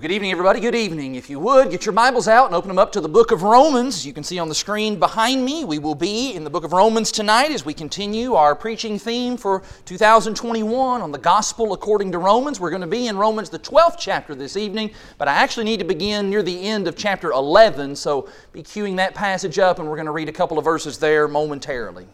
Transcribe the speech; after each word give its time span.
Well, 0.00 0.08
good 0.08 0.14
evening, 0.14 0.30
everybody. 0.30 0.60
Good 0.60 0.74
evening. 0.74 1.16
If 1.16 1.28
you 1.28 1.38
would, 1.40 1.70
get 1.70 1.84
your 1.84 1.92
Bibles 1.92 2.26
out 2.26 2.46
and 2.46 2.54
open 2.54 2.68
them 2.68 2.78
up 2.78 2.90
to 2.92 3.02
the 3.02 3.08
book 3.08 3.32
of 3.32 3.42
Romans. 3.42 4.06
You 4.06 4.14
can 4.14 4.24
see 4.24 4.38
on 4.38 4.48
the 4.48 4.54
screen 4.54 4.98
behind 4.98 5.44
me, 5.44 5.62
we 5.66 5.78
will 5.78 5.94
be 5.94 6.32
in 6.32 6.42
the 6.42 6.48
book 6.48 6.64
of 6.64 6.72
Romans 6.72 7.12
tonight 7.12 7.50
as 7.50 7.66
we 7.66 7.74
continue 7.74 8.32
our 8.32 8.56
preaching 8.56 8.98
theme 8.98 9.36
for 9.36 9.62
2021 9.84 11.02
on 11.02 11.12
the 11.12 11.18
gospel 11.18 11.74
according 11.74 12.12
to 12.12 12.18
Romans. 12.18 12.58
We're 12.58 12.70
going 12.70 12.80
to 12.80 12.86
be 12.86 13.08
in 13.08 13.18
Romans, 13.18 13.50
the 13.50 13.58
12th 13.58 13.96
chapter 13.98 14.34
this 14.34 14.56
evening, 14.56 14.92
but 15.18 15.28
I 15.28 15.34
actually 15.34 15.64
need 15.64 15.80
to 15.80 15.84
begin 15.84 16.30
near 16.30 16.42
the 16.42 16.62
end 16.62 16.88
of 16.88 16.96
chapter 16.96 17.32
11, 17.32 17.94
so 17.94 18.26
be 18.54 18.62
queuing 18.62 18.96
that 18.96 19.14
passage 19.14 19.58
up, 19.58 19.80
and 19.80 19.86
we're 19.86 19.96
going 19.96 20.06
to 20.06 20.12
read 20.12 20.30
a 20.30 20.32
couple 20.32 20.58
of 20.58 20.64
verses 20.64 20.96
there 20.96 21.28
momentarily. 21.28 22.06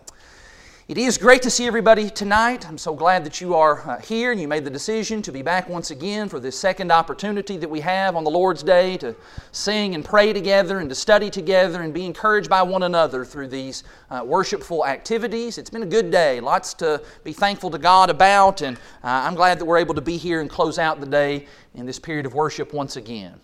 It 0.88 0.98
is 0.98 1.18
great 1.18 1.42
to 1.42 1.50
see 1.50 1.66
everybody 1.66 2.08
tonight. 2.08 2.68
I'm 2.68 2.78
so 2.78 2.94
glad 2.94 3.24
that 3.24 3.40
you 3.40 3.56
are 3.56 3.90
uh, 3.90 4.00
here 4.00 4.30
and 4.30 4.40
you 4.40 4.46
made 4.46 4.64
the 4.64 4.70
decision 4.70 5.20
to 5.22 5.32
be 5.32 5.42
back 5.42 5.68
once 5.68 5.90
again 5.90 6.28
for 6.28 6.38
this 6.38 6.56
second 6.56 6.92
opportunity 6.92 7.56
that 7.56 7.68
we 7.68 7.80
have 7.80 8.14
on 8.14 8.22
the 8.22 8.30
Lord's 8.30 8.62
Day 8.62 8.96
to 8.98 9.16
sing 9.50 9.96
and 9.96 10.04
pray 10.04 10.32
together 10.32 10.78
and 10.78 10.88
to 10.88 10.94
study 10.94 11.28
together 11.28 11.82
and 11.82 11.92
be 11.92 12.06
encouraged 12.06 12.48
by 12.48 12.62
one 12.62 12.84
another 12.84 13.24
through 13.24 13.48
these 13.48 13.82
uh, 14.12 14.22
worshipful 14.24 14.86
activities. 14.86 15.58
It's 15.58 15.70
been 15.70 15.82
a 15.82 15.86
good 15.86 16.12
day, 16.12 16.38
lots 16.38 16.72
to 16.74 17.02
be 17.24 17.32
thankful 17.32 17.70
to 17.70 17.78
God 17.78 18.08
about, 18.08 18.62
and 18.62 18.76
uh, 19.02 19.26
I'm 19.26 19.34
glad 19.34 19.58
that 19.58 19.64
we're 19.64 19.78
able 19.78 19.96
to 19.96 20.00
be 20.00 20.16
here 20.16 20.40
and 20.40 20.48
close 20.48 20.78
out 20.78 21.00
the 21.00 21.06
day 21.06 21.48
in 21.74 21.84
this 21.84 21.98
period 21.98 22.26
of 22.26 22.34
worship 22.34 22.72
once 22.72 22.94
again. 22.94 23.40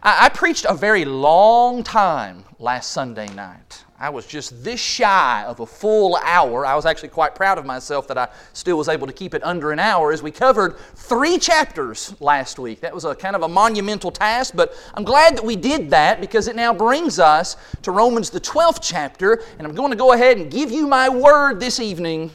I, 0.00 0.26
I 0.26 0.28
preached 0.28 0.64
a 0.68 0.74
very 0.74 1.04
long 1.04 1.82
time 1.82 2.44
last 2.60 2.92
Sunday 2.92 3.26
night. 3.34 3.83
I 3.98 4.10
was 4.10 4.26
just 4.26 4.64
this 4.64 4.80
shy 4.80 5.44
of 5.44 5.60
a 5.60 5.66
full 5.66 6.16
hour. 6.16 6.66
I 6.66 6.74
was 6.74 6.84
actually 6.84 7.10
quite 7.10 7.36
proud 7.36 7.58
of 7.58 7.64
myself 7.64 8.08
that 8.08 8.18
I 8.18 8.28
still 8.52 8.76
was 8.76 8.88
able 8.88 9.06
to 9.06 9.12
keep 9.12 9.34
it 9.34 9.44
under 9.44 9.70
an 9.70 9.78
hour 9.78 10.12
as 10.12 10.20
we 10.20 10.32
covered 10.32 10.76
three 10.96 11.38
chapters 11.38 12.12
last 12.20 12.58
week. 12.58 12.80
That 12.80 12.92
was 12.92 13.04
a 13.04 13.14
kind 13.14 13.36
of 13.36 13.42
a 13.42 13.48
monumental 13.48 14.10
task, 14.10 14.54
but 14.56 14.74
I'm 14.94 15.04
glad 15.04 15.36
that 15.36 15.44
we 15.44 15.54
did 15.54 15.90
that 15.90 16.20
because 16.20 16.48
it 16.48 16.56
now 16.56 16.74
brings 16.74 17.20
us 17.20 17.56
to 17.82 17.92
Romans, 17.92 18.30
the 18.30 18.40
12th 18.40 18.80
chapter, 18.82 19.44
and 19.58 19.66
I'm 19.66 19.76
going 19.76 19.92
to 19.92 19.96
go 19.96 20.12
ahead 20.12 20.38
and 20.38 20.50
give 20.50 20.72
you 20.72 20.88
my 20.88 21.08
word 21.08 21.60
this 21.60 21.78
evening 21.78 22.32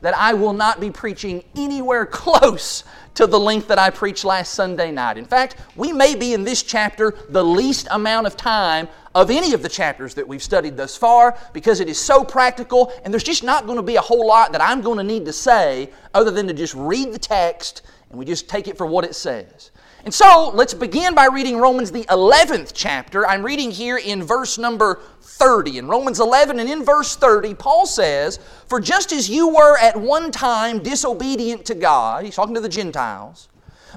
that 0.00 0.16
I 0.16 0.34
will 0.34 0.52
not 0.52 0.78
be 0.78 0.90
preaching 0.90 1.42
anywhere 1.56 2.06
close 2.10 2.84
to 3.14 3.26
the 3.26 3.40
length 3.40 3.66
that 3.68 3.78
I 3.78 3.90
preached 3.90 4.24
last 4.24 4.54
Sunday 4.54 4.92
night. 4.92 5.18
In 5.18 5.24
fact, 5.24 5.56
we 5.74 5.92
may 5.92 6.14
be 6.14 6.34
in 6.34 6.44
this 6.44 6.62
chapter 6.62 7.14
the 7.30 7.42
least 7.42 7.88
amount 7.90 8.26
of 8.26 8.36
time 8.36 8.88
of 9.14 9.30
any 9.30 9.52
of 9.52 9.62
the 9.62 9.68
chapters 9.68 10.14
that 10.14 10.26
we've 10.26 10.42
studied 10.42 10.76
thus 10.76 10.96
far 10.96 11.36
because 11.52 11.80
it 11.80 11.88
is 11.88 11.98
so 11.98 12.24
practical 12.24 12.92
and 13.04 13.12
there's 13.12 13.22
just 13.24 13.42
not 13.42 13.66
going 13.66 13.76
to 13.76 13.82
be 13.82 13.96
a 13.96 14.00
whole 14.00 14.26
lot 14.26 14.52
that 14.52 14.60
I'm 14.60 14.80
going 14.80 14.98
to 14.98 15.04
need 15.04 15.24
to 15.26 15.32
say 15.32 15.90
other 16.14 16.30
than 16.30 16.46
to 16.48 16.54
just 16.54 16.74
read 16.74 17.12
the 17.12 17.18
text 17.18 17.82
and 18.10 18.18
we 18.18 18.24
just 18.24 18.48
take 18.48 18.68
it 18.68 18.76
for 18.78 18.86
what 18.86 19.04
it 19.04 19.14
says. 19.14 19.70
And 20.04 20.14
so 20.14 20.50
let's 20.54 20.74
begin 20.74 21.14
by 21.14 21.26
reading 21.26 21.58
Romans, 21.58 21.90
the 21.90 22.04
11th 22.04 22.70
chapter. 22.72 23.26
I'm 23.26 23.42
reading 23.42 23.70
here 23.70 23.98
in 23.98 24.22
verse 24.22 24.56
number 24.56 25.00
30. 25.20 25.78
In 25.78 25.88
Romans 25.88 26.20
11 26.20 26.60
and 26.60 26.68
in 26.68 26.84
verse 26.84 27.16
30, 27.16 27.54
Paul 27.54 27.84
says, 27.84 28.38
For 28.68 28.80
just 28.80 29.12
as 29.12 29.28
you 29.28 29.48
were 29.48 29.76
at 29.78 30.00
one 30.00 30.30
time 30.30 30.82
disobedient 30.82 31.64
to 31.66 31.74
God, 31.74 32.24
he's 32.24 32.36
talking 32.36 32.54
to 32.54 32.60
the 32.60 32.68
Gentiles, 32.68 33.48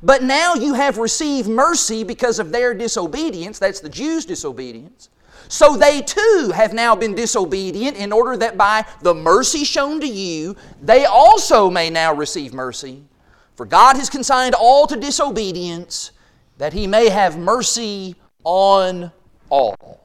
but 0.03 0.23
now 0.23 0.53
you 0.53 0.73
have 0.73 0.97
received 0.97 1.47
mercy 1.47 2.03
because 2.03 2.39
of 2.39 2.51
their 2.51 2.73
disobedience, 2.73 3.59
that's 3.59 3.79
the 3.79 3.89
Jews' 3.89 4.25
disobedience. 4.25 5.09
So 5.47 5.75
they 5.75 6.01
too 6.01 6.51
have 6.55 6.73
now 6.73 6.95
been 6.95 7.13
disobedient 7.13 7.97
in 7.97 8.11
order 8.13 8.37
that 8.37 8.57
by 8.57 8.85
the 9.01 9.13
mercy 9.13 9.65
shown 9.65 9.99
to 9.99 10.07
you, 10.07 10.55
they 10.81 11.05
also 11.05 11.69
may 11.69 11.89
now 11.89 12.13
receive 12.13 12.53
mercy. 12.53 13.03
For 13.55 13.65
God 13.65 13.97
has 13.97 14.09
consigned 14.09 14.55
all 14.55 14.87
to 14.87 14.95
disobedience, 14.95 16.11
that 16.57 16.73
he 16.73 16.87
may 16.87 17.09
have 17.09 17.37
mercy 17.37 18.15
on 18.43 19.11
all. 19.49 20.00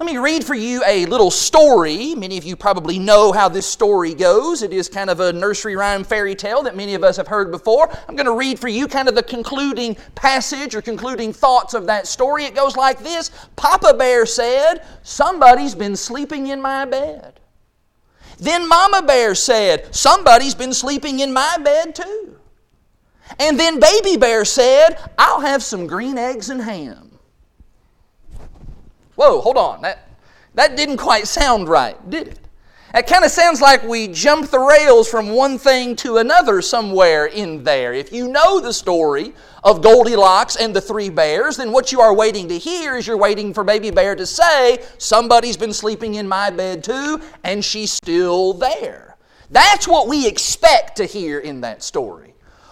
Let 0.00 0.06
me 0.06 0.16
read 0.16 0.44
for 0.44 0.54
you 0.54 0.80
a 0.86 1.06
little 1.06 1.32
story. 1.32 2.14
Many 2.14 2.38
of 2.38 2.44
you 2.44 2.54
probably 2.54 3.00
know 3.00 3.32
how 3.32 3.48
this 3.48 3.66
story 3.66 4.14
goes. 4.14 4.62
It 4.62 4.72
is 4.72 4.88
kind 4.88 5.10
of 5.10 5.18
a 5.18 5.32
nursery 5.32 5.74
rhyme 5.74 6.04
fairy 6.04 6.36
tale 6.36 6.62
that 6.62 6.76
many 6.76 6.94
of 6.94 7.02
us 7.02 7.16
have 7.16 7.26
heard 7.26 7.50
before. 7.50 7.90
I'm 8.08 8.14
going 8.14 8.26
to 8.26 8.36
read 8.36 8.60
for 8.60 8.68
you 8.68 8.86
kind 8.86 9.08
of 9.08 9.16
the 9.16 9.24
concluding 9.24 9.96
passage 10.14 10.76
or 10.76 10.82
concluding 10.82 11.32
thoughts 11.32 11.74
of 11.74 11.86
that 11.86 12.06
story. 12.06 12.44
It 12.44 12.54
goes 12.54 12.76
like 12.76 13.00
this 13.00 13.32
Papa 13.56 13.92
Bear 13.92 14.24
said, 14.24 14.86
Somebody's 15.02 15.74
been 15.74 15.96
sleeping 15.96 16.46
in 16.46 16.62
my 16.62 16.84
bed. 16.84 17.40
Then 18.38 18.68
Mama 18.68 19.02
Bear 19.02 19.34
said, 19.34 19.92
Somebody's 19.92 20.54
been 20.54 20.74
sleeping 20.74 21.18
in 21.18 21.32
my 21.32 21.58
bed 21.58 21.96
too. 21.96 22.36
And 23.40 23.58
then 23.58 23.80
Baby 23.80 24.16
Bear 24.16 24.44
said, 24.44 24.90
I'll 25.18 25.40
have 25.40 25.64
some 25.64 25.88
green 25.88 26.16
eggs 26.16 26.50
and 26.50 26.62
ham. 26.62 27.17
Whoa, 29.18 29.40
hold 29.40 29.56
on. 29.56 29.82
That, 29.82 30.06
that 30.54 30.76
didn't 30.76 30.98
quite 30.98 31.26
sound 31.26 31.68
right, 31.68 32.08
did 32.08 32.28
it? 32.28 32.38
It 32.94 33.08
kind 33.08 33.24
of 33.24 33.32
sounds 33.32 33.60
like 33.60 33.82
we 33.82 34.06
jumped 34.06 34.52
the 34.52 34.60
rails 34.60 35.10
from 35.10 35.30
one 35.30 35.58
thing 35.58 35.96
to 35.96 36.18
another 36.18 36.62
somewhere 36.62 37.26
in 37.26 37.64
there. 37.64 37.92
If 37.92 38.12
you 38.12 38.28
know 38.28 38.60
the 38.60 38.72
story 38.72 39.34
of 39.64 39.82
Goldilocks 39.82 40.54
and 40.54 40.72
the 40.72 40.80
three 40.80 41.10
bears, 41.10 41.56
then 41.56 41.72
what 41.72 41.90
you 41.90 42.00
are 42.00 42.14
waiting 42.14 42.46
to 42.46 42.58
hear 42.58 42.94
is 42.96 43.08
you're 43.08 43.16
waiting 43.16 43.52
for 43.52 43.64
Baby 43.64 43.90
Bear 43.90 44.14
to 44.14 44.24
say, 44.24 44.84
Somebody's 44.98 45.56
been 45.56 45.72
sleeping 45.72 46.14
in 46.14 46.28
my 46.28 46.50
bed 46.50 46.84
too, 46.84 47.20
and 47.42 47.64
she's 47.64 47.90
still 47.90 48.52
there. 48.52 49.16
That's 49.50 49.88
what 49.88 50.06
we 50.06 50.28
expect 50.28 50.96
to 50.98 51.06
hear 51.06 51.40
in 51.40 51.62
that 51.62 51.82
story. 51.82 52.27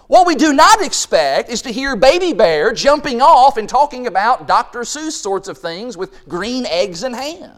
What 0.09 0.27
we 0.27 0.37
do 0.37 0.53
not 0.53 0.83
expect 0.83 1.50
is 1.50 1.62
to 1.62 1.72
hear 1.72 1.97
Baby 1.97 2.33
Bear 2.33 2.72
jumping 2.72 3.21
off 3.21 3.56
and 3.56 3.69
talking 3.69 4.06
about 4.06 4.47
Dr. 4.47 4.81
Seuss 4.81 5.12
sorts 5.12 5.49
of 5.49 5.59
things 5.59 5.97
with 5.97 6.28
green 6.28 6.65
eggs 6.67 7.03
and 7.03 7.15
ham. 7.15 7.56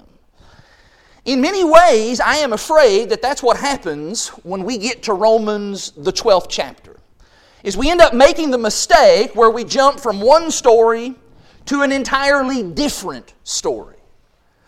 In 1.26 1.42
many 1.42 1.62
ways, 1.62 2.20
I 2.20 2.36
am 2.36 2.54
afraid 2.54 3.10
that 3.10 3.20
that's 3.20 3.42
what 3.42 3.58
happens 3.58 4.28
when 4.44 4.64
we 4.64 4.78
get 4.78 5.02
to 5.04 5.12
Romans, 5.12 5.90
the 5.90 6.12
12th 6.12 6.46
chapter. 6.48 6.96
Is 7.62 7.76
we 7.76 7.90
end 7.90 8.00
up 8.00 8.14
making 8.14 8.50
the 8.50 8.56
mistake 8.56 9.34
where 9.34 9.50
we 9.50 9.64
jump 9.64 10.00
from 10.00 10.18
one 10.22 10.50
story 10.50 11.16
to 11.66 11.82
an 11.82 11.92
entirely 11.92 12.62
different 12.62 13.34
story. 13.44 13.96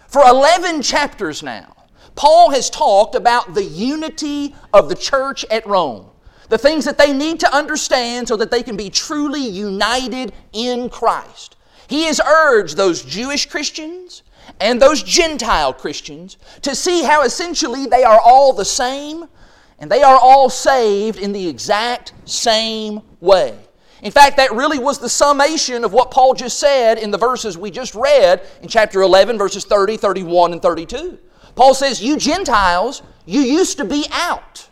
For 0.07 0.23
11 0.27 0.83
chapters 0.83 1.43
now, 1.43 1.75
Paul 2.15 2.51
has 2.51 2.69
talked 2.69 3.15
about 3.15 3.55
the 3.55 3.65
unity 3.65 4.55
of 4.75 4.91
the 4.91 4.97
church 4.97 5.47
at 5.51 5.67
Rome 5.67 6.10
the 6.51 6.59
things 6.59 6.85
that 6.85 6.99
they 6.99 7.13
need 7.13 7.41
to 7.41 7.57
understand 7.57 8.29
so 8.29 8.37
that 8.37 8.51
they 8.51 8.63
can 8.63 8.77
be 8.77 8.91
truly 8.91 9.41
united 9.41 10.33
in 10.53 10.91
Christ. 10.91 11.57
He 11.89 12.05
has 12.05 12.21
urged 12.21 12.77
those 12.77 13.03
Jewish 13.03 13.47
Christians 13.47 14.25
and 14.61 14.83
those 14.83 15.03
Gentile 15.03 15.73
Christians 15.73 16.37
to 16.63 16.75
see 16.75 17.05
how 17.05 17.23
essentially 17.23 17.87
they 17.87 18.03
are 18.03 18.21
all 18.21 18.53
the 18.53 18.65
same 18.65 19.25
and 19.79 19.91
they 19.91 20.03
are 20.03 20.19
all 20.19 20.51
saved 20.51 21.19
in 21.19 21.33
the 21.33 21.49
exact 21.49 22.13
same 22.25 23.01
way. 23.21 23.57
In 24.03 24.11
fact, 24.11 24.37
that 24.39 24.53
really 24.53 24.79
was 24.79 24.99
the 24.99 25.09
summation 25.09 25.85
of 25.85 25.93
what 25.93 26.11
Paul 26.11 26.35
just 26.35 26.59
said 26.59 26.99
in 26.99 27.11
the 27.11 27.19
verses 27.19 27.57
we 27.57 27.71
just 27.71 27.95
read 27.95 28.47
in 28.61 28.69
chapter 28.69 29.03
11, 29.03 29.39
verses 29.39 29.65
30, 29.65 29.99
31, 29.99 30.53
and 30.53 30.63
32. 30.63 31.19
Paul 31.55 31.75
says, 31.75 32.03
You 32.03 32.17
Gentiles, 32.17 33.03
you 33.27 33.41
used 33.41 33.79
to 33.79 33.85
be 33.85 34.07
out. 34.11 34.70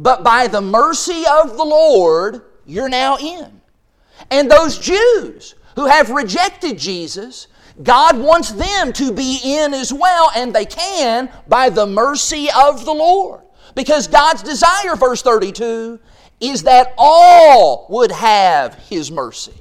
But 0.00 0.24
by 0.24 0.46
the 0.46 0.62
mercy 0.62 1.24
of 1.30 1.58
the 1.58 1.64
Lord, 1.64 2.40
you're 2.64 2.88
now 2.88 3.18
in. 3.18 3.60
And 4.30 4.50
those 4.50 4.78
Jews 4.78 5.54
who 5.76 5.86
have 5.86 6.08
rejected 6.08 6.78
Jesus, 6.78 7.48
God 7.82 8.18
wants 8.18 8.50
them 8.50 8.94
to 8.94 9.12
be 9.12 9.40
in 9.44 9.74
as 9.74 9.92
well, 9.92 10.30
and 10.34 10.54
they 10.54 10.64
can 10.64 11.28
by 11.48 11.68
the 11.68 11.86
mercy 11.86 12.48
of 12.56 12.86
the 12.86 12.94
Lord. 12.94 13.42
Because 13.74 14.06
God's 14.06 14.42
desire, 14.42 14.96
verse 14.96 15.20
32, 15.20 16.00
is 16.40 16.62
that 16.62 16.94
all 16.96 17.86
would 17.90 18.10
have 18.10 18.74
His 18.74 19.10
mercy. 19.10 19.52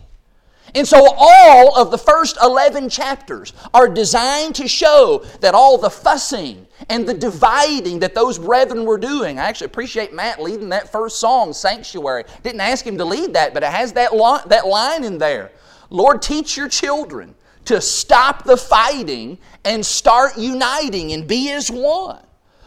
And 0.73 0.87
so, 0.87 1.13
all 1.17 1.77
of 1.81 1.91
the 1.91 1.97
first 1.97 2.37
11 2.41 2.89
chapters 2.89 3.51
are 3.73 3.89
designed 3.89 4.55
to 4.55 4.69
show 4.69 5.25
that 5.41 5.53
all 5.53 5.77
the 5.77 5.89
fussing 5.89 6.65
and 6.89 7.07
the 7.07 7.13
dividing 7.13 7.99
that 7.99 8.15
those 8.15 8.39
brethren 8.39 8.85
were 8.85 8.97
doing. 8.97 9.39
I 9.39 9.43
actually 9.45 9.65
appreciate 9.65 10.13
Matt 10.13 10.41
leading 10.41 10.69
that 10.69 10.91
first 10.91 11.19
song, 11.19 11.53
Sanctuary. 11.53 12.25
Didn't 12.43 12.61
ask 12.61 12.85
him 12.85 12.97
to 12.97 13.05
lead 13.05 13.33
that, 13.33 13.53
but 13.53 13.63
it 13.63 13.69
has 13.69 13.93
that, 13.93 14.15
lo- 14.15 14.39
that 14.47 14.67
line 14.67 15.03
in 15.03 15.17
there 15.17 15.51
Lord, 15.91 16.21
teach 16.21 16.55
your 16.55 16.69
children 16.69 17.33
to 17.65 17.81
stop 17.81 18.43
the 18.43 18.57
fighting 18.57 19.39
and 19.65 19.83
start 19.83 20.37
uniting 20.37 21.13
and 21.13 21.27
be 21.27 21.51
as 21.51 21.69
one. 21.69 22.23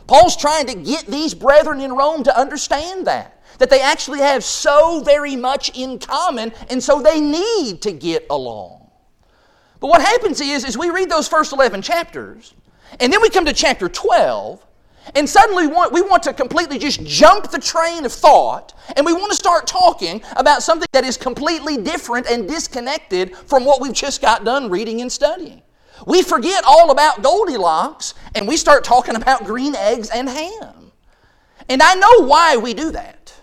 Paul's 0.08 0.36
trying 0.36 0.66
to 0.66 0.74
get 0.74 1.06
these 1.06 1.32
brethren 1.32 1.80
in 1.80 1.92
Rome 1.92 2.24
to 2.24 2.36
understand 2.36 3.06
that 3.06 3.42
that 3.58 3.70
they 3.70 3.80
actually 3.80 4.18
have 4.18 4.42
so 4.42 5.00
very 5.04 5.36
much 5.36 5.70
in 5.78 5.98
common, 5.98 6.52
and 6.68 6.82
so 6.82 7.00
they 7.00 7.20
need 7.20 7.80
to 7.82 7.92
get 7.92 8.26
along. 8.28 8.90
But 9.78 9.88
what 9.88 10.00
happens 10.00 10.40
is, 10.40 10.64
is 10.64 10.76
we 10.76 10.90
read 10.90 11.10
those 11.10 11.28
first 11.28 11.52
11 11.52 11.82
chapters, 11.82 12.54
and 13.00 13.12
then 13.12 13.20
we 13.22 13.30
come 13.30 13.44
to 13.44 13.52
chapter 13.52 13.88
12, 13.88 14.64
And 15.14 15.28
suddenly 15.28 15.66
we 15.66 16.02
want, 16.02 16.22
to 16.24 16.32
completely 16.32 16.78
just 16.78 17.02
jump 17.04 17.50
the 17.50 17.58
train 17.58 18.04
of 18.04 18.12
thought 18.12 18.74
and 18.96 19.04
we 19.04 19.12
want 19.12 19.30
to 19.30 19.36
start 19.36 19.66
talking 19.66 20.22
about 20.36 20.62
something 20.62 20.88
that 20.92 21.04
is 21.04 21.16
completely 21.16 21.76
different 21.76 22.26
and 22.26 22.48
disconnected 22.48 23.36
from 23.36 23.64
what 23.64 23.80
we've 23.80 23.92
just 23.92 24.20
got 24.20 24.44
done 24.44 24.70
reading 24.70 25.00
and 25.00 25.10
studying. 25.10 25.62
We 26.06 26.22
forget 26.22 26.64
all 26.66 26.90
about 26.90 27.22
Goldilocks 27.22 28.14
and 28.34 28.46
we 28.46 28.56
start 28.56 28.84
talking 28.84 29.16
about 29.16 29.44
green 29.44 29.74
eggs 29.74 30.10
and 30.10 30.28
ham. 30.28 30.92
And 31.68 31.82
I 31.82 31.94
know 31.94 32.26
why 32.26 32.56
we 32.56 32.74
do 32.74 32.90
that. 32.92 33.34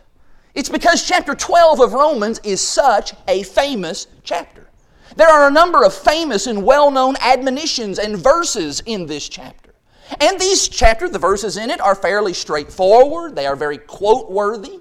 It's 0.54 0.70
because 0.70 1.08
chapter 1.08 1.36
12 1.36 1.80
of 1.80 1.94
Romans 1.94 2.40
is 2.44 2.60
such 2.60 3.14
a 3.28 3.44
famous 3.44 4.08
chapter. 4.24 4.59
There 5.20 5.28
are 5.28 5.50
a 5.50 5.52
number 5.52 5.84
of 5.84 5.94
famous 5.94 6.48
and 6.48 6.64
well 6.64 6.90
known 6.90 7.18
admonitions 7.20 8.00
and 8.00 8.16
verses 8.16 8.82
in 8.86 9.06
this 9.06 9.28
chapter. 9.28 9.74
And 10.22 10.40
these 10.40 10.70
chapters, 10.70 11.12
the 11.12 11.20
verses 11.20 11.58
in 11.58 11.70
it, 11.70 11.82
are 11.82 11.94
fairly 11.94 12.34
straightforward. 12.34 13.36
They 13.36 13.46
are 13.46 13.58
very 13.58 13.80
quote 13.80 14.32
worthy. 14.32 14.80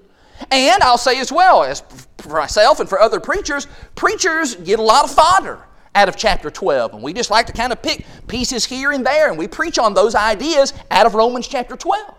And 0.49 0.81
I'll 0.81 0.97
say 0.97 1.19
as 1.19 1.29
well, 1.29 1.65
as 1.65 1.83
for 2.19 2.29
myself 2.29 2.79
and 2.79 2.87
for 2.87 3.01
other 3.01 3.19
preachers, 3.19 3.67
preachers 3.95 4.55
get 4.55 4.79
a 4.79 4.81
lot 4.81 5.03
of 5.03 5.11
fodder 5.11 5.59
out 5.93 6.07
of 6.07 6.15
chapter 6.15 6.49
12. 6.49 6.93
And 6.93 7.03
we 7.03 7.11
just 7.11 7.29
like 7.29 7.45
to 7.47 7.51
kind 7.51 7.73
of 7.73 7.81
pick 7.81 8.05
pieces 8.29 8.63
here 8.63 8.93
and 8.93 9.05
there, 9.05 9.27
and 9.27 9.37
we 9.37 9.45
preach 9.45 9.77
on 9.77 9.93
those 9.93 10.15
ideas 10.15 10.73
out 10.89 11.05
of 11.05 11.15
Romans 11.15 11.49
chapter 11.49 11.75
12. 11.75 12.15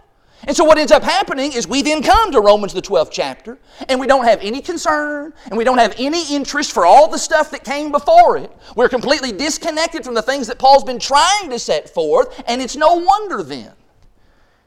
And 0.46 0.56
so 0.56 0.64
what 0.64 0.78
ends 0.78 0.90
up 0.90 1.02
happening 1.02 1.52
is 1.52 1.68
we 1.68 1.82
then 1.82 2.02
come 2.02 2.32
to 2.32 2.40
Romans 2.40 2.72
the 2.72 2.80
12th 2.80 3.10
chapter 3.10 3.58
and 3.88 4.00
we 4.00 4.06
don't 4.06 4.24
have 4.24 4.40
any 4.40 4.62
concern 4.62 5.34
and 5.46 5.56
we 5.56 5.64
don't 5.64 5.78
have 5.78 5.94
any 5.98 6.34
interest 6.34 6.72
for 6.72 6.86
all 6.86 7.08
the 7.08 7.18
stuff 7.18 7.50
that 7.50 7.62
came 7.62 7.92
before 7.92 8.38
it. 8.38 8.50
We're 8.74 8.88
completely 8.88 9.32
disconnected 9.32 10.02
from 10.02 10.14
the 10.14 10.22
things 10.22 10.46
that 10.46 10.58
Paul's 10.58 10.84
been 10.84 10.98
trying 10.98 11.50
to 11.50 11.58
set 11.58 11.90
forth 11.90 12.42
and 12.46 12.62
it's 12.62 12.76
no 12.76 12.94
wonder 12.94 13.42
then 13.42 13.72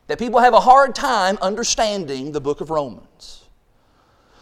that 0.08 0.20
people 0.20 0.40
have 0.40 0.54
a 0.54 0.60
hard 0.60 0.94
time 0.94 1.40
understanding 1.42 2.32
the 2.32 2.42
book 2.42 2.62
of 2.62 2.70
Romans. 2.70 3.46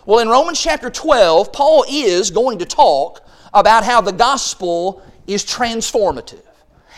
Well, 0.06 0.20
in 0.20 0.28
Romans 0.28 0.60
chapter 0.60 0.90
12, 0.90 1.54
Paul 1.54 1.86
is 1.90 2.32
going 2.32 2.60
to 2.60 2.66
talk 2.66 3.26
about 3.54 3.86
how 3.86 4.02
the 4.02 4.12
gospel 4.12 5.02
is 5.28 5.46
transformative 5.46 6.42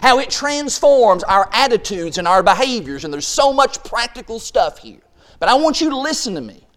how 0.03 0.19
it 0.19 0.29
transforms 0.29 1.23
our 1.23 1.49
attitudes 1.53 2.17
and 2.17 2.27
our 2.27 2.43
behaviors, 2.43 3.05
and 3.05 3.13
there's 3.13 3.25
so 3.25 3.53
much 3.53 3.81
practical 3.85 4.37
stuff 4.37 4.77
here. 4.77 4.99
But 5.39 5.47
I 5.47 5.53
want 5.53 5.79
you 5.79 5.89
to 5.91 5.97
listen 5.97 6.35
to 6.35 6.41
me. 6.41 6.67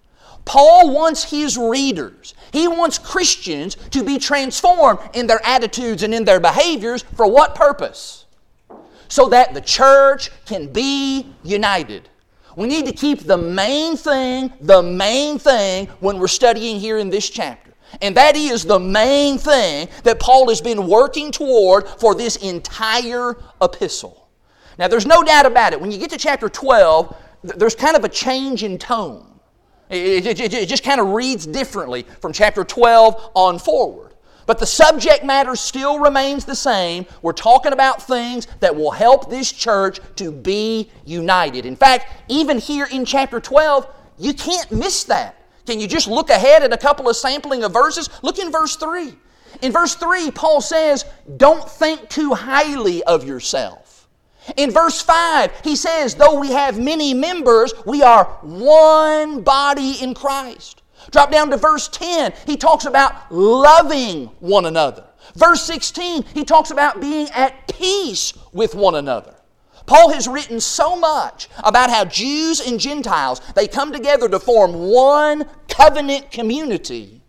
Paul 0.44 0.94
wants 0.94 1.25
his 1.25 1.58
readers, 1.58 2.34
he 2.52 2.69
wants 2.69 2.99
Christians 2.99 3.75
to 3.90 4.05
be 4.05 4.20
transformed 4.20 5.00
in 5.12 5.26
their 5.26 5.44
attitudes 5.44 6.05
and 6.05 6.14
in 6.14 6.25
their 6.25 6.38
behaviors 6.38 7.02
for 7.02 7.26
what 7.28 7.56
purpose? 7.56 8.26
So 9.08 9.28
that 9.31 9.55
the 9.55 9.61
church 9.61 10.31
can 10.44 10.73
be 10.73 11.26
united. 11.43 12.08
We 12.55 12.69
need 12.69 12.87
to 12.87 12.93
keep 12.93 13.25
the 13.25 13.37
main 13.37 13.96
thing, 13.96 14.52
the 14.61 14.84
main 14.84 15.40
thing 15.40 15.88
when 15.99 16.20
we're 16.20 16.28
studying 16.28 16.78
here 16.78 16.99
in 16.99 17.11
this 17.11 17.28
chapter. 17.28 17.73
And 18.00 18.17
that 18.17 18.37
is 18.37 18.65
the 18.65 18.79
main 18.79 19.38
thing 19.38 19.88
that 20.05 20.21
Paul 20.21 20.49
has 20.49 20.61
been 20.61 20.87
working 20.87 21.31
toward 21.31 21.88
for 21.88 22.15
this 22.15 22.37
entire 22.37 23.37
epistle. 23.62 24.29
Now, 24.79 24.88
there's 24.88 25.06
no 25.06 25.23
doubt 25.23 25.47
about 25.47 25.73
it. 25.73 25.81
When 25.81 25.91
you 25.91 25.99
get 25.99 26.11
to 26.11 26.19
chapter 26.19 26.49
12, 26.49 27.17
there's 27.43 27.75
kind 27.75 27.97
of 27.97 28.05
a 28.05 28.09
change 28.09 28.62
in 28.62 28.79
tone. 28.79 29.37
It, 29.88 30.27
it, 30.27 30.53
it, 30.53 30.69
just 30.69 30.83
kind 30.83 31.00
of 31.00 31.09
reads 31.09 31.47
differently 31.47 32.05
from 32.21 32.33
chapter 32.33 32.65
12 32.65 33.31
on 33.35 33.59
forward. 33.59 34.15
But 34.44 34.59
the 34.59 34.67
subject 34.67 35.25
matter 35.25 35.56
still 35.56 35.99
remains 35.99 36.44
the 36.44 36.55
same. 36.55 37.06
We're 37.23 37.33
talking 37.33 37.73
about 37.73 38.03
things 38.03 38.47
that 38.61 38.75
will 38.75 38.91
help 38.93 39.31
this 39.31 39.50
church 39.50 40.00
to 40.17 40.31
be 40.31 40.91
united. 41.05 41.67
In 41.67 41.77
fact, 41.77 42.06
even 42.29 42.59
here 42.59 42.87
in 42.91 43.05
chapter 43.05 43.41
12, 43.41 43.88
you 44.19 44.35
can't 44.35 44.71
miss 44.71 45.05
that. 45.05 45.37
Can 45.67 45.81
you 45.81 45.87
just 45.87 46.09
look 46.09 46.31
ahead 46.31 46.63
at 46.63 46.73
a 46.73 46.79
couple 46.79 47.09
of 47.09 47.17
sampling 47.17 47.65
of 47.65 47.73
verses? 47.73 48.09
Look 48.23 48.39
in 48.39 48.53
verse 48.53 48.77
3. 48.77 49.15
In 49.63 49.73
verse 49.73 49.95
3, 49.95 50.31
Paul 50.31 50.61
says, 50.61 51.05
Don't 51.37 51.69
think 51.69 52.09
too 52.09 52.35
highly 52.35 53.03
of 53.05 53.25
yourself. 53.25 54.09
In 54.57 54.71
verse 54.71 55.03
5, 55.03 55.61
he 55.65 55.75
says, 55.75 56.15
Though 56.15 56.39
we 56.39 56.53
have 56.53 56.79
many 56.79 57.15
members, 57.15 57.75
we 57.85 58.03
are 58.03 58.25
one 58.43 59.43
body 59.43 59.97
in 60.01 60.15
Christ. 60.15 60.83
Drop 61.11 61.31
down 61.31 61.51
to 61.51 61.57
verse 61.57 61.89
10, 61.89 62.33
he 62.47 62.57
talks 62.57 62.85
about 62.85 63.31
loving 63.33 64.27
one 64.41 64.67
another. 64.67 65.05
Verse 65.35 65.62
16, 65.65 66.25
he 66.35 66.45
talks 66.45 66.71
about 66.71 67.01
being 67.01 67.29
at 67.31 67.69
peace 67.69 68.33
with 68.53 68.75
one 68.75 68.95
another. 68.95 69.35
Paul 69.87 70.11
has 70.12 70.29
written 70.29 70.61
so 70.61 70.97
much 70.97 71.49
about 71.62 71.91
how 71.91 72.05
Jews 72.05 72.61
and 72.61 72.79
Gentiles, 72.79 73.41
they 73.55 73.69
come 73.69 73.93
together 73.93 74.29
to 74.29 74.38
form 74.38 74.75
one 74.75 75.49
covenant 75.69 76.31
community. 76.31 77.23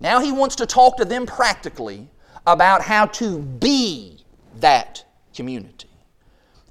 Now 0.00 0.20
he 0.20 0.32
wants 0.32 0.56
to 0.56 0.66
talk 0.66 0.96
to 0.96 1.04
them 1.04 1.26
practically 1.26 2.08
about 2.46 2.82
how 2.82 3.06
to 3.06 3.38
be 3.38 4.24
that 4.60 5.04
community. 5.34 5.88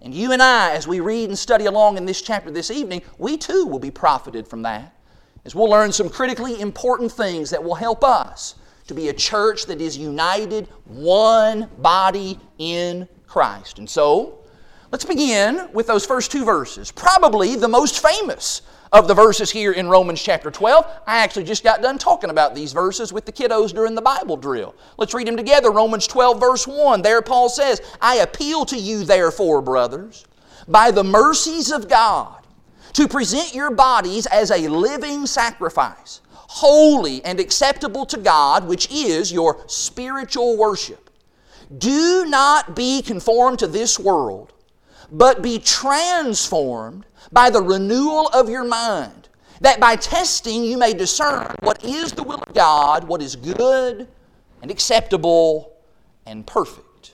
And 0.02 0.14
you 0.14 0.32
and 0.32 0.42
I, 0.42 0.74
as 0.74 0.88
we 0.88 1.00
read 1.00 1.30
and 1.30 1.38
study 1.38 1.66
along 1.66 1.98
in 1.98 2.06
this 2.06 2.22
chapter 2.22 2.52
this 2.52 2.70
evening, 2.70 3.02
we 3.18 3.38
too 3.38 3.66
will 3.66 3.80
be 3.80 3.92
profited 3.92 4.48
from 4.48 4.62
that. 4.64 4.94
As 5.46 5.56
we'll 5.56 5.70
learn 5.70 5.92
some 5.92 6.10
critically 6.10 6.60
important 6.62 7.12
things 7.12 7.50
that 7.52 7.64
will 7.64 7.76
help 7.76 8.04
us 8.04 8.56
to 8.88 8.94
be 8.94 9.10
a 9.10 9.14
church 9.14 9.66
that 9.66 9.82
is 9.82 9.98
united, 9.98 10.68
one 10.86 11.70
body 11.80 12.40
in 12.58 13.08
Christ. 13.28 13.80
And 13.80 13.90
so, 13.90 14.45
Let's 14.96 15.04
begin 15.04 15.68
with 15.74 15.88
those 15.88 16.06
first 16.06 16.32
two 16.32 16.46
verses. 16.46 16.90
Probably 16.90 17.58
the 17.58 17.68
most 17.68 18.02
famous 18.02 18.62
of 18.94 19.10
the 19.10 19.14
verses 19.14 19.52
here 19.52 19.74
in 19.74 19.90
Romans 19.90 20.24
chapter 20.24 20.50
12. 20.50 20.86
I 21.06 21.18
actually 21.18 21.44
just 21.44 21.66
got 21.66 21.82
done 21.82 21.98
talking 21.98 22.30
about 22.30 22.56
these 22.56 22.72
verses 22.72 23.12
with 23.12 23.26
the 23.26 23.34
kiddos 23.34 23.74
during 23.74 23.94
the 23.94 24.02
Bible 24.02 24.38
drill. 24.38 24.74
Let's 24.98 25.14
read 25.14 25.28
them 25.28 25.36
together. 25.36 25.70
Romans 25.70 26.08
12, 26.08 26.40
verse 26.40 26.66
1. 26.66 27.02
There, 27.02 27.22
Paul 27.22 27.50
says, 27.50 27.82
I 28.00 28.20
appeal 28.20 28.64
to 28.68 28.78
you, 28.78 29.04
therefore, 29.04 29.62
brothers, 29.62 30.26
by 30.66 30.92
the 30.92 31.04
mercies 31.04 31.74
of 31.74 31.90
God, 31.90 32.42
to 32.94 33.06
present 33.06 33.54
your 33.54 33.72
bodies 33.72 34.28
as 34.28 34.50
a 34.50 34.70
living 34.70 35.26
sacrifice, 35.26 36.22
holy 36.32 37.22
and 37.26 37.42
acceptable 37.42 38.06
to 38.06 38.18
God, 38.18 38.66
which 38.66 38.90
is 38.90 39.30
your 39.30 39.62
spiritual 39.68 40.56
worship. 40.56 41.10
Do 41.80 42.24
not 42.30 42.78
be 42.78 43.02
conformed 43.02 43.60
to 43.60 43.68
this 43.68 44.00
world 44.00 44.54
but 45.12 45.42
be 45.42 45.60
transformed 45.60 47.06
by 47.32 47.50
the 47.50 47.62
renewal 47.62 48.28
of 48.30 48.50
your 48.50 48.64
mind, 48.64 49.30
that 49.62 49.80
by 49.80 49.96
testing 49.96 50.64
you 50.64 50.78
may 50.78 50.94
discern 50.94 51.56
what 51.62 51.84
is 51.84 52.12
the 52.12 52.24
will 52.24 52.42
of 52.42 52.54
God, 52.54 53.04
what 53.06 53.22
is 53.22 53.36
good 53.36 54.08
and 54.62 54.72
acceptable 54.72 55.78
and 56.26 56.46
perfect. 56.46 57.14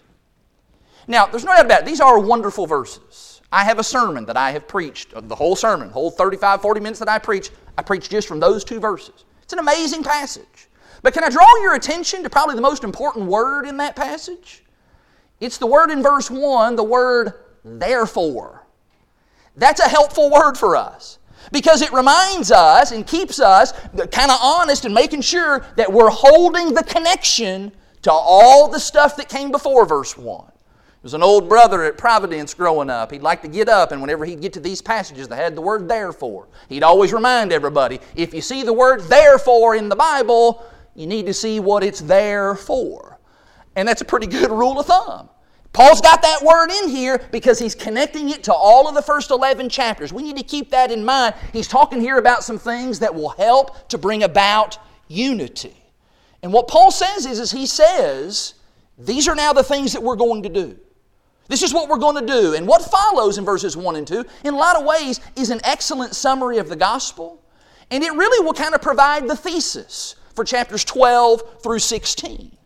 Now, 1.08 1.26
there's 1.26 1.44
no 1.44 1.54
doubt 1.54 1.66
about 1.66 1.82
it, 1.82 1.86
these 1.86 2.02
are 2.02 2.20
wonderful 2.20 2.68
verses. 2.68 3.42
I 3.52 3.66
have 3.66 3.80
a 3.80 3.84
sermon 3.84 4.26
that 4.26 4.38
I 4.38 4.52
have 4.52 4.68
preached, 4.68 5.14
uh, 5.14 5.22
the 5.22 5.36
whole 5.36 5.56
sermon, 5.56 5.90
whole 5.90 6.10
35, 6.10 6.62
40 6.62 6.80
minutes 6.80 7.00
that 7.00 7.10
I 7.10 7.20
preach, 7.20 7.50
I 7.78 7.82
preach 7.82 8.10
just 8.10 8.28
from 8.28 8.40
those 8.40 8.64
two 8.64 8.80
verses. 8.80 9.26
It's 9.44 9.52
an 9.52 9.60
amazing 9.60 10.04
passage. 10.04 10.70
But 11.04 11.14
can 11.14 11.24
I 11.24 11.30
draw 11.30 11.48
your 11.62 11.76
attention 11.76 12.24
to 12.24 12.30
probably 12.30 12.56
the 12.56 12.62
most 12.62 12.84
important 12.84 13.26
word 13.26 13.66
in 13.66 13.78
that 13.78 13.96
passage? 13.96 14.64
It's 15.40 15.58
the 15.58 15.66
word 15.66 15.90
in 15.90 16.02
verse 16.04 16.30
1, 16.30 16.76
the 16.76 16.84
word 16.84 17.34
therefore. 17.64 18.66
That's 19.56 19.82
a 19.82 19.90
helpful 19.90 20.30
word 20.30 20.58
for 20.58 20.76
us 20.76 21.20
because 21.52 21.82
it 21.82 21.92
reminds 21.92 22.52
us 22.52 22.92
and 22.92 23.06
keeps 23.06 23.40
us 23.40 23.74
kind 24.12 24.32
of 24.32 24.38
honest 24.42 24.86
and 24.86 24.94
making 24.94 25.22
sure 25.22 25.66
that 25.76 25.92
we're 25.92 26.10
holding 26.10 26.74
the 26.74 26.84
connection 26.84 27.72
to 28.04 28.12
all 28.12 28.68
the 28.68 28.80
stuff 28.80 29.16
that 29.18 29.30
came 29.30 29.52
before 29.52 29.86
verse 29.86 30.18
1. 30.18 30.46
There 30.46 31.08
was 31.08 31.14
an 31.16 31.24
old 31.24 31.50
brother 31.50 31.84
at 31.84 31.98
Providence 31.98 32.54
growing 32.54 32.90
up. 32.90 33.12
He'd 33.12 33.24
like 33.24 33.42
to 33.42 33.48
get 33.48 33.68
up, 33.68 33.92
and 33.92 34.00
whenever 34.02 34.24
he'd 34.24 34.40
get 34.40 34.54
to 34.54 34.60
these 34.60 34.84
passages 34.84 35.28
that 35.30 35.36
had 35.36 35.56
the 35.56 35.62
word 35.62 35.88
therefore, 35.88 36.48
he'd 36.70 36.84
always 36.84 37.12
remind 37.12 37.52
everybody 37.52 38.00
if 38.16 38.36
you 38.36 38.42
see 38.42 38.62
the 38.62 38.74
word 38.74 39.02
therefore 39.02 39.76
in 39.76 39.90
the 39.90 39.96
Bible, 39.96 40.64
you 40.94 41.08
need 41.08 41.26
to 41.26 41.34
see 41.34 41.60
what 41.60 41.84
it's 41.84 42.02
there 42.02 42.54
for. 42.54 43.20
And 43.76 43.88
that's 43.88 44.02
a 44.02 44.06
pretty 44.06 44.28
good 44.28 44.52
rule 44.52 44.80
of 44.80 44.86
thumb. 44.86 45.30
Paul's 45.74 46.02
got 46.02 46.22
that 46.22 46.42
word 46.44 46.70
in 46.70 46.90
here 46.90 47.22
because 47.32 47.58
he's 47.58 47.76
connecting 47.76 48.30
it 48.30 48.44
to 48.44 48.54
all 48.54 48.90
of 48.90 48.96
the 48.96 49.02
first 49.02 49.32
11 49.32 49.70
chapters. 49.70 50.12
We 50.12 50.24
need 50.24 50.38
to 50.38 50.44
keep 50.44 50.70
that 50.72 50.92
in 50.92 51.06
mind. 51.06 51.36
He's 51.54 51.68
talking 51.68 52.02
here 52.02 52.18
about 52.18 52.44
some 52.44 52.60
things 52.60 53.00
that 53.00 53.16
will 53.16 53.30
help 53.30 53.88
to 53.90 53.98
bring 53.98 54.24
about 54.24 54.78
unity. 55.08 55.76
And 56.44 56.52
what 56.52 56.68
Paul 56.68 56.92
says 56.92 57.26
is, 57.26 57.40
is 57.40 57.52
he 57.52 57.66
says, 57.66 58.56
these 58.98 59.28
are 59.28 59.36
now 59.36 59.54
the 59.54 59.64
things 59.64 59.94
that 59.94 60.04
we're 60.04 60.18
going 60.18 60.44
to 60.44 60.50
do. 60.50 60.78
This 61.48 61.64
is 61.64 61.74
what 61.74 61.90
we're 61.90 61.98
going 61.98 62.26
to 62.26 62.34
do. 62.34 62.54
And 62.54 62.68
what 62.68 62.82
follows 62.84 63.38
in 63.38 63.46
verses 63.46 63.78
1 63.78 63.96
and 63.96 64.08
2, 64.08 64.26
in 64.44 64.54
a 64.54 64.58
lot 64.58 64.76
of 64.76 64.86
ways, 64.86 65.22
is 65.38 65.52
an 65.52 65.62
excellent 65.64 66.16
summary 66.16 66.58
of 66.58 66.68
the 66.68 66.76
gospel. 66.76 67.42
And 67.90 68.04
it 68.04 68.12
really 68.14 68.44
will 68.44 68.54
kind 68.54 68.76
of 68.76 68.82
provide 68.82 69.28
the 69.28 69.36
thesis 69.36 70.16
for 70.36 70.44
chapters 70.44 70.84
12 70.84 71.62
through 71.62 71.80
16. 71.80 72.58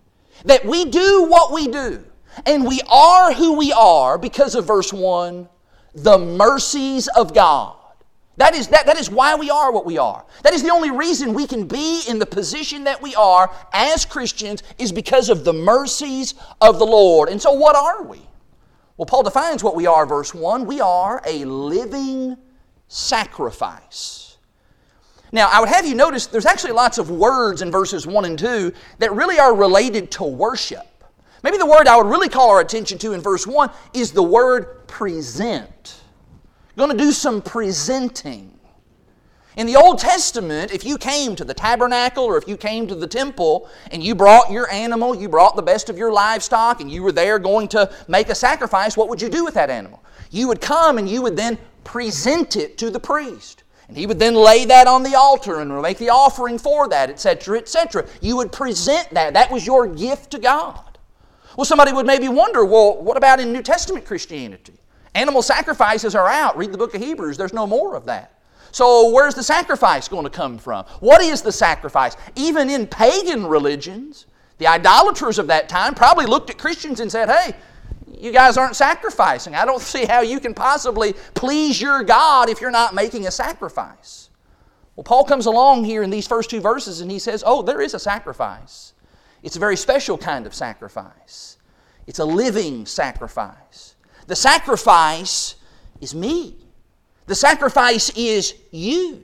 That 0.46 0.66
we 0.66 0.86
do 0.86 1.26
what 1.28 1.52
we 1.52 1.68
do 1.68 2.04
and 2.46 2.66
we 2.66 2.82
are 2.88 3.34
who 3.34 3.58
we 3.58 3.72
are 3.72 4.18
because 4.18 4.56
of 4.56 4.68
verse 4.68 4.92
1, 4.92 5.48
the 5.94 6.18
mercies 6.18 7.08
of 7.10 7.34
God. 7.34 7.76
That 8.38 8.54
is, 8.54 8.68
that, 8.68 8.86
that 8.86 8.98
is 8.98 9.10
why 9.10 9.36
we 9.36 9.50
are 9.50 9.72
what 9.72 9.86
we 9.86 9.98
are. 9.98 10.26
That 10.44 10.54
is 10.54 10.62
the 10.62 10.72
only 10.72 10.92
reason 10.92 11.34
we 11.34 11.48
can 11.48 11.68
be 11.68 12.02
in 12.08 12.20
the 12.20 12.26
position 12.26 12.84
that 12.84 13.02
we 13.02 13.16
are 13.16 13.50
as 13.72 14.04
Christians 14.04 14.62
is 14.78 14.92
because 14.92 15.30
of 15.30 15.46
the 15.46 15.54
mercies 15.54 16.34
of 16.60 16.80
the 16.80 16.86
Lord. 16.86 17.30
And 17.30 17.42
so, 17.42 17.54
what 17.54 17.78
are 17.78 18.04
we? 18.04 18.20
Well, 18.98 19.06
Paul 19.06 19.24
defines 19.24 19.64
what 19.64 19.76
we 19.76 19.88
are, 19.88 20.06
verse 20.06 20.34
1. 20.34 20.66
We 20.66 20.82
are 20.82 21.22
a 21.26 21.46
living 21.46 22.38
sacrifice. 22.88 24.38
Now, 25.32 25.50
I 25.52 25.60
would 25.60 25.70
have 25.70 25.86
you 25.86 25.96
notice 25.96 26.28
there's 26.28 26.46
actually 26.46 26.74
lots 26.74 26.98
of 26.98 27.10
words 27.10 27.62
in 27.62 27.72
verses 27.72 28.06
1 28.06 28.26
and 28.26 28.40
2 28.40 28.72
that 29.00 29.14
really 29.14 29.40
are 29.40 29.56
related 29.56 30.12
to 30.12 30.24
worship. 30.24 30.86
Maybe 31.46 31.60
the 31.60 31.66
word 31.68 31.88
I 31.88 31.96
would 31.96 32.08
really 32.08 32.28
call 32.28 32.50
our 32.50 32.60
attention 32.60 32.98
to 32.98 33.14
in 33.14 33.22
verse 33.22 33.46
1 33.46 33.70
is 33.94 34.12
the 34.12 34.24
word 34.24 34.88
present. 34.88 36.02
Going 36.76 36.90
to 36.90 36.98
do 36.98 37.12
some 37.12 37.40
presenting. 37.40 38.52
In 39.56 39.68
the 39.68 39.76
Old 39.76 40.00
Testament, 40.00 40.74
if 40.74 40.84
you 40.84 40.98
came 40.98 41.36
to 41.36 41.46
the 41.46 41.54
tabernacle 41.54 42.24
or 42.24 42.40
if 42.40 42.48
you 42.48 42.58
came 42.58 42.88
to 42.88 42.96
the 42.96 43.06
temple 43.06 43.70
and 43.92 44.02
you 44.02 44.16
brought 44.16 44.50
your 44.50 44.72
animal, 44.72 45.16
you 45.16 45.30
brought 45.30 45.56
the 45.56 45.62
best 45.62 45.88
of 45.88 46.00
your 46.00 46.12
livestock, 46.12 46.82
and 46.82 46.90
you 46.90 47.04
were 47.04 47.12
there 47.12 47.38
going 47.38 47.68
to 47.68 47.94
make 48.08 48.30
a 48.30 48.36
sacrifice, 48.36 48.98
what 48.98 49.08
would 49.08 49.22
you 49.22 49.30
do 49.30 49.46
with 49.46 49.54
that 49.54 49.70
animal? 49.70 50.04
You 50.32 50.48
would 50.48 50.62
come 50.62 50.98
and 50.98 51.08
you 51.08 51.22
would 51.22 51.38
then 51.38 51.60
present 51.84 52.56
it 52.56 52.80
to 52.80 52.90
the 52.90 53.00
priest. 53.00 53.66
And 53.88 53.96
he 53.96 54.08
would 54.08 54.18
then 54.18 54.34
lay 54.34 54.66
that 54.66 54.88
on 54.88 55.04
the 55.04 55.14
altar 55.14 55.60
and 55.60 55.80
make 55.80 56.00
the 56.00 56.10
offering 56.10 56.58
for 56.58 56.88
that, 56.88 57.12
etc., 57.12 57.60
etc. 57.60 58.08
You 58.20 58.36
would 58.38 58.52
present 58.52 59.12
that. 59.12 59.36
That 59.36 59.52
was 59.52 59.68
your 59.68 59.86
gift 59.86 60.32
to 60.32 60.40
God. 60.40 60.95
Well, 61.58 61.66
somebody 61.66 61.94
would 61.94 62.06
maybe 62.06 62.28
wonder 62.28 62.66
well, 62.66 63.02
what 63.02 63.18
about 63.18 63.40
in 63.40 63.54
New 63.54 63.64
Testament 63.64 64.06
Christianity? 64.06 64.74
Animal 65.14 65.42
sacrifices 65.42 66.14
are 66.16 66.28
out. 66.28 66.58
Read 66.58 66.72
the 66.72 66.78
book 66.78 66.94
of 66.94 67.02
Hebrews, 67.02 67.38
there's 67.38 67.54
no 67.54 67.66
more 67.66 67.96
of 67.96 68.06
that. 68.06 68.32
So, 68.72 69.10
where's 69.12 69.36
the 69.36 69.44
sacrifice 69.44 70.10
going 70.10 70.26
to 70.26 70.30
come 70.30 70.58
from? 70.58 70.84
What 71.00 71.22
is 71.22 71.42
the 71.42 71.52
sacrifice? 71.52 72.18
Even 72.36 72.70
in 72.70 72.88
pagan 72.88 73.46
religions, 73.46 74.26
the 74.58 74.68
idolaters 74.68 75.40
of 75.40 75.48
that 75.48 75.70
time 75.70 75.96
probably 75.96 76.26
looked 76.26 76.50
at 76.50 76.58
Christians 76.58 77.00
and 77.00 77.10
said, 77.10 77.30
hey, 77.30 77.56
you 78.20 78.32
guys 78.32 78.58
aren't 78.58 78.76
sacrificing. 78.76 79.56
I 79.56 79.64
don't 79.64 79.82
see 79.94 80.06
how 80.06 80.22
you 80.22 80.40
can 80.40 80.54
possibly 80.54 81.14
please 81.34 81.80
your 81.80 82.04
God 82.04 82.50
if 82.50 82.60
you're 82.60 82.72
not 82.72 82.94
making 82.94 83.28
a 83.28 83.32
sacrifice. 83.32 84.30
Well, 84.96 85.04
Paul 85.04 85.26
comes 85.26 85.46
along 85.46 85.86
here 85.86 86.04
in 86.04 86.10
these 86.10 86.28
first 86.28 86.50
two 86.50 86.62
verses 86.62 87.02
and 87.02 87.12
he 87.12 87.20
says, 87.20 87.44
Oh, 87.46 87.62
there 87.62 87.82
is 87.82 87.94
a 87.94 88.00
sacrifice. 88.00 88.94
It's 89.46 89.56
a 89.56 89.60
very 89.60 89.78
special 89.78 90.18
kind 90.18 90.48
of 90.48 90.56
sacrifice, 90.56 91.58
it's 92.08 92.20
a 92.20 92.26
living 92.26 92.88
sacrifice. 92.88 93.96
The 94.26 94.36
sacrifice 94.36 95.56
is 96.02 96.16
me, 96.16 96.58
the 97.28 97.36
sacrifice 97.36 98.10
is 98.18 98.56
you. 98.72 99.24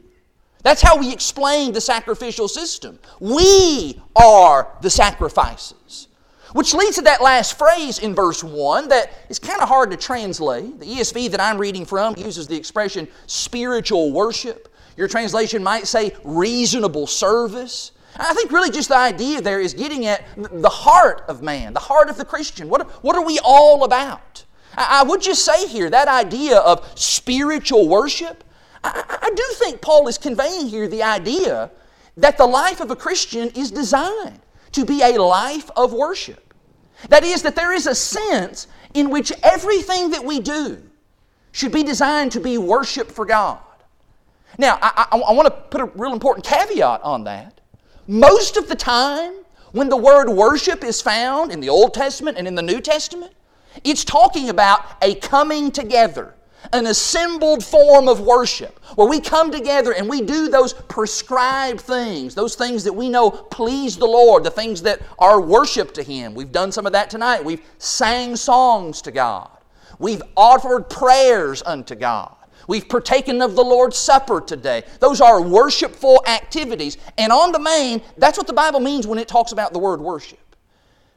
That's 0.62 0.84
how 0.84 0.96
we 0.96 1.12
explain 1.12 1.74
the 1.74 1.82
sacrificial 1.82 2.48
system. 2.48 3.00
We 3.20 4.00
are 4.16 4.78
the 4.84 4.92
sacrifices. 4.92 6.08
Which 6.54 6.76
leads 6.76 6.98
to 6.98 7.02
that 7.04 7.24
last 7.24 7.58
phrase 7.58 7.98
in 7.98 8.14
verse 8.14 8.44
1 8.44 8.90
that 8.90 9.12
is 9.30 9.40
kind 9.40 9.60
of 9.60 9.68
hard 9.68 9.90
to 9.90 9.98
translate. 9.98 10.80
The 10.80 10.86
ESV 10.86 11.32
that 11.32 11.42
I'm 11.42 11.58
reading 11.58 11.84
from 11.84 12.14
uses 12.16 12.48
the 12.48 12.56
expression 12.56 13.08
spiritual 13.26 14.12
worship. 14.12 14.72
Your 14.98 15.08
translation 15.08 15.64
might 15.64 15.88
say 15.88 16.16
reasonable 16.24 17.08
service. 17.08 17.94
I 18.18 18.34
think 18.34 18.52
really 18.52 18.70
just 18.70 18.90
the 18.90 18.98
idea 18.98 19.42
there 19.42 19.62
is 19.62 19.74
getting 19.74 20.06
at 20.06 20.26
the 20.36 20.70
heart 20.70 21.24
of 21.28 21.42
man, 21.42 21.74
the 21.74 21.80
heart 21.80 22.10
of 22.10 22.18
the 22.18 22.26
Christian. 22.26 22.70
What, 22.70 22.90
what 23.04 23.16
are 23.16 23.26
we 23.26 23.40
all 23.44 23.84
about? 23.84 24.44
I, 24.76 25.04
would 25.04 25.22
just 25.22 25.44
say 25.44 25.68
here 25.68 25.90
that 25.90 26.08
idea 26.08 26.58
of 26.58 26.90
spiritual 26.96 27.88
worship, 27.88 28.44
I, 28.84 29.20
I 29.22 29.30
do 29.36 29.44
think 29.56 29.82
Paul 29.82 30.08
is 30.08 30.18
conveying 30.18 30.68
here 30.68 30.88
the 30.88 31.04
idea 31.04 31.72
that 32.18 32.38
the 32.38 32.46
life 32.46 32.80
of 32.82 32.92
a 32.92 32.96
Christian 32.96 33.50
is 33.50 33.72
designed 33.72 34.40
to 34.74 34.86
be 34.86 35.02
a 35.02 35.22
life 35.22 35.70
of 35.76 35.94
worship. 35.94 36.54
That 37.10 37.24
is, 37.24 37.42
that 37.44 37.56
there 37.56 37.74
is 37.74 37.88
a 37.88 37.96
sense 37.96 38.68
in 38.94 39.10
which 39.10 39.32
everything 39.44 40.12
that 40.12 40.24
we 40.24 40.40
do 40.40 40.82
should 41.52 41.72
be 41.72 41.84
designed 41.84 42.32
to 42.34 42.40
be 42.40 42.58
worship 42.58 43.12
for 43.12 43.26
God. 43.26 43.60
Now, 44.58 44.78
I, 44.82 45.08
I, 45.12 45.18
I 45.18 45.34
want 45.34 45.48
to 45.48 45.52
put 45.52 45.82
a 45.82 45.86
real 45.86 46.14
important 46.14 46.46
caveat 46.46 47.02
on 47.02 47.24
that. 47.26 47.61
Most 48.12 48.58
of 48.58 48.68
the 48.68 48.76
time, 48.76 49.32
when 49.72 49.88
the 49.88 49.96
word 49.96 50.30
worship 50.30 50.84
is 50.84 51.02
found 51.02 51.50
in 51.50 51.62
the 51.62 51.70
Old 51.70 51.94
Testament 51.94 52.38
and 52.38 52.46
in 52.46 52.56
the 52.56 52.62
New 52.62 52.82
Testament, 52.82 53.32
it's 53.86 54.04
talking 54.04 54.50
about 54.50 54.82
a 55.02 55.16
coming 55.16 55.72
together 55.72 56.36
an 56.74 56.88
assembled 56.88 57.64
form 57.64 58.10
of 58.10 58.20
worship 58.20 58.80
where 58.96 59.08
we 59.08 59.22
come 59.22 59.50
together 59.50 59.94
and 59.94 60.10
we 60.10 60.22
do 60.22 60.50
those 60.50 60.74
prescribed 60.74 61.80
things, 61.80 62.36
those 62.36 62.56
things 62.56 62.84
that 62.84 62.92
we 62.92 63.08
know 63.08 63.32
please 63.32 63.96
the 63.96 64.06
Lord, 64.06 64.44
the 64.44 64.52
things 64.52 64.82
that 64.82 65.02
are 65.18 65.40
worship 65.40 65.94
to 65.94 66.04
Him. 66.04 66.34
We've 66.34 66.52
done 66.52 66.74
some 66.74 66.86
of 66.86 66.92
that 66.92 67.10
tonight. 67.10 67.46
We've 67.46 67.64
sang 67.78 68.36
songs 68.36 69.02
to 69.04 69.12
God, 69.12 69.50
we've 70.00 70.22
offered 70.36 70.90
prayers 70.90 71.64
unto 71.66 71.96
God. 71.96 72.36
We've 72.68 72.88
partaken 72.88 73.42
of 73.42 73.56
the 73.56 73.64
Lord's 73.64 73.98
Supper 73.98 74.42
today. 74.42 74.84
Those 75.00 75.22
are 75.22 75.42
worshipful 75.42 76.24
activities. 76.28 76.98
And 77.18 77.32
on 77.32 77.52
the 77.52 77.60
main, 77.60 78.02
that's 78.18 78.38
what 78.38 78.48
the 78.48 78.54
Bible 78.54 78.80
means 78.80 79.08
when 79.08 79.20
it 79.20 79.28
talks 79.28 79.52
about 79.52 79.74
the 79.74 79.80
word 79.80 80.02
worship. 80.02 80.40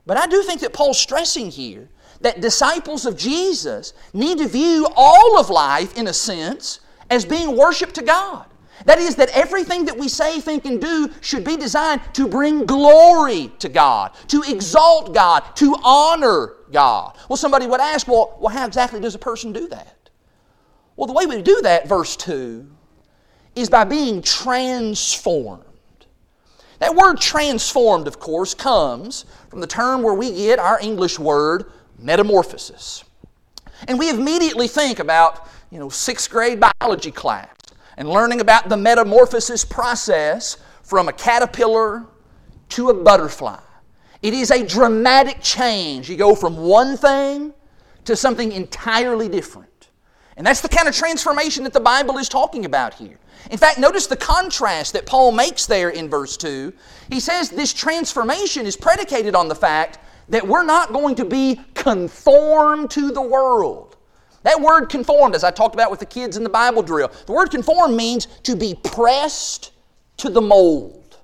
But 0.06 0.16
I 0.16 0.26
do 0.26 0.42
think 0.42 0.60
that 0.60 0.72
Paul's 0.72 0.98
stressing 0.98 1.50
here 1.50 1.88
that 2.20 2.40
disciples 2.40 3.06
of 3.06 3.16
Jesus 3.16 3.92
need 4.12 4.38
to 4.38 4.48
view 4.48 4.88
all 4.96 5.38
of 5.38 5.50
life, 5.50 5.96
in 5.96 6.06
a 6.06 6.12
sense, 6.12 6.80
as 7.10 7.24
being 7.24 7.56
worship 7.56 7.92
to 7.92 8.02
God. 8.02 8.46
That 8.86 8.98
is, 8.98 9.16
that 9.16 9.30
everything 9.30 9.84
that 9.84 9.96
we 9.96 10.08
say, 10.08 10.40
think, 10.40 10.64
and 10.64 10.80
do 10.80 11.10
should 11.20 11.44
be 11.44 11.56
designed 11.56 12.02
to 12.14 12.26
bring 12.26 12.66
glory 12.66 13.52
to 13.60 13.68
God, 13.68 14.12
to 14.28 14.42
exalt 14.42 15.14
God, 15.14 15.44
to 15.56 15.76
honor 15.84 16.54
God. 16.72 17.16
Well, 17.28 17.36
somebody 17.36 17.66
would 17.66 17.80
ask, 17.80 18.08
well, 18.08 18.36
well, 18.40 18.52
how 18.54 18.66
exactly 18.66 19.00
does 19.00 19.14
a 19.14 19.18
person 19.18 19.52
do 19.52 19.68
that? 19.68 20.03
Well, 20.96 21.06
the 21.06 21.12
way 21.12 21.26
we 21.26 21.42
do 21.42 21.60
that, 21.62 21.88
verse 21.88 22.16
2, 22.16 22.66
is 23.56 23.68
by 23.68 23.84
being 23.84 24.22
transformed. 24.22 25.64
That 26.78 26.94
word 26.94 27.20
transformed, 27.20 28.06
of 28.06 28.18
course, 28.18 28.54
comes 28.54 29.24
from 29.48 29.60
the 29.60 29.66
term 29.66 30.02
where 30.02 30.14
we 30.14 30.32
get 30.32 30.58
our 30.58 30.78
English 30.80 31.18
word 31.18 31.66
metamorphosis. 31.98 33.04
And 33.88 33.98
we 33.98 34.10
immediately 34.10 34.68
think 34.68 34.98
about, 34.98 35.48
you 35.70 35.78
know, 35.78 35.88
sixth 35.88 36.30
grade 36.30 36.60
biology 36.60 37.10
class 37.10 37.48
and 37.96 38.08
learning 38.08 38.40
about 38.40 38.68
the 38.68 38.76
metamorphosis 38.76 39.64
process 39.64 40.58
from 40.82 41.08
a 41.08 41.12
caterpillar 41.12 42.04
to 42.70 42.90
a 42.90 42.94
butterfly. 42.94 43.60
It 44.22 44.34
is 44.34 44.50
a 44.50 44.66
dramatic 44.66 45.40
change. 45.42 46.08
You 46.08 46.16
go 46.16 46.34
from 46.34 46.56
one 46.56 46.96
thing 46.96 47.52
to 48.04 48.16
something 48.16 48.52
entirely 48.52 49.28
different. 49.28 49.70
And 50.36 50.46
that's 50.46 50.60
the 50.60 50.68
kind 50.68 50.88
of 50.88 50.94
transformation 50.94 51.64
that 51.64 51.72
the 51.72 51.80
Bible 51.80 52.18
is 52.18 52.28
talking 52.28 52.64
about 52.64 52.94
here. 52.94 53.18
In 53.50 53.58
fact, 53.58 53.78
notice 53.78 54.06
the 54.06 54.16
contrast 54.16 54.92
that 54.94 55.06
Paul 55.06 55.32
makes 55.32 55.66
there 55.66 55.90
in 55.90 56.08
verse 56.08 56.36
2. 56.36 56.72
He 57.10 57.20
says 57.20 57.50
this 57.50 57.72
transformation 57.72 58.66
is 58.66 58.76
predicated 58.76 59.34
on 59.34 59.48
the 59.48 59.54
fact 59.54 59.98
that 60.28 60.46
we're 60.46 60.64
not 60.64 60.92
going 60.92 61.14
to 61.16 61.24
be 61.24 61.60
conformed 61.74 62.90
to 62.92 63.10
the 63.10 63.20
world. 63.20 63.96
That 64.42 64.60
word 64.60 64.86
conformed, 64.86 65.34
as 65.34 65.44
I 65.44 65.50
talked 65.50 65.74
about 65.74 65.90
with 65.90 66.00
the 66.00 66.06
kids 66.06 66.36
in 66.36 66.42
the 66.42 66.50
Bible 66.50 66.82
drill, 66.82 67.10
the 67.26 67.32
word 67.32 67.50
conform 67.50 67.96
means 67.96 68.26
to 68.42 68.56
be 68.56 68.74
pressed 68.82 69.72
to 70.18 70.28
the 70.28 70.40
mold. 70.40 71.18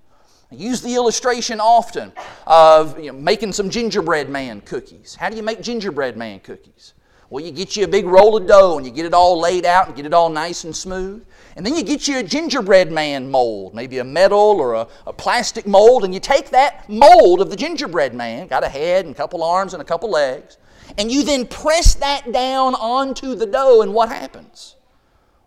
I 0.50 0.57
use 0.57 0.81
the 0.81 0.95
illustration 0.95 1.61
often 1.61 2.12
of 2.47 2.99
you 2.99 3.12
know, 3.12 3.19
making 3.19 3.52
some 3.52 3.71
gingerbread 3.71 4.29
man 4.29 4.62
cookies. 4.62 5.14
How 5.14 5.31
do 5.31 5.37
you 5.37 5.43
make 5.43 5.61
gingerbread 5.62 6.17
man 6.17 6.40
cookies? 6.40 6.95
Well, 7.31 7.45
you 7.45 7.53
get 7.53 7.77
you 7.77 7.85
a 7.85 7.89
big 7.89 8.07
roll 8.07 8.37
of 8.37 8.49
dough 8.49 8.77
and 8.77 8.85
you 8.85 8.91
get 8.91 9.07
it 9.07 9.15
all 9.15 9.39
laid 9.39 9.65
out 9.65 9.87
and 9.87 9.95
get 9.95 10.05
it 10.05 10.13
all 10.13 10.29
nice 10.29 10.65
and 10.65 10.75
smooth. 10.75 11.25
And 11.55 11.65
then 11.65 11.77
you 11.77 11.85
get 11.85 12.09
you 12.09 12.19
a 12.19 12.25
gingerbread 12.25 12.91
man 12.91 13.31
mold, 13.31 13.73
maybe 13.73 13.99
a 13.99 14.05
metal 14.05 14.39
or 14.39 14.75
a, 14.75 14.89
a, 15.07 15.13
plastic 15.13 15.65
mold, 15.65 16.05
and 16.05 16.13
you 16.13 16.19
take 16.19 16.51
that 16.51 16.89
mold 16.89 17.41
of 17.41 17.49
the 17.49 17.57
gingerbread 17.57 18.15
man, 18.15 18.49
got 18.49 18.65
a 18.65 18.69
head 18.69 19.05
and 19.05 19.15
a 19.15 19.17
couple 19.17 19.45
arms 19.45 19.75
and 19.75 19.81
a 19.81 19.85
couple 19.85 20.11
legs, 20.11 20.59
and 20.99 21.11
you 21.11 21.23
then 21.23 21.47
press 21.47 21.95
that 21.95 22.33
down 22.33 22.75
onto 22.75 23.37
the 23.37 23.47
dough, 23.47 23.83
and 23.83 23.95
what 23.95 24.09
happens? 24.09 24.75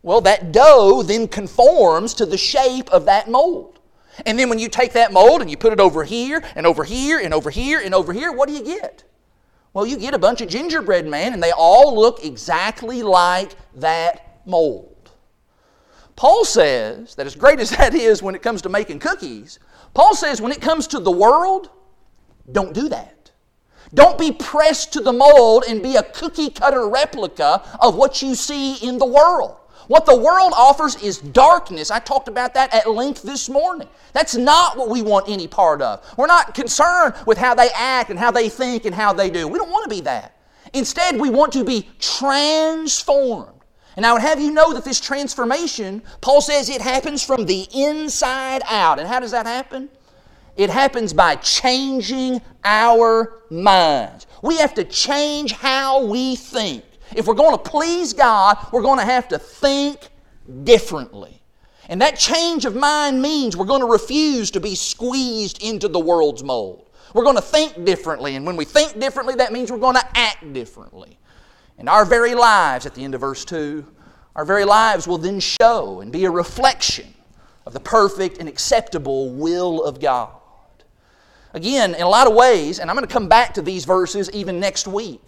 Well, 0.03 0.21
that 0.21 0.53
dough 0.53 1.03
then 1.03 1.27
conforms 1.27 2.13
to 2.15 2.25
the 2.25 2.37
shape 2.37 2.89
of 2.91 3.05
that 3.05 3.29
mold. 3.29 3.79
And 4.25 4.39
then 4.39 4.47
when 4.47 4.59
you 4.59 4.69
take 4.69 4.93
that 4.93 5.11
mold 5.11 5.41
and 5.41 5.49
you 5.49 5.57
put 5.57 5.73
it 5.73 5.79
over 5.79 6.03
here 6.03 6.43
and 6.55 6.65
over 6.65 6.83
here 6.83 7.19
and 7.19 7.33
over 7.33 7.49
here 7.49 7.81
and 7.83 7.93
over 7.93 8.13
here, 8.13 8.31
what 8.31 8.47
do 8.47 8.53
you 8.53 8.63
get? 8.63 9.03
Well, 9.73 9.85
you 9.87 9.97
get 9.97 10.13
a 10.13 10.19
bunch 10.19 10.41
of 10.41 10.49
gingerbread 10.49 11.07
man, 11.07 11.33
and 11.33 11.41
they 11.41 11.51
all 11.51 11.99
look 11.99 12.23
exactly 12.23 13.01
like 13.01 13.55
that 13.75 14.41
mold. 14.45 15.11
Paul 16.15 16.45
says 16.45 17.15
that 17.15 17.25
as 17.25 17.35
great 17.35 17.59
as 17.59 17.69
that 17.77 17.93
is 17.95 18.21
when 18.21 18.35
it 18.35 18.41
comes 18.41 18.61
to 18.63 18.69
making 18.69 18.99
cookies, 18.99 19.59
Paul 19.93 20.15
says 20.15 20.41
when 20.41 20.51
it 20.51 20.61
comes 20.61 20.87
to 20.87 20.99
the 20.99 21.11
world, 21.11 21.69
don't 22.51 22.73
do 22.73 22.89
that. 22.89 23.31
Don't 23.93 24.17
be 24.17 24.31
pressed 24.31 24.93
to 24.93 25.01
the 25.01 25.13
mold 25.13 25.65
and 25.67 25.81
be 25.81 25.95
a 25.95 26.03
cookie 26.03 26.49
cutter 26.49 26.89
replica 26.89 27.61
of 27.79 27.95
what 27.95 28.21
you 28.21 28.33
see 28.33 28.75
in 28.75 28.97
the 28.97 29.05
world. 29.05 29.57
What 29.87 30.05
the 30.05 30.15
world 30.15 30.53
offers 30.55 30.95
is 31.01 31.17
darkness. 31.17 31.91
I 31.91 31.99
talked 31.99 32.27
about 32.27 32.53
that 32.53 32.73
at 32.73 32.89
length 32.89 33.21
this 33.23 33.49
morning. 33.49 33.87
That's 34.13 34.35
not 34.35 34.77
what 34.77 34.89
we 34.89 35.01
want 35.01 35.27
any 35.27 35.47
part 35.47 35.81
of. 35.81 36.05
We're 36.17 36.27
not 36.27 36.53
concerned 36.53 37.15
with 37.25 37.37
how 37.37 37.55
they 37.55 37.69
act 37.75 38.09
and 38.09 38.17
how 38.17 38.31
they 38.31 38.49
think 38.49 38.85
and 38.85 38.95
how 38.95 39.13
they 39.13 39.29
do. 39.29 39.47
We 39.47 39.59
don't 39.59 39.71
want 39.71 39.83
to 39.83 39.89
be 39.89 40.01
that. 40.01 40.37
Instead, 40.73 41.19
we 41.19 41.29
want 41.29 41.53
to 41.53 41.63
be 41.63 41.89
transformed. 41.99 43.49
And 43.95 44.05
I 44.05 44.13
would 44.13 44.21
have 44.21 44.39
you 44.39 44.51
know 44.51 44.73
that 44.73 44.85
this 44.85 44.99
transformation, 44.99 46.01
Paul 46.21 46.41
says 46.41 46.69
it 46.69 46.81
happens 46.81 47.23
from 47.23 47.45
the 47.45 47.67
inside 47.73 48.61
out. 48.67 48.99
And 48.99 49.07
how 49.07 49.19
does 49.19 49.31
that 49.31 49.45
happen? 49.45 49.89
It 50.55 50.69
happens 50.69 51.13
by 51.13 51.35
changing 51.35 52.41
our 52.63 53.41
minds. 53.49 54.27
We 54.41 54.57
have 54.57 54.73
to 54.75 54.83
change 54.83 55.51
how 55.51 56.05
we 56.05 56.35
think. 56.35 56.83
If 57.15 57.27
we're 57.27 57.33
going 57.33 57.55
to 57.55 57.69
please 57.69 58.13
God, 58.13 58.57
we're 58.71 58.81
going 58.81 58.99
to 58.99 59.05
have 59.05 59.27
to 59.29 59.39
think 59.39 60.09
differently. 60.63 61.41
And 61.89 62.01
that 62.01 62.17
change 62.17 62.65
of 62.65 62.75
mind 62.75 63.21
means 63.21 63.57
we're 63.57 63.65
going 63.65 63.81
to 63.81 63.87
refuse 63.87 64.51
to 64.51 64.59
be 64.59 64.75
squeezed 64.75 65.61
into 65.61 65.87
the 65.87 65.99
world's 65.99 66.43
mold. 66.43 66.89
We're 67.13 67.23
going 67.23 67.35
to 67.35 67.41
think 67.41 67.85
differently. 67.85 68.35
And 68.35 68.45
when 68.45 68.55
we 68.55 68.65
think 68.65 68.99
differently, 68.99 69.35
that 69.35 69.51
means 69.51 69.71
we're 69.71 69.77
going 69.77 69.95
to 69.95 70.17
act 70.17 70.53
differently. 70.53 71.17
And 71.77 71.89
our 71.89 72.05
very 72.05 72.35
lives, 72.35 72.85
at 72.85 72.95
the 72.95 73.03
end 73.03 73.15
of 73.15 73.21
verse 73.21 73.45
2, 73.45 73.85
our 74.35 74.45
very 74.45 74.65
lives 74.65 75.07
will 75.07 75.17
then 75.17 75.39
show 75.39 76.01
and 76.01 76.11
be 76.11 76.25
a 76.25 76.31
reflection 76.31 77.13
of 77.65 77.73
the 77.73 77.79
perfect 77.79 78.39
and 78.39 78.49
acceptable 78.49 79.29
will 79.31 79.83
of 79.83 79.99
God. 79.99 80.31
Again, 81.53 81.93
in 81.93 82.01
a 82.01 82.09
lot 82.09 82.27
of 82.27 82.33
ways, 82.33 82.79
and 82.79 82.89
I'm 82.89 82.95
going 82.95 83.07
to 83.07 83.13
come 83.13 83.27
back 83.27 83.53
to 83.55 83.61
these 83.61 83.85
verses 83.85 84.29
even 84.31 84.59
next 84.59 84.87
week, 84.87 85.21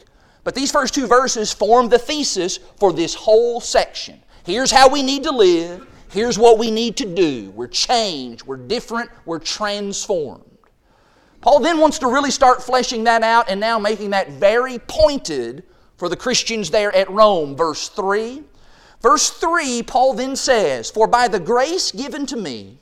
but 0.46 0.54
these 0.56 0.72
first 0.72 0.94
two 0.94 1.08
verses 1.08 1.52
form 1.52 1.90
the 1.90 2.00
thesis 2.00 2.60
for 2.78 2.94
this 2.94 3.16
whole 3.16 3.60
section. 3.60 4.22
Here's 4.46 4.72
how 4.72 4.88
we 4.88 5.02
need 5.02 5.24
to 5.24 5.32
live. 5.32 5.86
Here's 6.12 6.38
what 6.38 6.60
we 6.60 6.70
need 6.72 6.96
to 6.98 7.06
do. 7.06 7.50
We're 7.50 7.68
changed, 7.68 8.46
we're 8.46 8.56
different, 8.56 9.10
we're 9.26 9.40
transformed. 9.40 10.44
Paul 11.42 11.60
then 11.60 11.80
wants 11.80 12.00
to 12.00 12.08
really 12.08 12.32
start 12.32 12.64
fleshing 12.64 13.04
that 13.06 13.24
out 13.24 13.50
and 13.50 13.60
now 13.60 13.80
making 13.80 14.12
that 14.12 14.30
very 14.34 14.80
pointed 14.80 15.64
for 15.98 16.10
the 16.10 16.16
Christians 16.16 16.70
there 16.70 16.96
at 16.96 17.10
Rome. 17.10 17.56
Verse 17.56 17.90
3. 17.90 18.44
Verse 19.02 19.32
3, 19.32 19.84
Paul 19.84 20.14
then 20.14 20.36
says, 20.36 20.92
For 20.92 21.08
by 21.08 21.28
the 21.28 21.40
grace 21.40 21.92
given 21.92 22.26
to 22.28 22.38
me, 22.38 22.80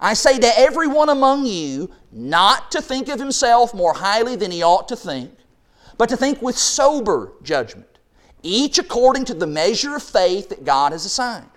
I 0.00 0.14
say 0.14 0.38
to 0.38 0.58
everyone 0.58 1.08
among 1.08 1.44
you 1.44 1.90
not 2.12 2.70
to 2.70 2.80
think 2.80 3.08
of 3.08 3.18
himself 3.18 3.74
more 3.74 3.94
highly 3.94 4.36
than 4.36 4.50
he 4.50 4.62
ought 4.62 4.88
to 4.88 4.96
think, 4.96 5.32
but 6.00 6.08
to 6.08 6.16
think 6.16 6.40
with 6.40 6.56
sober 6.56 7.32
judgment, 7.42 7.98
each 8.42 8.78
according 8.78 9.22
to 9.26 9.34
the 9.34 9.46
measure 9.46 9.96
of 9.96 10.02
faith 10.02 10.48
that 10.48 10.64
God 10.64 10.92
has 10.92 11.04
assigned. 11.04 11.50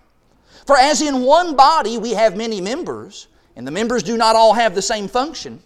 For 0.67 0.77
as 0.77 1.01
in 1.01 1.21
one 1.21 1.55
body 1.55 1.97
we 1.97 2.09
have 2.11 2.35
many 2.35 2.59
members, 2.59 3.29
and 3.55 3.65
the 3.65 3.71
members 3.71 4.03
do 4.03 4.17
not 4.17 4.35
all 4.35 4.53
have 4.53 4.75
the 4.75 4.81
same 4.81 5.07
function, 5.07 5.63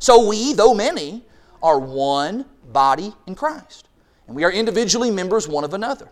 so 0.00 0.26
we, 0.26 0.54
though 0.54 0.74
many, 0.74 1.24
are 1.62 1.78
one 1.78 2.46
body 2.72 3.14
in 3.28 3.36
Christ, 3.36 3.86
and 4.26 4.34
we 4.34 4.42
are 4.42 4.50
individually 4.50 5.12
members 5.12 5.46
one 5.46 5.62
of 5.62 5.72
another. 5.72 6.08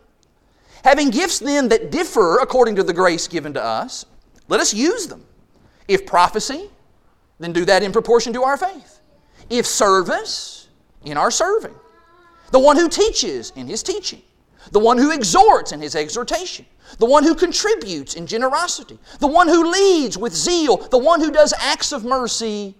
Having 0.84 1.10
gifts 1.10 1.40
then 1.40 1.66
that 1.70 1.90
differ 1.90 2.38
according 2.38 2.76
to 2.76 2.84
the 2.84 2.94
grace 2.94 3.26
given 3.26 3.52
to 3.54 3.60
us, 3.60 4.06
let 4.46 4.60
us 4.60 4.72
use 4.72 5.08
them. 5.08 5.24
If 5.88 6.06
prophecy, 6.06 6.70
then 7.40 7.52
do 7.52 7.64
that 7.64 7.82
in 7.82 7.90
proportion 7.90 8.32
to 8.34 8.44
our 8.44 8.56
faith. 8.56 9.00
If 9.50 9.66
service, 9.66 10.68
in 11.04 11.16
our 11.16 11.32
serving. 11.32 11.74
The 12.50 12.58
one 12.58 12.76
who 12.76 12.88
teaches, 12.88 13.52
in 13.56 13.66
his 13.66 13.82
teaching. 13.82 14.22
The 14.72 14.78
one 14.78 14.98
who 14.98 15.12
exhorts, 15.12 15.72
in 15.72 15.80
his 15.80 15.94
exhortation. 15.94 16.66
The 16.98 17.06
one 17.06 17.24
who 17.24 17.34
contributes, 17.34 18.14
in 18.14 18.26
generosity. 18.26 18.98
The 19.20 19.26
one 19.26 19.48
who 19.48 19.70
leads, 19.70 20.16
with 20.16 20.34
zeal. 20.34 20.76
The 20.76 20.98
one 20.98 21.20
who 21.20 21.30
does 21.30 21.52
acts 21.58 21.92
of 21.92 22.04
mercy, 22.04 22.74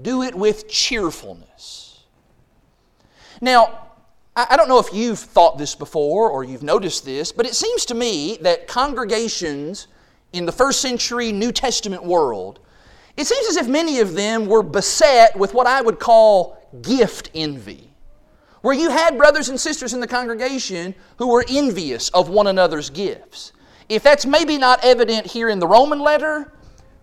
do 0.00 0.22
it 0.22 0.34
with 0.34 0.68
cheerfulness. 0.68 2.04
Now, 3.40 3.88
I 4.36 4.56
don't 4.56 4.68
know 4.68 4.78
if 4.78 4.92
you've 4.92 5.18
thought 5.18 5.58
this 5.58 5.74
before 5.74 6.30
or 6.30 6.44
you've 6.44 6.62
noticed 6.62 7.04
this, 7.04 7.32
but 7.32 7.44
it 7.44 7.56
seems 7.56 7.84
to 7.86 7.94
me 7.94 8.38
that 8.42 8.68
congregations 8.68 9.88
in 10.32 10.46
the 10.46 10.52
first 10.52 10.80
century 10.80 11.32
New 11.32 11.50
Testament 11.50 12.04
world, 12.04 12.60
it 13.16 13.26
seems 13.26 13.48
as 13.48 13.56
if 13.56 13.66
many 13.66 13.98
of 13.98 14.14
them 14.14 14.46
were 14.46 14.62
beset 14.62 15.36
with 15.36 15.54
what 15.54 15.66
I 15.66 15.80
would 15.80 15.98
call 15.98 16.56
gift 16.82 17.30
envy. 17.34 17.87
Where 18.68 18.76
you 18.76 18.90
had 18.90 19.16
brothers 19.16 19.48
and 19.48 19.58
sisters 19.58 19.94
in 19.94 20.00
the 20.00 20.06
congregation 20.06 20.94
who 21.16 21.28
were 21.28 21.42
envious 21.48 22.10
of 22.10 22.28
one 22.28 22.48
another's 22.48 22.90
gifts. 22.90 23.54
If 23.88 24.02
that's 24.02 24.26
maybe 24.26 24.58
not 24.58 24.84
evident 24.84 25.24
here 25.24 25.48
in 25.48 25.58
the 25.58 25.66
Roman 25.66 26.00
letter, 26.00 26.52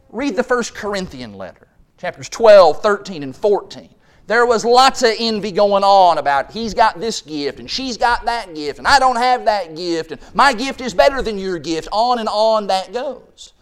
read 0.09 0.35
the 0.35 0.43
first 0.43 0.75
Corinthian 0.75 1.33
letter, 1.33 1.67
chapters 1.97 2.29
12, 2.29 2.83
13, 2.83 3.23
and 3.23 3.35
14. 3.35 3.89
There 4.27 4.45
was 4.45 4.63
lots 4.63 5.01
of 5.01 5.15
envy 5.17 5.51
going 5.51 5.83
on 5.83 6.19
about 6.19 6.51
he's 6.51 6.75
got 6.75 6.99
this 6.99 7.21
gift 7.21 7.59
and 7.59 7.67
she's 7.67 7.97
got 7.97 8.25
that 8.25 8.53
gift 8.53 8.77
and 8.77 8.87
I 8.87 8.99
don't 8.99 9.15
have 9.15 9.45
that 9.45 9.75
gift 9.75 10.11
and 10.11 10.21
my 10.35 10.53
gift 10.53 10.81
is 10.81 10.93
better 10.93 11.23
than 11.23 11.39
your 11.39 11.57
gift. 11.57 11.87
On 11.91 12.19
and 12.19 12.29
on 12.29 12.67
that 12.67 12.93
goes. 12.93 13.53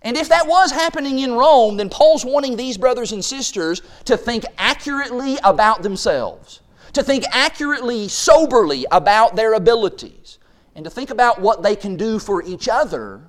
And 0.00 0.16
if 0.16 0.30
that 0.30 0.46
was 0.46 0.72
happening 0.72 1.18
in 1.18 1.34
Rome, 1.34 1.76
then 1.76 1.90
Paul's 1.90 2.24
wanting 2.24 2.56
these 2.56 2.78
brothers 2.78 3.12
and 3.12 3.22
sisters 3.22 3.82
to 4.06 4.16
think 4.16 4.46
accurately 4.56 5.36
about 5.44 5.82
themselves, 5.82 6.62
to 6.92 7.02
think 7.02 7.24
accurately, 7.30 8.08
soberly 8.08 8.86
about 8.90 9.36
their 9.36 9.54
abilities, 9.54 10.38
and 10.74 10.84
to 10.84 10.90
think 10.90 11.10
about 11.10 11.40
what 11.40 11.62
they 11.62 11.76
can 11.76 11.96
do 11.96 12.18
for 12.18 12.42
each 12.42 12.68
other 12.68 13.22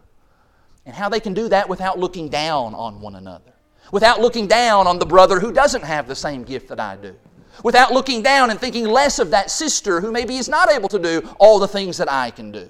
and 0.85 0.95
how 0.95 1.09
they 1.09 1.19
can 1.19 1.33
do 1.33 1.47
that 1.49 1.69
without 1.69 1.97
looking 1.97 2.29
down 2.29 2.73
on 2.73 2.99
one 2.99 3.15
another 3.15 3.53
without 3.93 4.19
looking 4.19 4.47
down 4.47 4.87
on 4.87 4.97
the 4.97 5.05
brother 5.05 5.39
who 5.39 5.51
doesn't 5.51 5.83
have 5.83 6.07
the 6.07 6.15
same 6.15 6.43
gift 6.43 6.67
that 6.69 6.79
I 6.79 6.95
do, 6.95 7.15
without 7.63 7.91
looking 7.91 8.23
down 8.23 8.49
and 8.49 8.59
thinking 8.59 8.85
less 8.85 9.19
of 9.19 9.29
that 9.29 9.51
sister 9.51 10.01
who 10.01 10.11
maybe 10.11 10.37
is 10.37 10.49
not 10.49 10.71
able 10.71 10.89
to 10.89 10.99
do 10.99 11.29
all 11.37 11.59
the 11.59 11.67
things 11.67 11.97
that 11.97 12.11
I 12.11 12.31
can 12.31 12.51
do. 12.51 12.67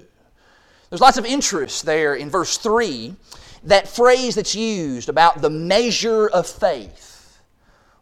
There's 0.89 0.99
lots 1.01 1.17
of 1.17 1.25
interest 1.25 1.85
there 1.85 2.15
in 2.15 2.29
verse 2.29 2.57
3, 2.57 3.15
that 3.63 3.87
phrase 3.87 4.35
that's 4.35 4.53
used 4.53 5.07
about 5.07 5.41
the 5.41 5.49
measure 5.49 6.27
of 6.27 6.45
faith. 6.45 7.39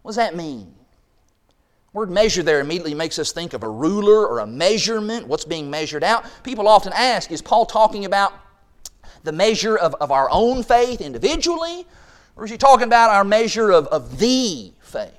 What 0.02 0.10
does 0.10 0.16
that 0.16 0.36
mean? 0.36 0.74
Word 1.94 2.10
measure 2.10 2.42
there 2.42 2.62
immediately 2.62 2.94
makes 2.94 3.20
us 3.20 3.34
think 3.34 3.52
of 3.52 3.64
a 3.64 3.70
ruler 3.70 4.26
or 4.26 4.40
a 4.40 4.48
measurement, 4.48 5.28
what's 5.28 5.44
being 5.44 5.70
measured 5.70 6.06
out. 6.06 6.26
People 6.42 6.70
often 6.70 6.94
ask, 6.96 7.32
is 7.34 7.42
Paul 7.42 7.66
talking 7.66 8.06
about 8.06 8.34
the 9.24 9.34
measure 9.34 9.76
of, 9.76 9.94
of 9.96 10.10
our 10.10 10.30
own 10.32 10.64
faith 10.64 11.02
individually, 11.02 11.86
or 12.38 12.46
is 12.46 12.52
he 12.52 12.58
talking 12.58 12.88
about 12.88 13.10
our 13.10 13.26
measure 13.26 13.72
of, 13.72 13.88
of 13.88 14.20
the 14.20 14.72
faith? 14.80 15.12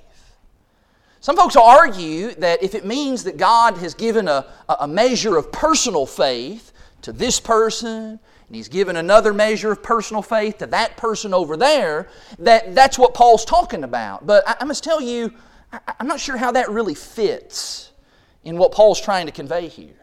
Some 1.19 1.37
folks 1.37 1.55
will 1.55 1.61
argue 1.61 2.33
that 2.35 2.63
if 2.63 2.73
it 2.73 2.85
means 2.85 3.23
that 3.25 3.37
God 3.37 3.77
has 3.77 3.93
given 3.93 4.27
a, 4.27 4.47
a 4.67 4.87
measure 4.87 5.37
of 5.37 5.51
personal 5.51 6.07
faith 6.07 6.73
to 7.03 7.11
this 7.13 7.39
person, 7.39 8.19
and 8.47 8.55
he's 8.55 8.67
given 8.67 8.95
another 8.95 9.31
measure 9.31 9.71
of 9.71 9.83
personal 9.83 10.23
faith 10.23 10.57
to 10.57 10.65
that 10.65 10.97
person 10.97 11.35
over 11.35 11.55
there, 11.55 12.09
that 12.39 12.73
that's 12.73 12.97
what 12.97 13.13
Paul's 13.13 13.45
talking 13.45 13.83
about. 13.83 14.25
But 14.25 14.43
I, 14.47 14.55
I 14.61 14.63
must 14.65 14.83
tell 14.83 14.99
you, 14.99 15.31
I'm 15.99 16.07
not 16.07 16.19
sure 16.19 16.37
how 16.37 16.51
that 16.51 16.69
really 16.69 16.95
fits 16.95 17.91
in 18.43 18.57
what 18.57 18.71
Paul's 18.71 19.01
trying 19.01 19.25
to 19.25 19.31
convey 19.31 19.67
here. 19.67 19.95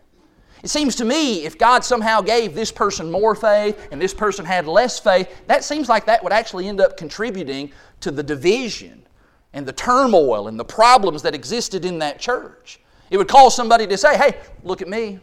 It 0.63 0.69
seems 0.69 0.97
to 0.97 1.05
me 1.05 1.45
if 1.45 1.57
God 1.57 1.85
somehow 1.85 2.21
gave 2.21 2.55
this 2.55 2.71
person 2.71 3.11
more 3.11 3.35
faith 3.35 3.89
and 3.93 4.01
this 4.01 4.13
person 4.13 4.45
had 4.45 4.67
less 4.67 4.99
faith, 4.99 5.29
that 5.47 5.65
seems 5.65 5.89
like 5.89 6.07
that 6.07 6.23
would 6.23 6.33
actually 6.33 6.69
end 6.69 6.81
up 6.81 6.97
contributing 6.97 7.73
to 8.01 8.11
the 8.11 8.23
division 8.23 9.07
and 9.53 9.67
the 9.67 9.73
turmoil 9.73 10.49
and 10.49 10.59
the 10.59 10.65
problems 10.65 11.23
that 11.23 11.35
existed 11.35 11.85
in 11.85 11.99
that 12.01 12.19
church. 12.19 12.81
It 13.11 13.17
would 13.17 13.29
cause 13.29 13.57
somebody 13.57 13.87
to 13.87 13.97
say, 13.97 14.17
hey, 14.17 14.39
look 14.63 14.83
at 14.83 14.89
me. 14.89 15.19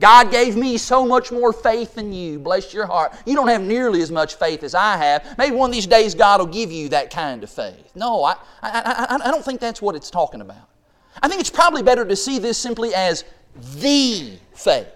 God 0.00 0.30
gave 0.30 0.56
me 0.56 0.76
so 0.76 1.06
much 1.06 1.30
more 1.30 1.52
faith 1.52 1.94
than 1.94 2.12
you. 2.12 2.38
Bless 2.38 2.74
your 2.74 2.86
heart. 2.86 3.14
You 3.24 3.34
don't 3.34 3.48
have 3.48 3.62
nearly 3.62 4.02
as 4.02 4.10
much 4.10 4.34
faith 4.34 4.64
as 4.64 4.74
I 4.74 4.96
have. 4.96 5.38
Maybe 5.38 5.54
one 5.54 5.70
of 5.70 5.74
these 5.74 5.86
days 5.86 6.14
God 6.14 6.40
will 6.40 6.46
give 6.46 6.72
you 6.72 6.88
that 6.88 7.10
kind 7.10 7.44
of 7.44 7.50
faith. 7.50 7.92
No, 7.94 8.24
I, 8.24 8.34
I, 8.62 9.06
I, 9.10 9.28
I 9.28 9.30
don't 9.30 9.44
think 9.44 9.60
that's 9.60 9.80
what 9.80 9.94
it's 9.94 10.10
talking 10.10 10.40
about. 10.40 10.68
I 11.22 11.28
think 11.28 11.40
it's 11.40 11.50
probably 11.50 11.82
better 11.82 12.04
to 12.04 12.16
see 12.16 12.40
this 12.40 12.58
simply 12.58 12.92
as 12.92 13.24
the 13.76 14.32
faith. 14.52 14.88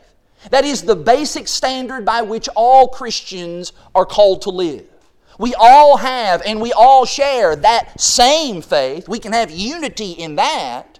That 0.50 0.64
is 0.64 0.82
the 0.82 0.96
basic 0.96 1.46
standard 1.46 2.04
by 2.04 2.22
which 2.22 2.48
all 2.56 2.88
Christians 2.88 3.72
are 3.94 4.04
called 4.06 4.42
to 4.42 4.50
live. 4.50 4.86
We 5.38 5.54
all 5.54 5.96
have 5.96 6.42
and 6.44 6.60
we 6.60 6.72
all 6.72 7.06
share 7.06 7.54
that 7.54 8.00
same 8.00 8.60
faith. 8.62 9.08
We 9.08 9.20
can 9.20 9.32
have 9.32 9.52
unity 9.52 10.12
in 10.12 10.34
that, 10.36 10.98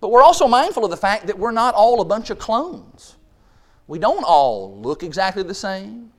but 0.00 0.10
we're 0.10 0.22
also 0.22 0.48
mindful 0.48 0.84
of 0.84 0.90
the 0.90 0.96
fact 0.96 1.28
that 1.28 1.38
we're 1.38 1.52
not 1.52 1.74
all 1.74 2.00
a 2.00 2.04
bunch 2.04 2.30
of 2.30 2.40
clones. 2.40 3.14
We 3.88 3.98
don't 3.98 4.22
all 4.22 4.78
look 4.80 5.02
exactly 5.02 5.42
the 5.42 5.54
same. 5.54 6.12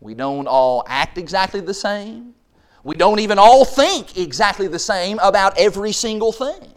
We 0.00 0.14
don't 0.14 0.46
all 0.46 0.84
act 0.86 1.16
exactly 1.16 1.60
the 1.60 1.72
same. 1.72 2.34
We 2.82 2.96
don't 2.96 3.20
even 3.20 3.38
all 3.38 3.64
think 3.64 4.18
exactly 4.18 4.66
the 4.66 4.78
same 4.78 5.18
about 5.20 5.56
every 5.56 5.92
single 5.92 6.32
thing. 6.32 6.74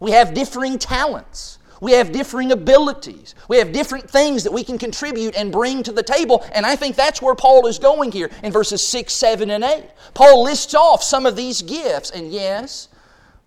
We 0.00 0.12
have 0.12 0.32
differing 0.32 0.78
talents. 0.78 1.58
We 1.80 1.92
have 1.92 2.12
differing 2.12 2.52
abilities. 2.52 3.34
We 3.48 3.56
have 3.56 3.72
different 3.72 4.08
things 4.08 4.44
that 4.44 4.52
we 4.52 4.62
can 4.62 4.78
contribute 4.78 5.34
and 5.34 5.50
bring 5.50 5.82
to 5.82 5.92
the 5.92 6.02
table. 6.02 6.44
And 6.52 6.64
I 6.64 6.76
think 6.76 6.94
that's 6.94 7.20
where 7.20 7.34
Paul 7.34 7.66
is 7.66 7.78
going 7.78 8.12
here 8.12 8.30
in 8.44 8.52
verses 8.52 8.86
6, 8.86 9.12
7, 9.12 9.50
and 9.50 9.64
8. 9.64 9.84
Paul 10.14 10.44
lists 10.44 10.74
off 10.74 11.02
some 11.02 11.26
of 11.26 11.36
these 11.36 11.62
gifts. 11.62 12.10
And 12.10 12.30
yes, 12.30 12.88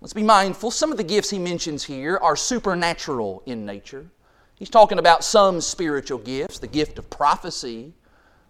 let's 0.01 0.13
be 0.13 0.23
mindful, 0.23 0.71
some 0.71 0.91
of 0.91 0.97
the 0.97 1.03
gifts 1.03 1.29
he 1.29 1.39
mentions 1.39 1.83
here 1.83 2.17
are 2.17 2.35
supernatural 2.35 3.43
in 3.45 3.65
nature. 3.65 4.07
He's 4.63 4.69
talking 4.69 4.97
about 4.97 5.25
some 5.25 5.59
spiritual 5.59 6.19
gifts, 6.19 6.57
the 6.57 6.67
gift 6.67 6.97
of 6.97 7.09
prophecy. 7.09 7.91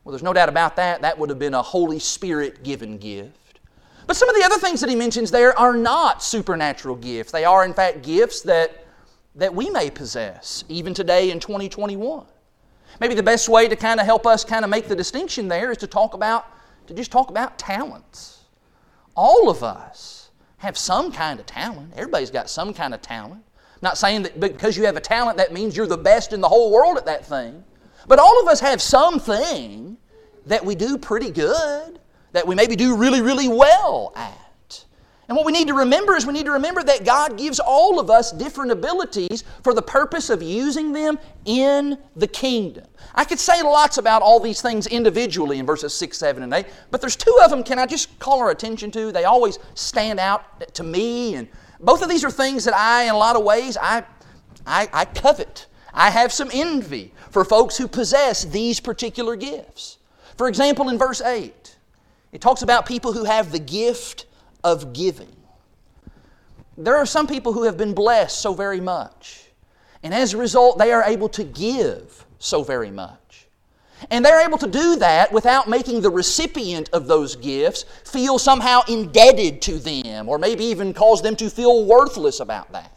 Well, 0.04 0.12
there's 0.12 0.22
no 0.22 0.32
doubt 0.32 0.48
about 0.48 0.76
that. 0.76 1.02
That 1.02 1.18
would 1.18 1.28
have 1.30 1.40
been 1.40 1.56
a 1.56 1.62
Holy 1.64 1.98
Spirit 1.98 2.62
given 2.62 3.00
gift. 3.00 3.60
But 4.06 4.16
some 4.16 4.30
of 4.30 4.36
the 4.36 4.44
other 4.44 4.60
things 4.60 4.80
that 4.82 4.92
he 4.92 4.96
mentions 4.96 5.32
there 5.32 5.58
are 5.58 5.76
not 5.76 6.22
supernatural 6.22 6.98
gifts. 6.98 7.32
They 7.32 7.46
are, 7.46 7.66
in 7.66 7.74
fact, 7.74 8.04
gifts 8.04 8.42
that 8.42 8.86
that 9.34 9.56
we 9.56 9.72
may 9.72 9.90
possess 9.90 10.64
even 10.70 10.94
today 10.94 11.32
in 11.32 11.40
2021. 11.40 12.28
Maybe 13.00 13.16
the 13.16 13.24
best 13.24 13.50
way 13.50 13.68
to 13.68 13.76
kind 13.76 14.00
of 14.00 14.06
help 14.06 14.28
us 14.28 14.46
kind 14.46 14.64
of 14.64 14.70
make 14.70 14.88
the 14.88 14.96
distinction 14.96 15.48
there 15.48 15.72
is 15.72 15.80
to 15.80 15.88
talk 15.88 16.14
about, 16.14 16.46
to 16.86 16.94
just 16.94 17.12
talk 17.12 17.32
about 17.32 17.58
talents. 17.58 18.44
All 19.16 19.50
of 19.50 19.64
us 19.64 20.30
have 20.58 20.78
some 20.78 21.12
kind 21.12 21.40
of 21.40 21.48
talent. 21.48 21.94
Everybody's 21.96 22.30
got 22.30 22.52
some 22.52 22.72
kind 22.72 22.94
of 22.94 23.02
talent. 23.02 23.44
Not 23.84 23.98
saying 23.98 24.24
that 24.24 24.40
because 24.40 24.78
you 24.78 24.86
have 24.86 24.96
a 24.96 25.02
talent 25.02 25.38
that 25.40 25.52
means 25.52 25.76
you're 25.76 25.86
the 25.86 25.98
best 25.98 26.32
in 26.32 26.40
the 26.40 26.48
whole 26.48 26.72
world 26.72 26.98
at 26.98 27.06
that 27.06 27.26
thing. 27.26 27.66
But 28.08 28.18
all 28.18 28.42
of 28.42 28.48
us 28.48 28.62
have 28.62 28.82
something 28.82 29.98
that 30.46 30.64
we 30.64 30.74
do 30.74 30.98
pretty 30.98 31.30
good, 31.30 32.00
that 32.32 32.48
we 32.48 32.56
maybe 32.56 32.78
do 32.78 32.96
really, 32.96 33.22
really 33.22 33.50
well 33.50 34.14
at. 34.16 34.86
And 35.28 35.36
what 35.36 35.46
we 35.46 35.52
need 35.52 35.68
to 35.68 35.74
remember 35.74 36.16
is 36.16 36.26
we 36.26 36.32
need 36.32 36.46
to 36.46 36.54
remember 36.54 36.82
that 36.82 37.04
God 37.04 37.38
gives 37.38 37.60
all 37.60 38.00
of 38.00 38.10
us 38.10 38.32
different 38.32 38.72
abilities 38.72 39.44
for 39.64 39.74
the 39.74 39.82
purpose 39.82 40.30
of 40.30 40.42
using 40.42 40.94
them 40.94 41.20
in 41.44 41.98
the 42.16 42.28
kingdom. 42.28 42.86
I 43.14 43.26
could 43.26 43.40
say 43.40 43.62
lots 43.64 43.98
about 43.98 44.22
all 44.22 44.40
these 44.40 44.62
things 44.62 44.88
individually 44.88 45.60
in 45.60 45.66
verses 45.66 45.94
6, 45.94 46.18
7, 46.18 46.42
and 46.42 46.54
8, 46.54 46.66
but 46.90 47.02
there's 47.02 47.18
two 47.18 47.38
of 47.44 47.50
them 47.50 47.64
can 47.64 47.80
I 47.80 47.86
just 47.86 48.18
call 48.20 48.40
our 48.40 48.52
attention 48.52 48.92
to? 48.92 49.12
They 49.12 49.26
always 49.26 49.60
stand 49.76 50.22
out 50.22 50.74
to 50.74 50.84
me, 50.84 51.36
and 51.36 51.50
both 51.84 52.02
of 52.02 52.10
these 52.10 52.24
are 52.24 52.32
things 52.32 52.66
that 52.66 52.74
I, 52.74 53.04
in 53.04 53.14
a 53.14 53.18
lot 53.18 53.36
of 53.36 53.44
ways, 53.44 53.78
I, 53.80 54.04
I, 54.66 54.90
I 54.94 55.06
covet. 55.06 55.68
I 55.94 56.10
have 56.10 56.32
some 56.32 56.50
envy 56.52 57.14
for 57.30 57.44
folks 57.44 57.78
who 57.78 57.88
possess 57.88 58.46
these 58.46 58.80
particular 58.80 59.36
gifts. 59.36 59.98
For 60.38 60.48
example, 60.48 60.90
in 60.90 60.98
verse 60.98 61.22
8, 61.22 61.76
it 62.32 62.42
talks 62.42 62.62
about 62.62 62.86
people 62.86 63.14
who 63.14 63.26
have 63.26 63.52
the 63.52 63.60
gift 63.60 64.26
of 64.64 64.94
giving. 64.94 65.36
There 66.78 66.96
are 66.96 67.06
some 67.06 67.28
people 67.28 67.54
who 67.54 67.64
have 67.64 67.78
been 67.78 67.94
blessed 67.94 68.40
so 68.40 68.54
very 68.54 68.82
much, 68.82 69.44
and 70.02 70.14
as 70.14 70.34
a 70.34 70.38
result, 70.38 70.80
they 70.80 70.92
are 70.92 71.04
able 71.04 71.30
to 71.30 71.44
give 71.44 72.26
so 72.40 72.64
very 72.64 72.90
much. 72.90 73.23
And 74.10 74.26
they're 74.26 74.46
able 74.46 74.58
to 74.60 74.68
do 74.68 74.96
that 74.98 75.32
without 75.32 75.70
making 75.70 76.02
the 76.02 76.10
recipient 76.10 76.90
of 76.94 77.08
those 77.08 77.36
gifts 77.36 77.86
feel 78.06 78.38
somehow 78.40 78.82
indebted 78.88 79.62
to 79.64 79.80
them, 79.80 80.30
or 80.30 80.38
maybe 80.38 80.66
even 80.66 80.94
cause 80.94 81.22
them 81.22 81.36
to 81.38 81.50
feel 81.50 81.86
worthless 81.86 82.40
about 82.40 82.72
that. 82.72 82.92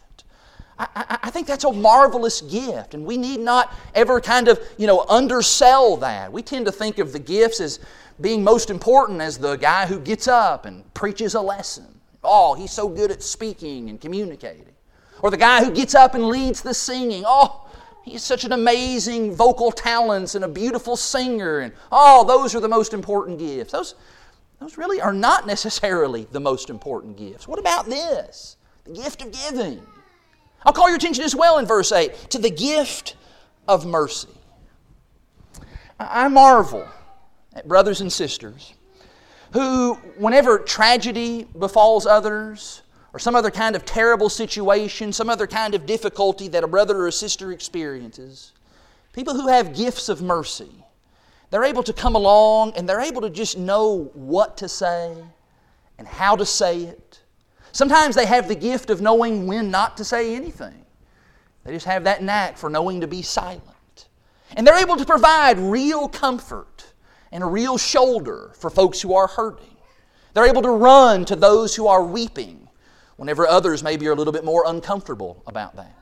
I, 0.79 1.17
I, 1.23 1.31
think 1.31 1.47
that's 1.47 1.63
a 1.63 1.73
marvelous 1.73 2.41
gift, 2.41 2.93
and 2.93 3.03
we 3.03 3.17
need 3.17 3.39
not 3.39 3.73
ever 3.95 4.21
kind 4.21 4.47
of, 4.47 4.59
you 4.77 4.85
know, 4.85 5.05
undersell 5.09 5.97
that. 5.97 6.31
We 6.31 6.43
tend 6.43 6.67
to 6.67 6.71
think 6.71 6.99
of 6.99 7.13
the 7.13 7.19
gifts 7.19 7.59
as 7.59 7.79
being 8.21 8.43
most 8.43 8.69
important 8.69 9.21
as 9.21 9.39
the 9.39 9.55
guy 9.55 9.87
who 9.87 9.99
gets 9.99 10.27
up 10.27 10.65
and 10.65 10.93
preaches 10.93 11.33
a 11.33 11.41
lesson. 11.41 11.85
Oh, 12.23 12.53
he's 12.53 12.71
so 12.71 12.87
good 12.87 13.09
at 13.09 13.23
speaking 13.23 13.89
and 13.89 13.99
communicating. 13.99 14.65
Or 15.21 15.31
the 15.31 15.37
guy 15.37 15.63
who 15.63 15.71
gets 15.71 15.95
up 15.95 16.13
and 16.13 16.27
leads 16.27 16.61
the 16.61 16.73
singing. 16.73 17.23
Oh, 17.25 17.66
he's 18.07 18.23
such 18.23 18.43
an 18.43 18.51
amazing 18.51 19.35
vocal 19.35 19.71
talents 19.71 20.35
and 20.35 20.45
a 20.45 20.47
beautiful 20.47 20.95
singer. 20.95 21.59
And 21.59 21.73
oh, 21.91 22.23
those 22.25 22.55
are 22.55 22.59
the 22.59 22.67
most 22.67 22.93
important 22.93 23.39
gifts. 23.39 23.71
Those, 23.71 23.95
those 24.59 24.77
really 24.77 25.01
are 25.01 25.13
not 25.13 25.45
necessarily 25.45 26.27
the 26.31 26.39
most 26.39 26.69
important 26.69 27.17
gifts. 27.17 27.47
What 27.47 27.59
about 27.59 27.85
this? 27.85 28.57
The 28.85 28.93
gift 28.93 29.21
of 29.21 29.31
giving. 29.31 29.81
I'll 30.63 30.73
call 30.73 30.87
your 30.87 30.97
attention 30.97 31.23
as 31.23 31.35
well 31.35 31.59
in 31.59 31.65
verse 31.65 31.91
8 31.91 32.29
to 32.31 32.39
the 32.39 32.49
gift 32.49 33.15
of 33.67 33.85
mercy. 33.85 34.29
I 35.99 36.27
marvel 36.27 36.87
at 37.53 37.67
brothers 37.67 38.01
and 38.01 38.11
sisters 38.11 38.73
who, 39.53 39.95
whenever 40.17 40.59
tragedy 40.59 41.47
befalls 41.57 42.05
others, 42.05 42.81
or 43.13 43.19
some 43.19 43.35
other 43.35 43.51
kind 43.51 43.75
of 43.75 43.85
terrible 43.85 44.29
situation, 44.29 45.13
some 45.13 45.29
other 45.29 45.47
kind 45.47 45.73
of 45.73 45.85
difficulty 45.85 46.47
that 46.49 46.63
a 46.63 46.67
brother 46.67 46.97
or 46.97 47.07
a 47.07 47.11
sister 47.11 47.51
experiences, 47.51 48.53
people 49.13 49.33
who 49.33 49.47
have 49.47 49.75
gifts 49.75 50.09
of 50.09 50.21
mercy, 50.21 50.85
they're 51.49 51.63
able 51.63 51.83
to 51.83 51.93
come 51.93 52.15
along 52.15 52.73
and 52.75 52.87
they're 52.87 53.01
able 53.01 53.21
to 53.21 53.29
just 53.29 53.57
know 53.57 54.11
what 54.13 54.57
to 54.57 54.67
say 54.67 55.15
and 55.97 56.07
how 56.07 56.35
to 56.35 56.45
say 56.45 56.81
it. 56.81 57.21
Sometimes 57.71 58.15
they 58.15 58.25
have 58.25 58.47
the 58.47 58.55
gift 58.55 58.89
of 58.89 59.01
knowing 59.01 59.47
when 59.47 59.71
not 59.71 59.97
to 59.97 60.03
say 60.03 60.35
anything. 60.35 60.85
They 61.63 61.73
just 61.73 61.85
have 61.85 62.03
that 62.05 62.23
knack 62.23 62.57
for 62.57 62.69
knowing 62.69 63.01
to 63.01 63.07
be 63.07 63.21
silent. 63.21 64.07
And 64.55 64.65
they're 64.65 64.79
able 64.79 64.95
to 64.97 65.05
provide 65.05 65.59
real 65.59 66.07
comfort 66.07 66.85
and 67.31 67.43
a 67.43 67.47
real 67.47 67.77
shoulder 67.77 68.51
for 68.55 68.69
folks 68.69 69.01
who 69.01 69.13
are 69.13 69.27
hurting. 69.27 69.75
They're 70.33 70.47
able 70.47 70.61
to 70.61 70.69
run 70.69 71.25
to 71.25 71.35
those 71.35 71.75
who 71.75 71.87
are 71.87 72.03
weeping 72.03 72.66
whenever 73.17 73.47
others 73.47 73.83
maybe 73.83 74.07
are 74.07 74.13
a 74.13 74.15
little 74.15 74.33
bit 74.33 74.45
more 74.45 74.63
uncomfortable 74.65 75.43
about 75.45 75.75
that. 75.75 75.93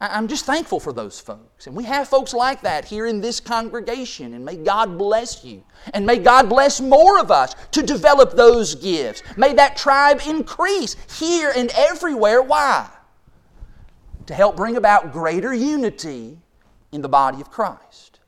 I'm 0.00 0.28
just 0.28 0.44
thankful 0.44 0.80
for 0.80 0.92
those 0.92 1.20
folks. 1.20 1.66
And 1.66 1.74
we 1.74 1.84
have 1.84 2.08
folks 2.08 2.34
like 2.34 2.60
that 2.62 2.84
here 2.84 3.06
in 3.06 3.20
this 3.20 3.40
congregation. 3.40 4.34
And 4.34 4.44
may 4.44 4.56
God 4.56 4.98
bless 4.98 5.44
you. 5.44 5.62
And 5.94 6.04
may 6.04 6.18
God 6.18 6.48
bless 6.48 6.80
more 6.80 7.18
of 7.18 7.30
us 7.30 7.54
to 7.70 7.82
develop 7.82 8.32
those 8.32 8.74
gifts. 8.74 9.22
May 9.36 9.54
that 9.54 9.76
tribe 9.76 10.20
increase 10.26 10.96
here 11.18 11.52
and 11.56 11.70
everywhere. 11.74 12.42
Why? 12.42 12.90
To 14.26 14.34
help 14.34 14.56
bring 14.56 14.76
about 14.76 15.12
greater 15.12 15.54
unity 15.54 16.38
in 16.92 17.00
the 17.00 17.08
body 17.08 17.40
of 17.40 17.50
Christ. 17.50 18.20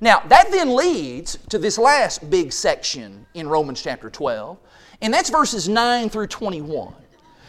Now, 0.00 0.20
that 0.28 0.50
then 0.50 0.74
leads 0.74 1.38
to 1.50 1.58
this 1.58 1.78
last 1.78 2.30
big 2.30 2.52
section 2.52 3.26
in 3.34 3.48
Romans 3.48 3.82
chapter 3.82 4.10
12, 4.10 4.58
and 5.00 5.12
that's 5.12 5.30
verses 5.30 5.68
9 5.68 6.08
through 6.08 6.26
21, 6.26 6.92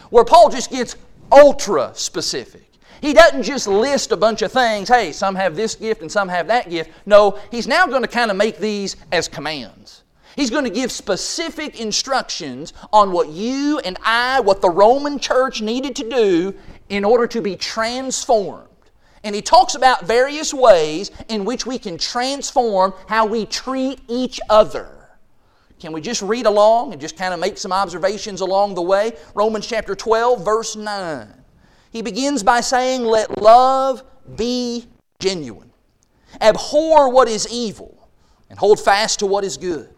where 0.10 0.24
Paul 0.24 0.50
just 0.50 0.72
gets 0.72 0.96
ultra 1.32 1.92
specific. 1.94 2.66
He 3.02 3.14
doesn't 3.14 3.44
just 3.44 3.68
list 3.68 4.12
a 4.12 4.18
bunch 4.18 4.42
of 4.42 4.52
things, 4.52 4.90
hey, 4.90 5.12
some 5.12 5.36
have 5.36 5.56
this 5.56 5.76
gift 5.76 6.02
and 6.02 6.12
some 6.12 6.28
have 6.28 6.48
that 6.48 6.70
gift. 6.70 6.92
No, 7.06 7.40
he's 7.50 7.68
now 7.68 7.88
going 7.88 8.02
to 8.02 8.08
kind 8.08 8.30
of 8.30 8.38
make 8.38 8.58
these 8.58 8.98
as 9.12 9.28
commands. 9.28 10.04
He's 10.36 10.50
going 10.50 10.66
to 10.66 10.70
give 10.70 10.92
specific 10.92 11.80
instructions 11.80 12.74
on 12.94 13.12
what 13.12 13.30
you 13.30 13.80
and 13.80 13.98
I, 14.04 14.40
what 14.42 14.62
the 14.62 14.70
Roman 14.70 15.20
church 15.20 15.62
needed 15.62 15.96
to 15.98 16.10
do 16.10 16.56
in 16.90 17.04
order 17.04 17.28
to 17.28 17.42
be 17.42 17.56
transformed 17.56 18.70
and 19.24 19.36
he 19.36 19.42
talks 19.42 19.76
about 19.76 20.06
various 20.06 20.54
ways 20.54 21.12
in 21.28 21.46
which 21.46 21.66
we 21.66 21.78
can 21.78 21.98
transform 21.98 22.94
how 23.08 23.26
we 23.26 23.46
treat 23.46 24.00
each 24.08 24.40
other. 24.50 24.99
Can 25.80 25.94
we 25.94 26.02
just 26.02 26.22
read 26.22 26.46
along 26.46 26.92
and 26.92 27.00
just 27.00 27.18
kind 27.18 27.34
of 27.34 27.40
make 27.40 27.58
some 27.58 27.72
observations 27.72 28.42
along 28.42 28.76
the 28.76 28.82
way? 28.82 29.14
Romans 29.34 29.66
chapter 29.66 29.96
12, 29.96 30.44
verse 30.44 30.76
9. 30.76 31.34
He 31.92 32.02
begins 32.02 32.44
by 32.44 32.62
saying, 32.62 33.04
Let 33.06 33.42
love 33.42 34.04
be 34.36 34.88
genuine. 35.20 35.72
Abhor 36.42 37.12
what 37.12 37.28
is 37.28 37.48
evil 37.52 38.10
and 38.50 38.60
hold 38.60 38.80
fast 38.80 39.20
to 39.20 39.26
what 39.26 39.44
is 39.44 39.58
good. 39.58 39.90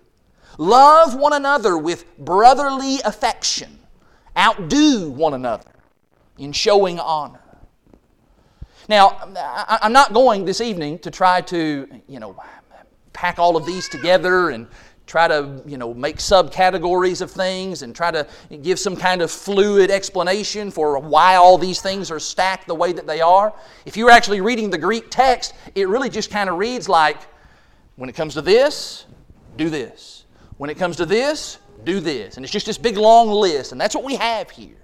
Love 0.57 1.15
one 1.15 1.33
another 1.33 1.77
with 1.77 2.05
brotherly 2.17 2.97
affection. 3.03 3.79
Outdo 4.37 5.09
one 5.09 5.33
another 5.33 5.71
in 6.37 6.51
showing 6.51 6.99
honor. 6.99 7.39
Now, 8.87 9.17
I'm 9.67 9.93
not 9.93 10.13
going 10.13 10.45
this 10.45 10.61
evening 10.61 10.99
to 10.99 11.11
try 11.11 11.41
to, 11.41 11.87
you 12.07 12.19
know, 12.19 12.35
pack 13.13 13.39
all 13.39 13.55
of 13.55 13.65
these 13.65 13.87
together 13.89 14.49
and 14.49 14.67
try 15.11 15.27
to, 15.27 15.61
you 15.65 15.77
know, 15.77 15.93
make 15.93 16.19
subcategories 16.19 17.21
of 17.21 17.29
things 17.29 17.81
and 17.81 17.93
try 17.93 18.11
to 18.11 18.25
give 18.61 18.79
some 18.79 18.95
kind 18.95 19.21
of 19.21 19.29
fluid 19.29 19.91
explanation 19.91 20.71
for 20.71 20.97
why 20.99 21.35
all 21.35 21.57
these 21.57 21.81
things 21.81 22.09
are 22.09 22.19
stacked 22.19 22.65
the 22.65 22.73
way 22.73 22.93
that 22.93 23.05
they 23.05 23.19
are. 23.19 23.53
If 23.85 23.97
you're 23.97 24.09
actually 24.09 24.39
reading 24.39 24.69
the 24.69 24.77
Greek 24.77 25.07
text, 25.09 25.53
it 25.75 25.89
really 25.89 26.09
just 26.09 26.31
kind 26.31 26.49
of 26.49 26.57
reads 26.57 26.87
like, 26.87 27.17
when 27.97 28.09
it 28.09 28.15
comes 28.15 28.35
to 28.35 28.41
this, 28.41 29.05
do 29.57 29.69
this. 29.69 30.23
When 30.55 30.69
it 30.69 30.77
comes 30.77 30.95
to 30.95 31.05
this, 31.05 31.57
do 31.83 31.99
this. 31.99 32.37
And 32.37 32.45
it's 32.45 32.53
just 32.53 32.65
this 32.65 32.77
big 32.77 32.95
long 32.95 33.27
list, 33.27 33.73
and 33.73 33.81
that's 33.81 33.93
what 33.93 34.05
we 34.05 34.15
have 34.15 34.49
here. 34.49 34.77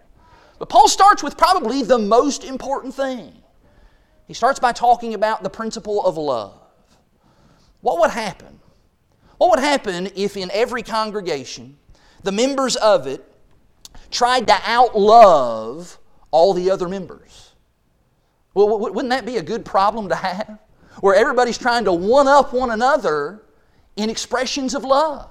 But 0.59 0.67
Paul 0.67 0.89
starts 0.89 1.23
with 1.23 1.37
probably 1.37 1.83
the 1.83 1.99
most 1.99 2.43
important 2.43 2.93
thing. 2.93 3.31
He 4.27 4.33
starts 4.33 4.59
by 4.59 4.73
talking 4.73 5.13
about 5.13 5.41
the 5.41 5.49
principle 5.49 6.05
of 6.05 6.17
love. 6.17 6.59
What 7.79 8.01
would 8.01 8.09
happen? 8.09 8.59
What 9.37 9.51
would 9.51 9.59
happen 9.59 10.09
if 10.15 10.35
in 10.37 10.49
every 10.51 10.83
congregation 10.83 11.77
the 12.23 12.31
members 12.31 12.75
of 12.75 13.07
it 13.07 13.23
tried 14.09 14.47
to 14.47 14.53
outlove 14.53 15.97
all 16.31 16.53
the 16.53 16.71
other 16.71 16.87
members. 16.87 17.53
Well, 18.53 18.79
wouldn't 18.79 19.09
that 19.09 19.25
be 19.25 19.37
a 19.37 19.43
good 19.43 19.65
problem 19.65 20.09
to 20.09 20.15
have? 20.15 20.59
Where 21.01 21.15
everybody's 21.15 21.57
trying 21.57 21.85
to 21.85 21.93
one 21.93 22.27
up 22.27 22.53
one 22.53 22.71
another 22.71 23.43
in 23.95 24.09
expressions 24.09 24.73
of 24.73 24.83
love. 24.83 25.29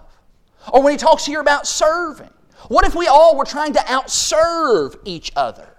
Or 0.72 0.82
when 0.82 0.92
he 0.92 0.96
talks 0.96 1.26
here 1.26 1.40
about 1.40 1.66
serving. 1.66 2.30
What 2.68 2.86
if 2.86 2.94
we 2.94 3.06
all 3.06 3.36
were 3.36 3.44
trying 3.44 3.72
to 3.74 3.80
outserve 3.80 4.96
each 5.04 5.32
other? 5.36 5.75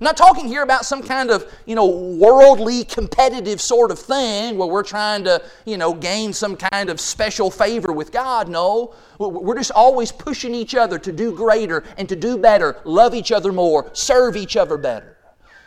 I'm 0.00 0.04
not 0.04 0.16
talking 0.16 0.46
here 0.46 0.62
about 0.62 0.84
some 0.86 1.02
kind 1.02 1.28
of, 1.28 1.52
you 1.66 1.74
know, 1.74 1.86
worldly 1.86 2.84
competitive 2.84 3.60
sort 3.60 3.90
of 3.90 3.98
thing 3.98 4.56
where 4.56 4.68
we're 4.68 4.84
trying 4.84 5.24
to, 5.24 5.42
you 5.64 5.76
know, 5.76 5.92
gain 5.92 6.32
some 6.32 6.56
kind 6.56 6.88
of 6.88 7.00
special 7.00 7.50
favor 7.50 7.92
with 7.92 8.12
God. 8.12 8.48
No. 8.48 8.94
We're 9.18 9.56
just 9.56 9.72
always 9.72 10.12
pushing 10.12 10.54
each 10.54 10.76
other 10.76 11.00
to 11.00 11.10
do 11.10 11.34
greater 11.34 11.82
and 11.96 12.08
to 12.10 12.14
do 12.14 12.38
better, 12.38 12.80
love 12.84 13.12
each 13.12 13.32
other 13.32 13.50
more, 13.50 13.90
serve 13.92 14.36
each 14.36 14.56
other 14.56 14.76
better. 14.76 15.16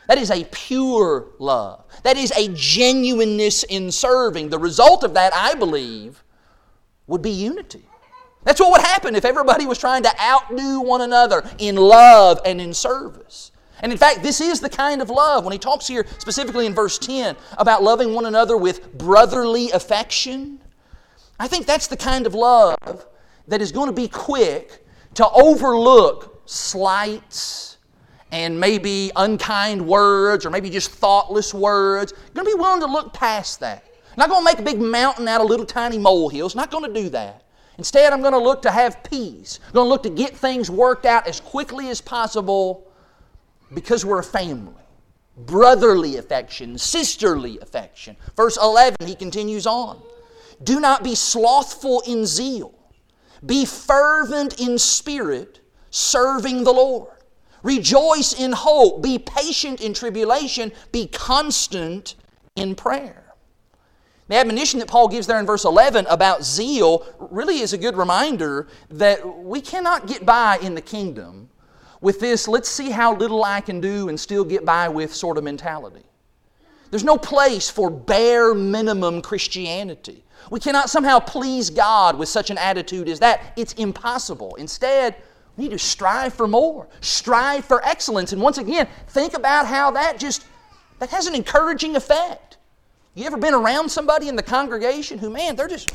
That 0.07 0.17
is 0.17 0.31
a 0.31 0.45
pure 0.45 1.27
love. 1.37 1.83
That 2.03 2.15
is 2.15 2.31
a 2.31 2.47
genuineness 2.53 3.63
in 3.63 3.91
serving. 3.91 4.49
The 4.49 4.59
result 4.59 5.03
of 5.03 5.13
that, 5.15 5.33
I 5.35 5.55
believe, 5.55 6.23
would 7.07 7.21
be 7.21 7.31
unity. 7.31 7.83
That's 8.45 8.61
what 8.61 8.71
would 8.71 8.81
happen 8.81 9.15
if 9.15 9.25
everybody 9.25 9.65
was 9.65 9.77
trying 9.77 10.03
to 10.03 10.21
outdo 10.21 10.79
one 10.79 11.01
another 11.01 11.43
in 11.59 11.75
love 11.75 12.39
and 12.45 12.61
in 12.61 12.73
service. 12.73 13.50
And 13.81 13.91
in 13.91 13.97
fact, 13.97 14.21
this 14.21 14.39
is 14.41 14.59
the 14.59 14.69
kind 14.69 15.01
of 15.01 15.09
love. 15.09 15.43
When 15.43 15.51
he 15.51 15.59
talks 15.59 15.87
here 15.87 16.05
specifically 16.19 16.65
in 16.65 16.73
verse 16.73 16.97
10 16.99 17.35
about 17.57 17.81
loving 17.83 18.13
one 18.13 18.25
another 18.25 18.55
with 18.55 18.93
brotherly 18.97 19.71
affection, 19.71 20.59
I 21.39 21.47
think 21.47 21.65
that's 21.65 21.87
the 21.87 21.97
kind 21.97 22.27
of 22.27 22.35
love 22.35 23.07
that 23.47 23.61
is 23.61 23.71
going 23.71 23.87
to 23.87 23.93
be 23.93 24.07
quick 24.07 24.85
to 25.15 25.27
overlook 25.29 26.43
slights 26.45 27.77
and 28.31 28.59
maybe 28.59 29.11
unkind 29.15 29.85
words 29.85 30.45
or 30.45 30.51
maybe 30.51 30.69
just 30.69 30.91
thoughtless 30.91 31.53
words. 31.53 32.13
You're 32.15 32.43
Going 32.43 32.45
to 32.45 32.57
be 32.57 32.61
willing 32.61 32.81
to 32.81 32.85
look 32.85 33.13
past 33.13 33.59
that. 33.61 33.83
Not 34.15 34.29
going 34.29 34.41
to 34.41 34.45
make 34.45 34.59
a 34.59 34.63
big 34.63 34.79
mountain 34.79 35.27
out 35.27 35.41
of 35.41 35.47
little 35.47 35.65
tiny 35.65 35.97
molehills. 35.97 36.55
Not 36.55 36.69
going 36.69 36.93
to 36.93 37.01
do 37.01 37.09
that. 37.09 37.43
Instead, 37.77 38.13
I'm 38.13 38.21
going 38.21 38.33
to 38.33 38.39
look 38.39 38.61
to 38.63 38.71
have 38.71 39.03
peace. 39.03 39.59
I'm 39.67 39.73
going 39.73 39.85
to 39.85 39.89
look 39.89 40.03
to 40.03 40.09
get 40.09 40.35
things 40.35 40.69
worked 40.69 41.05
out 41.05 41.27
as 41.27 41.39
quickly 41.39 41.89
as 41.89 41.99
possible 41.99 42.90
because 43.73 44.05
we're 44.05 44.19
a 44.19 44.23
family. 44.23 44.73
Brotherly 45.37 46.17
affection, 46.17 46.77
sisterly 46.77 47.57
affection. 47.59 48.17
Verse 48.35 48.57
11, 48.57 48.95
he 49.05 49.15
continues 49.15 49.65
on. 49.65 50.01
Do 50.63 50.79
not 50.79 51.03
be 51.03 51.15
slothful 51.15 52.01
in 52.05 52.25
zeal. 52.25 52.73
Be 53.45 53.65
fervent 53.65 54.59
in 54.59 54.77
spirit, 54.77 55.61
serving 55.89 56.63
the 56.63 56.73
Lord. 56.73 57.09
Rejoice 57.63 58.39
in 58.39 58.51
hope. 58.51 59.01
Be 59.01 59.17
patient 59.19 59.81
in 59.81 59.93
tribulation. 59.93 60.71
Be 60.91 61.07
constant 61.07 62.15
in 62.55 62.75
prayer. 62.75 63.33
The 64.27 64.35
admonition 64.35 64.79
that 64.79 64.87
Paul 64.87 65.07
gives 65.07 65.27
there 65.27 65.39
in 65.39 65.45
verse 65.45 65.65
11 65.65 66.05
about 66.07 66.43
zeal 66.43 67.05
really 67.19 67.59
is 67.59 67.73
a 67.73 67.77
good 67.77 67.97
reminder 67.97 68.67
that 68.89 69.43
we 69.43 69.61
cannot 69.61 70.07
get 70.07 70.25
by 70.25 70.57
in 70.61 70.73
the 70.75 70.81
kingdom 70.81 71.49
with 72.01 72.19
this, 72.19 72.47
let's 72.47 72.67
see 72.67 72.89
how 72.89 73.15
little 73.15 73.43
I 73.43 73.61
can 73.61 73.79
do 73.79 74.09
and 74.09 74.19
still 74.19 74.43
get 74.43 74.65
by 74.65 74.89
with 74.89 75.13
sort 75.13 75.37
of 75.37 75.43
mentality. 75.43 76.03
There's 76.89 77.03
no 77.03 77.17
place 77.17 77.69
for 77.69 77.89
bare 77.89 78.53
minimum 78.53 79.21
Christianity. 79.21 80.23
We 80.49 80.59
cannot 80.59 80.89
somehow 80.89 81.19
please 81.19 81.69
God 81.69 82.17
with 82.17 82.27
such 82.27 82.49
an 82.49 82.57
attitude 82.57 83.07
as 83.07 83.19
that. 83.19 83.53
It's 83.55 83.73
impossible. 83.73 84.55
Instead, 84.55 85.15
we 85.55 85.65
need 85.65 85.71
to 85.71 85.79
strive 85.79 86.33
for 86.33 86.47
more, 86.47 86.87
strive 86.99 87.63
for 87.63 87.85
excellence. 87.85 88.33
And 88.33 88.41
once 88.41 88.57
again, 88.57 88.87
think 89.07 89.33
about 89.35 89.67
how 89.67 89.91
that 89.91 90.19
just 90.19 90.45
that 90.99 91.09
has 91.09 91.27
an 91.27 91.35
encouraging 91.35 91.95
effect. 91.95 92.57
You 93.15 93.25
ever 93.25 93.37
been 93.37 93.53
around 93.53 93.89
somebody 93.89 94.27
in 94.27 94.35
the 94.35 94.43
congregation 94.43 95.19
who, 95.19 95.29
man, 95.29 95.55
they're 95.55 95.67
just 95.67 95.91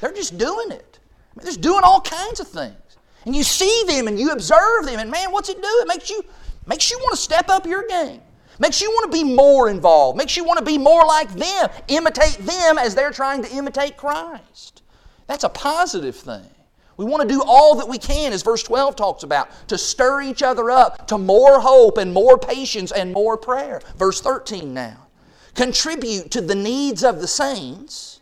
they're 0.00 0.12
just 0.12 0.36
doing 0.36 0.72
it. 0.72 0.98
I 1.00 1.36
mean, 1.36 1.44
they're 1.44 1.46
just 1.46 1.60
doing 1.60 1.80
all 1.84 2.00
kinds 2.00 2.40
of 2.40 2.48
things. 2.48 2.87
And 3.28 3.36
you 3.36 3.42
see 3.42 3.84
them 3.86 4.08
and 4.08 4.18
you 4.18 4.30
observe 4.30 4.86
them, 4.86 4.98
and 4.98 5.10
man, 5.10 5.32
what's 5.32 5.50
it 5.50 5.60
do? 5.60 5.68
It 5.82 5.86
makes 5.86 6.08
you 6.08 6.24
makes 6.64 6.90
you 6.90 6.96
want 6.96 7.10
to 7.10 7.20
step 7.20 7.50
up 7.50 7.66
your 7.66 7.86
game. 7.86 8.22
Makes 8.58 8.80
you 8.80 8.88
want 8.88 9.12
to 9.12 9.18
be 9.18 9.22
more 9.22 9.68
involved. 9.68 10.16
Makes 10.16 10.34
you 10.34 10.44
want 10.44 10.58
to 10.60 10.64
be 10.64 10.78
more 10.78 11.04
like 11.04 11.28
them. 11.34 11.68
Imitate 11.88 12.38
them 12.38 12.78
as 12.78 12.94
they're 12.94 13.10
trying 13.10 13.42
to 13.42 13.54
imitate 13.54 13.98
Christ. 13.98 14.80
That's 15.26 15.44
a 15.44 15.50
positive 15.50 16.16
thing. 16.16 16.48
We 16.96 17.04
want 17.04 17.20
to 17.20 17.28
do 17.28 17.42
all 17.46 17.74
that 17.74 17.86
we 17.86 17.98
can, 17.98 18.32
as 18.32 18.40
verse 18.40 18.62
12 18.62 18.96
talks 18.96 19.24
about, 19.24 19.50
to 19.68 19.76
stir 19.76 20.22
each 20.22 20.42
other 20.42 20.70
up 20.70 21.06
to 21.08 21.18
more 21.18 21.60
hope 21.60 21.98
and 21.98 22.14
more 22.14 22.38
patience 22.38 22.92
and 22.92 23.12
more 23.12 23.36
prayer. 23.36 23.82
Verse 23.98 24.22
13 24.22 24.72
now 24.72 25.06
contribute 25.54 26.30
to 26.30 26.40
the 26.40 26.54
needs 26.54 27.04
of 27.04 27.20
the 27.20 27.28
saints, 27.28 28.20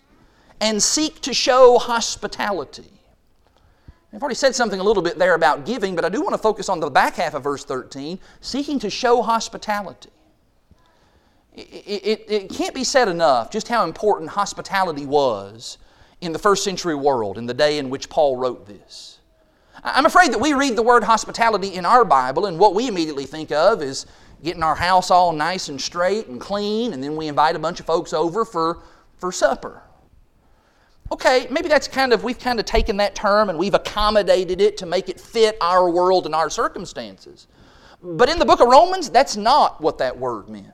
and 0.60 0.82
seek 0.82 1.20
to 1.20 1.32
show 1.32 1.78
hospitality. 1.78 2.95
I've 4.16 4.22
already 4.22 4.36
said 4.36 4.54
something 4.54 4.80
a 4.80 4.82
little 4.82 5.02
bit 5.02 5.18
there 5.18 5.34
about 5.34 5.66
giving, 5.66 5.94
but 5.94 6.02
I 6.02 6.08
do 6.08 6.22
want 6.22 6.32
to 6.32 6.38
focus 6.38 6.70
on 6.70 6.80
the 6.80 6.88
back 6.88 7.16
half 7.16 7.34
of 7.34 7.44
verse 7.44 7.66
13 7.66 8.18
seeking 8.40 8.78
to 8.78 8.88
show 8.88 9.20
hospitality. 9.20 10.08
It, 11.52 11.60
it, 11.60 12.24
it, 12.26 12.48
can't 12.50 12.74
be 12.74 12.82
said 12.82 13.08
enough 13.08 13.50
just 13.50 13.68
how 13.68 13.84
important 13.84 14.30
hospitality 14.30 15.04
was 15.04 15.76
in 16.22 16.32
the 16.32 16.38
first 16.38 16.64
century 16.64 16.94
world, 16.94 17.36
in 17.36 17.44
the 17.44 17.52
day 17.52 17.76
in 17.76 17.90
which 17.90 18.08
Paul 18.08 18.38
wrote 18.38 18.66
this. 18.66 19.18
I'm 19.84 20.06
afraid 20.06 20.32
that 20.32 20.40
we 20.40 20.54
read 20.54 20.76
the 20.76 20.82
word 20.82 21.04
hospitality 21.04 21.74
in 21.74 21.84
our 21.84 22.02
Bible, 22.02 22.46
and 22.46 22.58
what 22.58 22.74
we 22.74 22.88
immediately 22.88 23.26
think 23.26 23.52
of 23.52 23.82
is 23.82 24.06
getting 24.42 24.62
our 24.62 24.76
house 24.76 25.10
all 25.10 25.34
nice 25.34 25.68
and 25.68 25.78
straight 25.78 26.26
and 26.28 26.40
clean, 26.40 26.94
and 26.94 27.04
then 27.04 27.16
we 27.16 27.28
invite 27.28 27.54
a 27.54 27.58
bunch 27.58 27.80
of 27.80 27.86
folks 27.86 28.14
over 28.14 28.46
for, 28.46 28.78
for 29.18 29.30
supper. 29.30 29.82
Okay, 31.12 31.46
maybe 31.50 31.68
that's 31.68 31.86
kind 31.86 32.12
of, 32.12 32.24
we've 32.24 32.38
kind 32.38 32.58
of 32.58 32.66
taken 32.66 32.96
that 32.96 33.14
term 33.14 33.48
and 33.48 33.58
we've 33.58 33.74
accommodated 33.74 34.60
it 34.60 34.76
to 34.78 34.86
make 34.86 35.08
it 35.08 35.20
fit 35.20 35.56
our 35.60 35.88
world 35.88 36.26
and 36.26 36.34
our 36.34 36.50
circumstances. 36.50 37.46
But 38.02 38.28
in 38.28 38.38
the 38.38 38.44
book 38.44 38.60
of 38.60 38.68
Romans, 38.68 39.08
that's 39.08 39.36
not 39.36 39.80
what 39.80 39.98
that 39.98 40.18
word 40.18 40.48
meant. 40.48 40.66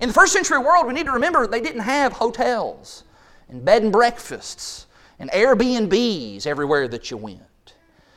In 0.00 0.08
the 0.08 0.14
first 0.14 0.32
century 0.32 0.58
world, 0.58 0.86
we 0.86 0.94
need 0.94 1.06
to 1.06 1.12
remember 1.12 1.46
they 1.46 1.60
didn't 1.60 1.82
have 1.82 2.12
hotels 2.12 3.04
and 3.48 3.64
bed 3.64 3.82
and 3.82 3.92
breakfasts 3.92 4.86
and 5.18 5.30
Airbnbs 5.30 6.46
everywhere 6.46 6.88
that 6.88 7.10
you 7.10 7.16
went. 7.16 7.40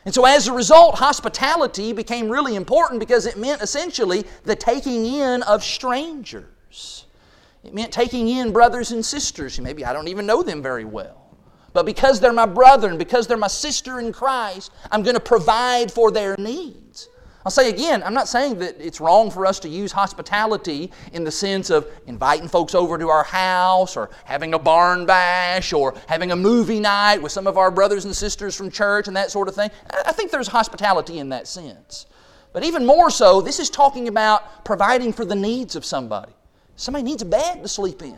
And 0.06 0.13
so, 0.13 0.26
as 0.26 0.48
a 0.48 0.54
result, 0.54 0.96
hospitality 0.96 1.93
became 1.93 2.30
really 2.30 2.56
important 2.56 3.00
because 3.00 3.26
it 3.26 3.38
meant 3.38 3.62
essentially 3.62 4.26
the 4.43 4.56
taking 4.56 5.06
in 5.06 5.43
of 5.43 5.63
strangers. 5.63 7.06
It 7.63 7.74
meant 7.74 7.93
taking 7.93 8.28
in 8.28 8.52
brothers 8.52 8.91
and 8.91 9.06
sisters 9.06 9.56
who 9.56 9.63
maybe 9.63 9.86
I 9.86 9.93
don't 9.93 10.10
even 10.10 10.26
know 10.26 10.43
them 10.43 10.62
very 10.62 10.84
well. 10.84 11.22
But 11.73 11.86
because 11.86 12.19
they're 12.19 12.31
my 12.31 12.45
brother 12.45 12.88
and 12.88 12.99
because 12.99 13.27
they're 13.27 13.38
my 13.38 13.47
sister 13.47 13.99
in 13.99 14.13
Christ, 14.13 14.71
I'm 14.91 15.03
going 15.03 15.15
to 15.15 15.19
provide 15.19 15.91
for 15.91 16.12
their 16.12 16.36
needs. 16.38 17.09
I'll 17.45 17.51
say 17.51 17.69
again, 17.69 18.03
I'm 18.03 18.13
not 18.13 18.29
saying 18.29 18.59
that 18.59 18.77
it's 18.79 19.01
wrong 19.01 19.29
for 19.29 19.45
us 19.45 19.59
to 19.62 19.69
use 19.69 19.91
hospitality 19.91 20.91
in 21.12 21.25
the 21.25 21.31
sense 21.31 21.69
of 21.69 21.88
inviting 22.07 22.47
folks 22.47 22.73
over 22.73 22.97
to 22.97 23.09
our 23.09 23.25
house 23.25 23.97
or 23.97 24.12
having 24.23 24.53
a 24.53 24.59
barn 24.59 25.05
bash 25.05 25.73
or 25.73 25.93
having 26.07 26.31
a 26.31 26.38
movie 26.38 26.79
night 26.79 27.21
with 27.21 27.33
some 27.33 27.45
of 27.45 27.57
our 27.57 27.69
brothers 27.69 28.05
and 28.05 28.15
sisters 28.15 28.55
from 28.55 28.71
church 28.71 29.07
and 29.07 29.17
that 29.17 29.29
sort 29.29 29.49
of 29.49 29.55
thing. 29.55 29.69
I 30.05 30.13
think 30.13 30.31
there's 30.31 30.47
hospitality 30.47 31.19
in 31.19 31.29
that 31.29 31.47
sense. 31.47 32.05
But 32.53 32.63
even 32.63 32.86
more 32.86 33.09
so, 33.09 33.41
this 33.41 33.59
is 33.59 33.69
talking 33.69 34.07
about 34.07 34.63
providing 34.63 35.12
for 35.12 35.25
the 35.25 35.36
needs 35.36 35.75
of 35.75 35.83
somebody. 35.83 36.31
Somebody 36.77 37.03
needs 37.03 37.23
a 37.23 37.25
bed 37.25 37.62
to 37.62 37.67
sleep 37.67 38.01
in. 38.03 38.17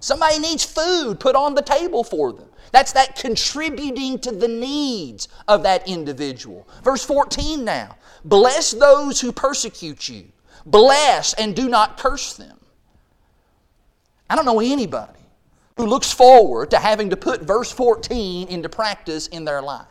Somebody 0.00 0.38
needs 0.38 0.64
food 0.64 1.20
put 1.20 1.34
on 1.36 1.54
the 1.54 1.62
table 1.62 2.02
for 2.02 2.32
them. 2.32 2.48
That's 2.74 2.90
that 2.94 3.14
contributing 3.14 4.18
to 4.18 4.32
the 4.32 4.48
needs 4.48 5.28
of 5.46 5.62
that 5.62 5.86
individual. 5.86 6.66
Verse 6.82 7.04
14 7.04 7.64
now. 7.64 7.96
Bless 8.24 8.72
those 8.72 9.20
who 9.20 9.30
persecute 9.30 10.08
you. 10.08 10.24
Bless 10.66 11.34
and 11.34 11.54
do 11.54 11.68
not 11.68 11.96
curse 11.96 12.34
them. 12.34 12.58
I 14.28 14.34
don't 14.34 14.44
know 14.44 14.58
anybody 14.58 15.20
who 15.76 15.86
looks 15.86 16.10
forward 16.10 16.72
to 16.72 16.78
having 16.78 17.10
to 17.10 17.16
put 17.16 17.42
verse 17.42 17.70
14 17.70 18.48
into 18.48 18.68
practice 18.68 19.28
in 19.28 19.44
their 19.44 19.62
life. 19.62 19.86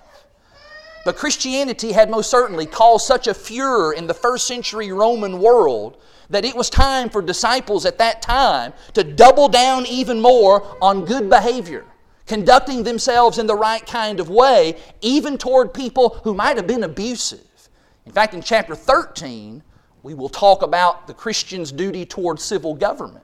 But 1.06 1.16
Christianity 1.16 1.94
had 1.94 2.10
most 2.10 2.30
certainly 2.30 2.66
caused 2.66 3.08
such 3.08 3.28
a 3.28 3.34
furor 3.34 3.94
in 3.94 4.08
the 4.08 4.14
first 4.14 4.46
century 4.46 4.92
Roman 4.92 5.40
world 5.40 6.02
that 6.30 6.44
it 6.44 6.54
was 6.54 6.70
time 6.70 7.10
for 7.10 7.22
disciples 7.22 7.86
at 7.86 7.98
that 8.00 8.22
time 8.22 8.74
to 8.94 9.06
double 9.06 9.48
down 9.48 9.86
even 9.86 10.20
more 10.20 10.76
on 10.82 11.06
good 11.06 11.30
behavior, 11.30 11.86
conducting 12.26 12.84
themselves 12.84 13.38
in 13.38 13.48
the 13.48 13.56
right 13.56 13.86
kind 13.86 14.20
of 14.20 14.30
way, 14.30 14.78
even 15.02 15.38
toward 15.38 15.74
people 15.74 16.22
who 16.24 16.34
might 16.34 16.58
have 16.58 16.68
been 16.68 16.84
abusive. 16.84 17.40
In 18.06 18.12
fact, 18.12 18.34
in 18.34 18.42
chapter 18.42 18.76
13, 18.76 19.64
we 20.04 20.14
will 20.14 20.30
talk 20.30 20.62
about 20.62 21.08
the 21.08 21.14
Christian's 21.14 21.72
duty 21.72 22.06
toward 22.06 22.40
civil 22.40 22.74
government. 22.74 23.24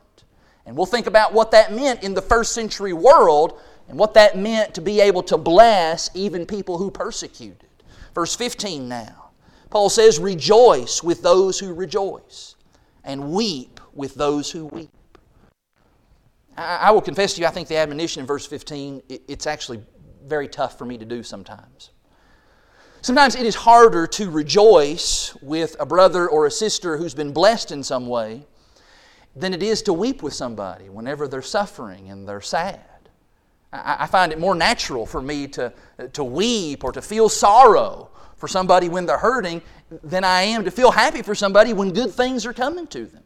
And 0.65 0.75
we'll 0.75 0.85
think 0.85 1.07
about 1.07 1.33
what 1.33 1.51
that 1.51 1.73
meant 1.73 2.03
in 2.03 2.13
the 2.13 2.21
first 2.21 2.53
century 2.53 2.93
world 2.93 3.59
and 3.87 3.97
what 3.97 4.13
that 4.13 4.37
meant 4.37 4.73
to 4.75 4.81
be 4.81 5.01
able 5.01 5.23
to 5.23 5.37
bless 5.37 6.09
even 6.13 6.45
people 6.45 6.77
who 6.77 6.91
persecuted. 6.91 7.69
Verse 8.13 8.35
15 8.35 8.87
now. 8.87 9.31
Paul 9.69 9.89
says, 9.89 10.19
Rejoice 10.19 11.03
with 11.03 11.21
those 11.21 11.59
who 11.59 11.73
rejoice, 11.73 12.55
and 13.03 13.31
weep 13.31 13.79
with 13.93 14.15
those 14.15 14.51
who 14.51 14.67
weep. 14.67 14.89
I, 16.59 16.91
will 16.91 17.01
confess 17.01 17.35
to 17.35 17.41
you, 17.41 17.47
I 17.47 17.51
think 17.51 17.67
the 17.67 17.77
admonition 17.77 18.19
in 18.21 18.27
verse 18.27 18.45
15, 18.45 19.03
it's 19.07 19.47
actually 19.47 19.81
very 20.25 20.47
tough 20.47 20.77
for 20.77 20.85
me 20.85 20.97
to 20.97 21.05
do 21.05 21.23
sometimes. 21.23 21.91
Sometimes 23.01 23.35
it 23.35 23.45
is 23.45 23.55
harder 23.55 24.05
to 24.07 24.29
rejoice 24.29 25.33
with 25.41 25.77
a 25.79 25.85
brother 25.85 26.27
or 26.27 26.45
a 26.45 26.51
sister 26.51 26.97
who's 26.97 27.13
been 27.13 27.31
blessed 27.31 27.71
in 27.71 27.81
some 27.81 28.07
way 28.07 28.45
than 29.35 29.53
it 29.53 29.63
is 29.63 29.81
to 29.83 29.93
weep 29.93 30.21
with 30.21 30.33
somebody 30.33 30.89
whenever 30.89 31.27
they're 31.27 31.41
suffering 31.41 32.09
and 32.09 32.27
they're 32.27 32.41
sad. 32.41 32.81
I, 33.71 34.07
find 34.07 34.31
it 34.31 34.39
more 34.39 34.55
natural 34.55 35.05
for 35.05 35.21
me 35.21 35.47
to, 35.49 35.71
to 36.13 36.23
weep 36.23 36.83
or 36.83 36.91
to 36.91 37.01
feel 37.01 37.29
sorrow 37.29 38.09
for 38.35 38.47
somebody 38.47 38.89
when 38.89 39.05
they're 39.05 39.17
hurting 39.17 39.61
than 40.03 40.23
I 40.23 40.41
am 40.41 40.65
to 40.65 40.71
feel 40.71 40.91
happy 40.91 41.21
for 41.21 41.35
somebody 41.35 41.73
when 41.73 41.93
good 41.93 42.11
things 42.11 42.45
are 42.47 42.53
coming 42.53 42.87
to 42.87 43.05
them. 43.05 43.23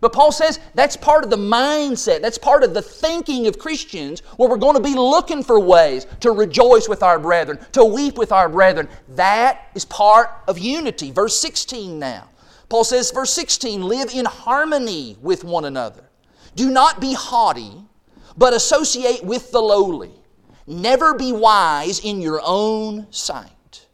But 0.00 0.12
Paul 0.12 0.32
says 0.32 0.60
that's 0.74 0.96
part 0.96 1.24
of 1.24 1.30
the 1.30 1.36
mindset, 1.36 2.20
that's 2.20 2.38
part 2.38 2.62
of 2.62 2.74
the 2.74 2.82
thinking 2.82 3.46
of 3.46 3.58
Christians 3.58 4.20
where 4.36 4.48
we're 4.48 4.56
going 4.56 4.76
to 4.76 4.82
be 4.82 4.94
looking 4.94 5.42
for 5.42 5.58
ways 5.58 6.06
to 6.20 6.32
rejoice 6.32 6.88
with 6.88 7.02
our 7.02 7.18
brethren, 7.18 7.58
to 7.72 7.84
weep 7.84 8.18
with 8.18 8.32
our 8.32 8.48
brethren. 8.48 8.88
That 9.10 9.68
is 9.74 9.84
part 9.84 10.30
of 10.48 10.58
unity. 10.58 11.10
Verse 11.10 11.38
16 11.40 11.98
now. 11.98 12.28
Paul 12.68 12.84
says, 12.84 13.10
verse 13.10 13.32
16, 13.32 13.82
live 13.82 14.10
in 14.12 14.24
harmony 14.24 15.16
with 15.22 15.44
one 15.44 15.64
another. 15.64 16.04
Do 16.56 16.70
not 16.70 17.00
be 17.00 17.14
haughty, 17.14 17.84
but 18.36 18.54
associate 18.54 19.22
with 19.22 19.52
the 19.52 19.60
lowly. 19.60 20.10
Never 20.66 21.14
be 21.14 21.32
wise 21.32 22.00
in 22.00 22.20
your 22.20 22.40
own 22.44 23.06
sight. 23.12 23.86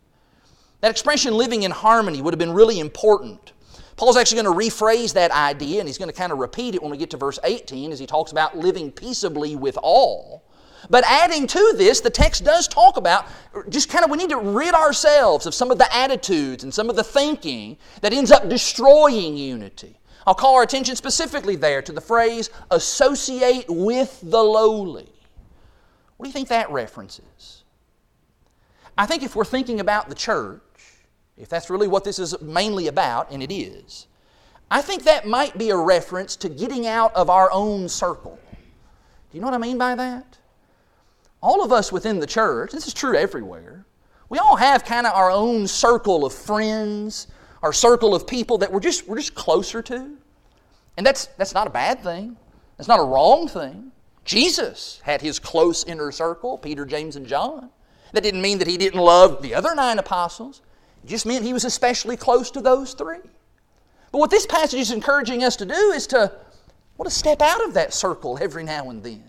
That 0.80 0.90
expression, 0.90 1.34
living 1.34 1.64
in 1.64 1.70
harmony, 1.70 2.22
would 2.22 2.32
have 2.32 2.38
been 2.38 2.52
really 2.52 2.80
important. 2.80 3.51
Paul's 3.96 4.16
actually 4.16 4.42
going 4.42 4.58
to 4.58 4.66
rephrase 4.66 5.12
that 5.14 5.30
idea, 5.30 5.80
and 5.80 5.88
he's 5.88 5.98
going 5.98 6.10
to 6.10 6.16
kind 6.16 6.32
of 6.32 6.38
repeat 6.38 6.74
it 6.74 6.82
when 6.82 6.90
we 6.90 6.96
get 6.96 7.10
to 7.10 7.16
verse 7.16 7.38
18 7.44 7.92
as 7.92 7.98
he 7.98 8.06
talks 8.06 8.32
about 8.32 8.56
living 8.56 8.90
peaceably 8.90 9.56
with 9.56 9.78
all. 9.82 10.44
But 10.90 11.04
adding 11.06 11.46
to 11.46 11.74
this, 11.76 12.00
the 12.00 12.10
text 12.10 12.44
does 12.44 12.66
talk 12.66 12.96
about 12.96 13.26
just 13.68 13.88
kind 13.88 14.04
of 14.04 14.10
we 14.10 14.16
need 14.16 14.30
to 14.30 14.38
rid 14.38 14.74
ourselves 14.74 15.46
of 15.46 15.54
some 15.54 15.70
of 15.70 15.78
the 15.78 15.94
attitudes 15.94 16.64
and 16.64 16.74
some 16.74 16.90
of 16.90 16.96
the 16.96 17.04
thinking 17.04 17.76
that 18.00 18.12
ends 18.12 18.32
up 18.32 18.48
destroying 18.48 19.36
unity. 19.36 19.98
I'll 20.26 20.34
call 20.34 20.56
our 20.56 20.62
attention 20.62 20.96
specifically 20.96 21.56
there 21.56 21.82
to 21.82 21.92
the 21.92 22.00
phrase 22.00 22.50
associate 22.70 23.66
with 23.68 24.18
the 24.22 24.42
lowly. 24.42 25.08
What 26.16 26.24
do 26.24 26.28
you 26.28 26.32
think 26.32 26.48
that 26.48 26.70
references? 26.70 27.64
I 28.96 29.06
think 29.06 29.22
if 29.22 29.34
we're 29.34 29.44
thinking 29.44 29.80
about 29.80 30.08
the 30.08 30.14
church, 30.14 30.60
if 31.36 31.48
that's 31.48 31.70
really 31.70 31.88
what 31.88 32.04
this 32.04 32.18
is 32.18 32.40
mainly 32.40 32.88
about, 32.88 33.30
and 33.30 33.42
it 33.42 33.52
is, 33.52 34.06
I 34.70 34.80
think 34.80 35.04
that 35.04 35.26
might 35.26 35.58
be 35.58 35.70
a 35.70 35.76
reference 35.76 36.36
to 36.36 36.48
getting 36.48 36.86
out 36.86 37.14
of 37.14 37.28
our 37.28 37.50
own 37.52 37.88
circle. 37.88 38.38
Do 38.52 39.36
you 39.36 39.40
know 39.40 39.46
what 39.46 39.54
I 39.54 39.58
mean 39.58 39.78
by 39.78 39.94
that? 39.94 40.38
All 41.42 41.64
of 41.64 41.72
us 41.72 41.90
within 41.90 42.20
the 42.20 42.26
church, 42.26 42.72
this 42.72 42.86
is 42.86 42.94
true 42.94 43.16
everywhere, 43.16 43.84
we 44.28 44.38
all 44.38 44.56
have 44.56 44.84
kind 44.84 45.06
of 45.06 45.12
our 45.12 45.30
own 45.30 45.66
circle 45.66 46.24
of 46.24 46.32
friends, 46.32 47.26
our 47.62 47.72
circle 47.72 48.14
of 48.14 48.26
people 48.26 48.56
that 48.58 48.72
we're 48.72 48.80
just, 48.80 49.06
we're 49.06 49.18
just 49.18 49.34
closer 49.34 49.82
to. 49.82 50.16
And 50.96 51.06
that's, 51.06 51.26
that's 51.36 51.52
not 51.52 51.66
a 51.66 51.70
bad 51.70 52.00
thing, 52.00 52.36
that's 52.76 52.88
not 52.88 53.00
a 53.00 53.04
wrong 53.04 53.48
thing. 53.48 53.92
Jesus 54.24 55.00
had 55.02 55.20
his 55.20 55.38
close 55.38 55.84
inner 55.84 56.12
circle, 56.12 56.56
Peter, 56.56 56.86
James, 56.86 57.16
and 57.16 57.26
John. 57.26 57.70
That 58.12 58.22
didn't 58.22 58.40
mean 58.42 58.58
that 58.58 58.68
he 58.68 58.76
didn't 58.76 59.00
love 59.00 59.42
the 59.42 59.54
other 59.54 59.74
nine 59.74 59.98
apostles. 59.98 60.62
It 61.04 61.08
just 61.08 61.26
meant 61.26 61.44
he 61.44 61.52
was 61.52 61.64
especially 61.64 62.16
close 62.16 62.50
to 62.52 62.60
those 62.60 62.94
three. 62.94 63.18
But 64.12 64.18
what 64.18 64.30
this 64.30 64.46
passage 64.46 64.80
is 64.80 64.90
encouraging 64.90 65.42
us 65.42 65.56
to 65.56 65.66
do 65.66 65.74
is 65.74 66.06
to, 66.08 66.32
well, 66.96 67.04
to 67.04 67.10
step 67.10 67.40
out 67.40 67.64
of 67.64 67.74
that 67.74 67.94
circle 67.94 68.38
every 68.40 68.62
now 68.62 68.90
and 68.90 69.02
then. 69.02 69.24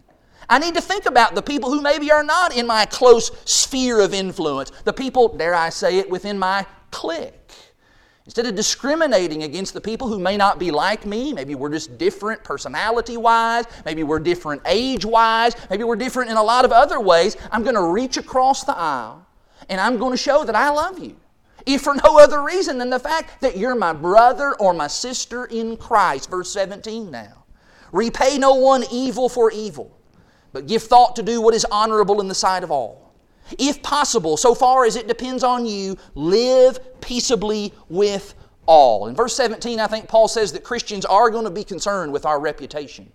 I 0.49 0.59
need 0.59 0.73
to 0.75 0.81
think 0.81 1.05
about 1.05 1.35
the 1.35 1.41
people 1.41 1.71
who 1.71 1.81
maybe 1.81 2.11
are 2.11 2.23
not 2.23 2.55
in 2.55 2.67
my 2.67 2.85
close 2.85 3.31
sphere 3.45 4.01
of 4.01 4.13
influence, 4.13 4.71
the 4.83 4.93
people, 4.93 5.29
dare 5.29 5.55
I 5.55 5.69
say 5.69 5.99
it, 5.99 6.09
within 6.09 6.37
my 6.37 6.65
clique. 6.91 7.33
Instead 8.25 8.45
of 8.45 8.55
discriminating 8.55 9.43
against 9.43 9.73
the 9.73 9.81
people 9.81 10.07
who 10.07 10.17
may 10.17 10.37
not 10.37 10.57
be 10.57 10.71
like 10.71 11.05
me, 11.05 11.33
maybe 11.33 11.55
we're 11.55 11.69
just 11.69 11.97
different 11.97 12.41
personality 12.43 13.17
wise, 13.17 13.65
maybe 13.85 14.03
we're 14.03 14.19
different 14.19 14.61
age 14.65 15.05
wise, 15.05 15.53
maybe 15.69 15.83
we're 15.83 15.97
different 15.97 16.31
in 16.31 16.37
a 16.37 16.43
lot 16.43 16.63
of 16.63 16.71
other 16.71 17.01
ways, 17.01 17.35
I'm 17.51 17.63
going 17.63 17.75
to 17.75 17.83
reach 17.83 18.15
across 18.15 18.63
the 18.63 18.77
aisle 18.77 19.25
and 19.69 19.79
I'm 19.79 19.97
going 19.97 20.11
to 20.11 20.17
show 20.17 20.45
that 20.45 20.55
I 20.55 20.69
love 20.69 20.99
you. 20.99 21.17
If 21.65 21.81
for 21.81 21.95
no 21.95 22.19
other 22.19 22.43
reason 22.43 22.77
than 22.77 22.89
the 22.89 22.99
fact 22.99 23.41
that 23.41 23.57
you're 23.57 23.75
my 23.75 23.93
brother 23.93 24.55
or 24.55 24.73
my 24.73 24.87
sister 24.87 25.45
in 25.45 25.77
Christ. 25.77 26.29
Verse 26.29 26.51
17 26.51 27.09
now. 27.09 27.45
Repay 27.91 28.37
no 28.37 28.55
one 28.55 28.83
evil 28.91 29.29
for 29.29 29.51
evil 29.51 29.97
but 30.53 30.67
give 30.67 30.83
thought 30.83 31.15
to 31.17 31.23
do 31.23 31.41
what 31.41 31.55
is 31.55 31.65
honorable 31.65 32.21
in 32.21 32.27
the 32.27 32.35
sight 32.35 32.63
of 32.63 32.71
all. 32.71 33.13
If 33.59 33.81
possible, 33.81 34.37
so 34.37 34.55
far 34.55 34.85
as 34.85 34.95
it 34.95 35.07
depends 35.07 35.43
on 35.43 35.65
you, 35.65 35.97
live 36.15 37.01
peaceably 37.01 37.73
with 37.89 38.35
all. 38.65 39.07
In 39.07 39.15
verse 39.15 39.35
17, 39.35 39.79
I 39.79 39.87
think 39.87 40.07
Paul 40.07 40.29
says 40.29 40.53
that 40.53 40.63
Christians 40.63 41.03
are 41.05 41.29
going 41.29 41.43
to 41.43 41.51
be 41.51 41.63
concerned 41.63 42.13
with 42.13 42.25
our 42.25 42.39
reputation. 42.39 43.11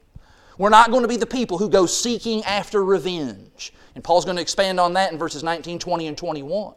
We're 0.59 0.69
not 0.69 0.91
going 0.91 1.03
to 1.03 1.09
be 1.09 1.17
the 1.17 1.27
people 1.27 1.57
who 1.57 1.71
go 1.71 1.87
seeking 1.87 2.43
after 2.43 2.85
revenge. 2.85 3.73
And 3.95 4.05
Paul's 4.05 4.25
going 4.25 4.37
to 4.37 4.43
expand 4.43 4.79
on 4.79 4.93
that 4.95 5.13
in 5.13 5.19
verses 5.19 5.43
19, 5.43 5.79
20, 5.79 6.09
and 6.09 6.19
21. 6.19 6.75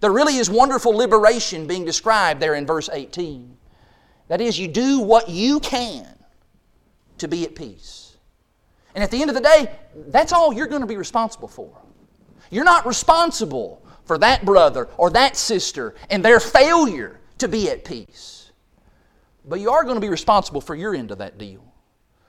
There 0.00 0.12
really 0.12 0.36
is 0.36 0.48
wonderful 0.48 0.92
liberation 0.92 1.66
being 1.66 1.84
described 1.84 2.40
there 2.40 2.54
in 2.54 2.66
verse 2.66 2.88
18. 2.92 3.56
That 4.28 4.40
is, 4.40 4.58
you 4.58 4.68
do 4.68 5.00
what 5.00 5.28
you 5.28 5.60
can 5.60 6.06
to 7.18 7.28
be 7.28 7.44
at 7.44 7.54
peace. 7.54 8.16
And 8.94 9.04
at 9.04 9.10
the 9.10 9.20
end 9.20 9.30
of 9.30 9.34
the 9.34 9.42
day, 9.42 9.70
that's 10.08 10.32
all 10.32 10.52
you're 10.52 10.66
going 10.66 10.80
to 10.80 10.86
be 10.86 10.96
responsible 10.96 11.48
for. 11.48 11.70
You're 12.50 12.64
not 12.64 12.86
responsible 12.86 13.84
for 14.04 14.18
that 14.18 14.44
brother 14.44 14.88
or 14.96 15.10
that 15.10 15.36
sister 15.36 15.94
and 16.08 16.24
their 16.24 16.40
failure 16.40 17.20
to 17.38 17.48
be 17.48 17.70
at 17.70 17.84
peace. 17.84 18.50
But 19.44 19.60
you 19.60 19.70
are 19.70 19.84
going 19.84 19.96
to 19.96 20.00
be 20.00 20.08
responsible 20.08 20.60
for 20.60 20.74
your 20.74 20.94
end 20.94 21.10
of 21.10 21.18
that 21.18 21.38
deal. 21.38 21.62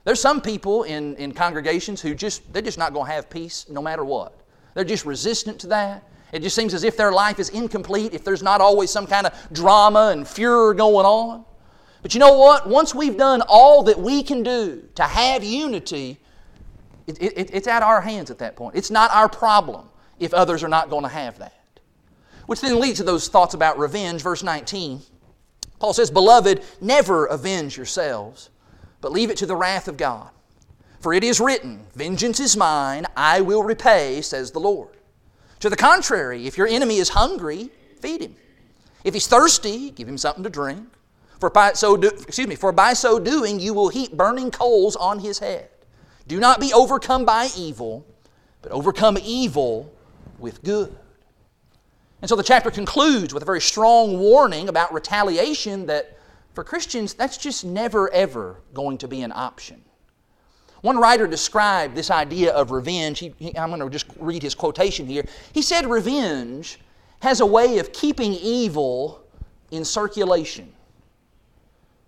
There's 0.03 0.19
some 0.19 0.41
people 0.41 0.83
in, 0.83 1.15
in 1.15 1.31
congregations 1.31 2.01
who 2.01 2.15
just, 2.15 2.51
they're 2.53 2.61
just 2.61 2.77
not 2.77 2.93
going 2.93 3.07
to 3.07 3.11
have 3.11 3.29
peace 3.29 3.67
no 3.69 3.81
matter 3.81 4.03
what. 4.03 4.39
They're 4.73 4.83
just 4.83 5.05
resistant 5.05 5.59
to 5.59 5.67
that. 5.67 6.03
It 6.31 6.41
just 6.41 6.55
seems 6.55 6.73
as 6.73 6.83
if 6.83 6.95
their 6.95 7.11
life 7.11 7.39
is 7.39 7.49
incomplete 7.49 8.13
if 8.13 8.23
there's 8.23 8.43
not 8.43 8.61
always 8.61 8.89
some 8.89 9.05
kind 9.05 9.27
of 9.27 9.33
drama 9.51 10.09
and 10.13 10.27
furor 10.27 10.73
going 10.73 11.05
on. 11.05 11.45
But 12.01 12.13
you 12.13 12.19
know 12.19 12.37
what? 12.37 12.67
Once 12.67 12.95
we've 12.95 13.17
done 13.17 13.41
all 13.47 13.83
that 13.83 13.99
we 13.99 14.23
can 14.23 14.43
do 14.43 14.87
to 14.95 15.03
have 15.03 15.43
unity, 15.43 16.17
it, 17.05 17.21
it, 17.21 17.53
it's 17.53 17.67
at 17.67 17.83
our 17.83 18.01
hands 18.01 18.31
at 18.31 18.39
that 18.39 18.55
point. 18.55 18.75
It's 18.75 18.89
not 18.89 19.11
our 19.11 19.29
problem 19.29 19.87
if 20.19 20.33
others 20.33 20.63
are 20.63 20.69
not 20.69 20.89
going 20.89 21.03
to 21.03 21.09
have 21.09 21.37
that. 21.39 21.53
Which 22.45 22.61
then 22.61 22.79
leads 22.79 22.97
to 22.97 23.03
those 23.03 23.27
thoughts 23.27 23.53
about 23.53 23.77
revenge. 23.77 24.21
Verse 24.21 24.43
19, 24.43 25.01
Paul 25.79 25.93
says, 25.93 26.09
Beloved, 26.09 26.63
never 26.79 27.25
avenge 27.25 27.77
yourselves, 27.77 28.49
but 28.99 29.11
leave 29.11 29.29
it 29.29 29.37
to 29.37 29.45
the 29.45 29.55
wrath 29.55 29.87
of 29.87 29.97
God. 29.97 30.29
For 30.99 31.13
it 31.13 31.23
is 31.23 31.39
written, 31.39 31.85
Vengeance 31.95 32.39
is 32.39 32.55
mine, 32.55 33.05
I 33.17 33.41
will 33.41 33.63
repay, 33.63 34.21
says 34.21 34.51
the 34.51 34.59
Lord. 34.59 34.97
To 35.61 35.69
the 35.69 35.75
contrary, 35.75 36.47
if 36.47 36.57
your 36.57 36.67
enemy 36.67 36.97
is 36.97 37.09
hungry, 37.09 37.69
feed 37.99 38.21
him. 38.21 38.35
If 39.03 39.13
he's 39.13 39.27
thirsty, 39.27 39.91
give 39.91 40.07
him 40.07 40.17
something 40.17 40.43
to 40.43 40.49
drink. 40.49 40.87
For 41.39 41.49
by 41.49 41.73
so 41.73 41.97
do, 41.97 42.07
excuse 42.07 42.47
me, 42.47 42.55
for 42.55 42.71
by 42.71 42.93
so 42.93 43.19
doing 43.19 43.59
you 43.59 43.73
will 43.73 43.89
heap 43.89 44.11
burning 44.13 44.51
coals 44.51 44.95
on 44.95 45.19
his 45.19 45.39
head. 45.39 45.69
Do 46.27 46.39
not 46.39 46.59
be 46.59 46.73
overcome 46.73 47.25
by 47.25 47.49
evil, 47.55 48.05
but 48.61 48.71
overcome 48.71 49.17
evil 49.23 49.91
with 50.39 50.63
good. 50.63 50.95
And 52.21 52.29
so 52.29 52.35
the 52.35 52.43
chapter 52.43 52.69
concludes 52.69 53.33
with 53.33 53.41
a 53.41 53.45
very 53.45 53.61
strong 53.61 54.19
warning 54.19 54.69
about 54.69 54.93
retaliation 54.93 55.87
that 55.87 56.17
for 56.53 56.63
Christians, 56.63 57.13
that's 57.13 57.37
just 57.37 57.65
never 57.65 58.11
ever 58.13 58.57
going 58.73 58.97
to 58.99 59.07
be 59.07 59.21
an 59.21 59.31
option. 59.31 59.83
One 60.81 60.97
writer 60.97 61.27
described 61.27 61.95
this 61.95 62.09
idea 62.09 62.51
of 62.53 62.71
revenge. 62.71 63.19
He, 63.19 63.33
he, 63.37 63.57
I'm 63.57 63.69
going 63.69 63.81
to 63.81 63.89
just 63.89 64.07
read 64.19 64.41
his 64.41 64.55
quotation 64.55 65.05
here. 65.05 65.23
He 65.53 65.61
said, 65.61 65.89
Revenge 65.89 66.79
has 67.21 67.39
a 67.39 67.45
way 67.45 67.77
of 67.77 67.93
keeping 67.93 68.33
evil 68.33 69.23
in 69.69 69.85
circulation. 69.85 70.73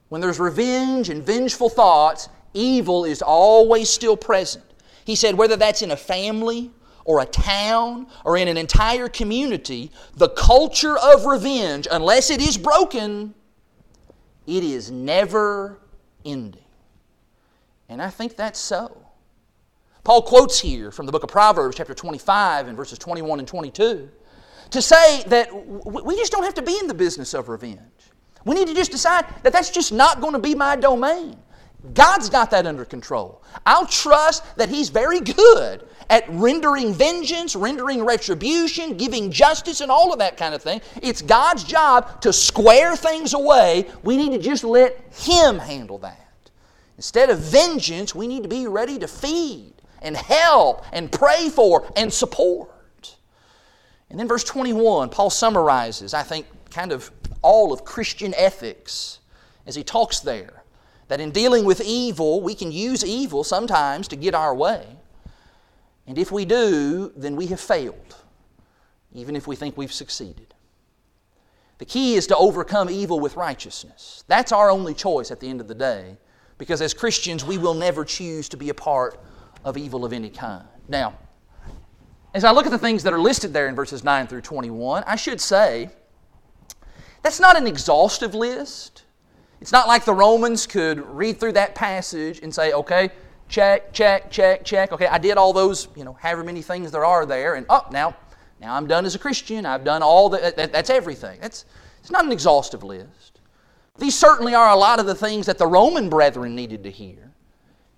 When 0.09 0.21
there's 0.21 0.39
revenge 0.39 1.09
and 1.09 1.23
vengeful 1.23 1.69
thoughts, 1.69 2.29
evil 2.53 3.05
is 3.05 3.21
always 3.21 3.89
still 3.89 4.17
present. 4.17 4.63
He 5.05 5.15
said, 5.15 5.35
whether 5.35 5.55
that's 5.55 5.81
in 5.81 5.91
a 5.91 5.97
family 5.97 6.71
or 7.05 7.21
a 7.21 7.25
town 7.25 8.07
or 8.23 8.37
in 8.37 8.47
an 8.47 8.57
entire 8.57 9.09
community, 9.09 9.91
the 10.15 10.29
culture 10.29 10.97
of 10.97 11.25
revenge, 11.25 11.87
unless 11.91 12.29
it 12.29 12.41
is 12.41 12.57
broken, 12.57 13.33
it 14.47 14.63
is 14.63 14.91
never 14.91 15.79
ending. 16.25 16.62
And 17.89 18.01
I 18.01 18.09
think 18.09 18.35
that's 18.35 18.59
so. 18.59 19.05
Paul 20.03 20.21
quotes 20.21 20.59
here 20.59 20.91
from 20.91 21.05
the 21.05 21.11
book 21.11 21.23
of 21.23 21.29
Proverbs, 21.29 21.77
chapter 21.77 21.93
25, 21.93 22.67
and 22.67 22.75
verses 22.75 22.99
21 22.99 23.39
and 23.39 23.47
22, 23.47 24.09
to 24.71 24.81
say 24.81 25.23
that 25.27 25.49
we 25.85 26.15
just 26.15 26.31
don't 26.31 26.43
have 26.43 26.55
to 26.55 26.61
be 26.61 26.77
in 26.77 26.87
the 26.87 26.93
business 26.93 27.33
of 27.33 27.47
revenge. 27.47 27.79
We 28.45 28.55
need 28.55 28.67
to 28.67 28.73
just 28.73 28.91
decide 28.91 29.25
that 29.43 29.53
that's 29.53 29.69
just 29.69 29.93
not 29.93 30.19
going 30.19 30.33
to 30.33 30.39
be 30.39 30.55
my 30.55 30.75
domain. 30.75 31.37
God's 31.93 32.29
got 32.29 32.49
that 32.51 32.65
under 32.65 32.85
control. 32.85 33.43
I'll 33.65 33.85
trust 33.85 34.55
that 34.55 34.69
He's 34.69 34.89
very 34.89 35.19
good 35.19 35.85
at 36.09 36.25
rendering 36.29 36.93
vengeance, 36.93 37.55
rendering 37.55 38.03
retribution, 38.03 38.95
giving 38.95 39.31
justice, 39.31 39.81
and 39.81 39.91
all 39.91 40.13
of 40.13 40.19
that 40.19 40.37
kind 40.37 40.53
of 40.53 40.61
thing. 40.61 40.81
It's 41.01 41.21
God's 41.21 41.63
job 41.63 42.21
to 42.21 42.31
square 42.31 42.95
things 42.95 43.33
away. 43.33 43.89
We 44.03 44.15
need 44.15 44.31
to 44.31 44.39
just 44.39 44.63
let 44.63 45.13
Him 45.13 45.59
handle 45.59 45.97
that. 45.99 46.22
Instead 46.97 47.29
of 47.29 47.39
vengeance, 47.39 48.13
we 48.13 48.27
need 48.27 48.43
to 48.43 48.49
be 48.49 48.67
ready 48.67 48.99
to 48.99 49.07
feed 49.07 49.73
and 50.01 50.15
help 50.15 50.85
and 50.91 51.11
pray 51.11 51.49
for 51.49 51.91
and 51.95 52.13
support. 52.13 52.69
And 54.09 54.19
then 54.19 54.27
verse 54.27 54.43
21, 54.43 55.09
Paul 55.09 55.29
summarizes, 55.29 56.13
I 56.13 56.21
think, 56.21 56.45
kind 56.69 56.91
of 56.91 57.09
all 57.41 57.73
of 57.73 57.83
Christian 57.83 58.33
ethics 58.37 59.19
as 59.65 59.75
he 59.75 59.83
talks 59.83 60.19
there. 60.19 60.63
That 61.07 61.19
in 61.19 61.31
dealing 61.31 61.65
with 61.65 61.81
evil, 61.81 62.41
we 62.41 62.55
can 62.55 62.71
use 62.71 63.03
evil 63.03 63.43
sometimes 63.43 64.07
to 64.07 64.15
get 64.15 64.33
our 64.33 64.55
way. 64.55 64.85
And 66.07 66.17
if 66.17 66.31
we 66.31 66.45
do, 66.45 67.11
then 67.15 67.35
we 67.35 67.47
have 67.47 67.59
failed, 67.59 68.15
even 69.13 69.35
if 69.35 69.47
we 69.47 69.55
think 69.55 69.77
we've 69.77 69.93
succeeded. 69.93 70.53
The 71.77 71.85
key 71.85 72.15
is 72.15 72.27
to 72.27 72.37
overcome 72.37 72.89
evil 72.89 73.19
with 73.19 73.35
righteousness. 73.35 74.23
That's 74.27 74.51
our 74.51 74.69
only 74.69 74.93
choice 74.93 75.31
at 75.31 75.39
the 75.39 75.49
end 75.49 75.59
of 75.59 75.67
the 75.67 75.75
day, 75.75 76.17
because 76.57 76.81
as 76.81 76.93
Christians, 76.93 77.43
we 77.43 77.57
will 77.57 77.73
never 77.73 78.05
choose 78.05 78.49
to 78.49 78.57
be 78.57 78.69
a 78.69 78.73
part 78.73 79.19
of 79.63 79.77
evil 79.77 80.05
of 80.05 80.13
any 80.13 80.29
kind. 80.29 80.65
Now, 80.87 81.15
as 82.33 82.43
I 82.43 82.51
look 82.51 82.65
at 82.65 82.71
the 82.71 82.79
things 82.79 83.03
that 83.03 83.13
are 83.13 83.19
listed 83.19 83.53
there 83.53 83.67
in 83.67 83.75
verses 83.75 84.03
9 84.03 84.27
through 84.27 84.41
21, 84.41 85.03
I 85.05 85.15
should 85.15 85.39
say 85.39 85.89
that's 87.21 87.39
not 87.39 87.57
an 87.57 87.67
exhaustive 87.67 88.33
list. 88.33 89.03
It's 89.61 89.71
not 89.71 89.87
like 89.87 90.03
the 90.03 90.13
Romans 90.13 90.67
could 90.67 90.99
read 91.15 91.39
through 91.39 91.53
that 91.53 91.73
passage 91.75 92.39
and 92.41 92.53
say, 92.53 92.73
okay, 92.73 93.09
check, 93.47 93.93
check, 93.93 94.29
check, 94.29 94.65
check. 94.65 94.91
Okay, 94.91 95.07
I 95.07 95.17
did 95.17 95.37
all 95.37 95.53
those, 95.53 95.87
you 95.95 96.03
know, 96.03 96.13
however 96.13 96.43
many 96.43 96.61
things 96.61 96.91
there 96.91 97.05
are 97.05 97.25
there, 97.25 97.55
and 97.55 97.65
oh, 97.69 97.85
now, 97.91 98.15
now 98.59 98.75
I'm 98.75 98.87
done 98.87 99.05
as 99.05 99.15
a 99.15 99.19
Christian. 99.19 99.65
I've 99.65 99.85
done 99.85 100.03
all 100.03 100.29
that. 100.29 100.57
that 100.57 100.73
that's 100.73 100.89
everything. 100.89 101.39
That's, 101.39 101.65
it's 102.01 102.11
not 102.11 102.25
an 102.25 102.31
exhaustive 102.31 102.83
list. 102.83 103.32
These 103.99 104.17
certainly 104.17 104.55
are 104.55 104.69
a 104.69 104.75
lot 104.75 104.99
of 104.99 105.05
the 105.05 105.15
things 105.15 105.45
that 105.45 105.57
the 105.57 105.67
Roman 105.67 106.09
brethren 106.09 106.55
needed 106.55 106.83
to 106.83 106.91
hear. 106.91 107.31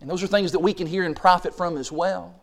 And 0.01 0.09
those 0.09 0.21
are 0.21 0.27
things 0.27 0.51
that 0.51 0.59
we 0.59 0.73
can 0.73 0.87
hear 0.87 1.03
and 1.03 1.15
profit 1.15 1.55
from 1.55 1.77
as 1.77 1.91
well. 1.91 2.41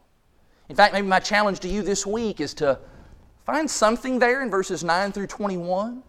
In 0.69 0.77
fact, 0.77 0.95
maybe 0.95 1.07
my 1.07 1.21
challenge 1.21 1.61
to 1.61 1.69
you 1.69 1.83
this 1.83 2.07
week 2.07 2.41
is 2.41 2.55
to 2.55 2.79
find 3.45 3.71
something 3.71 4.19
there 4.19 4.43
in 4.43 4.51
verses 4.51 4.83
9 4.83 5.13
through 5.13 5.27
21. 5.27 6.03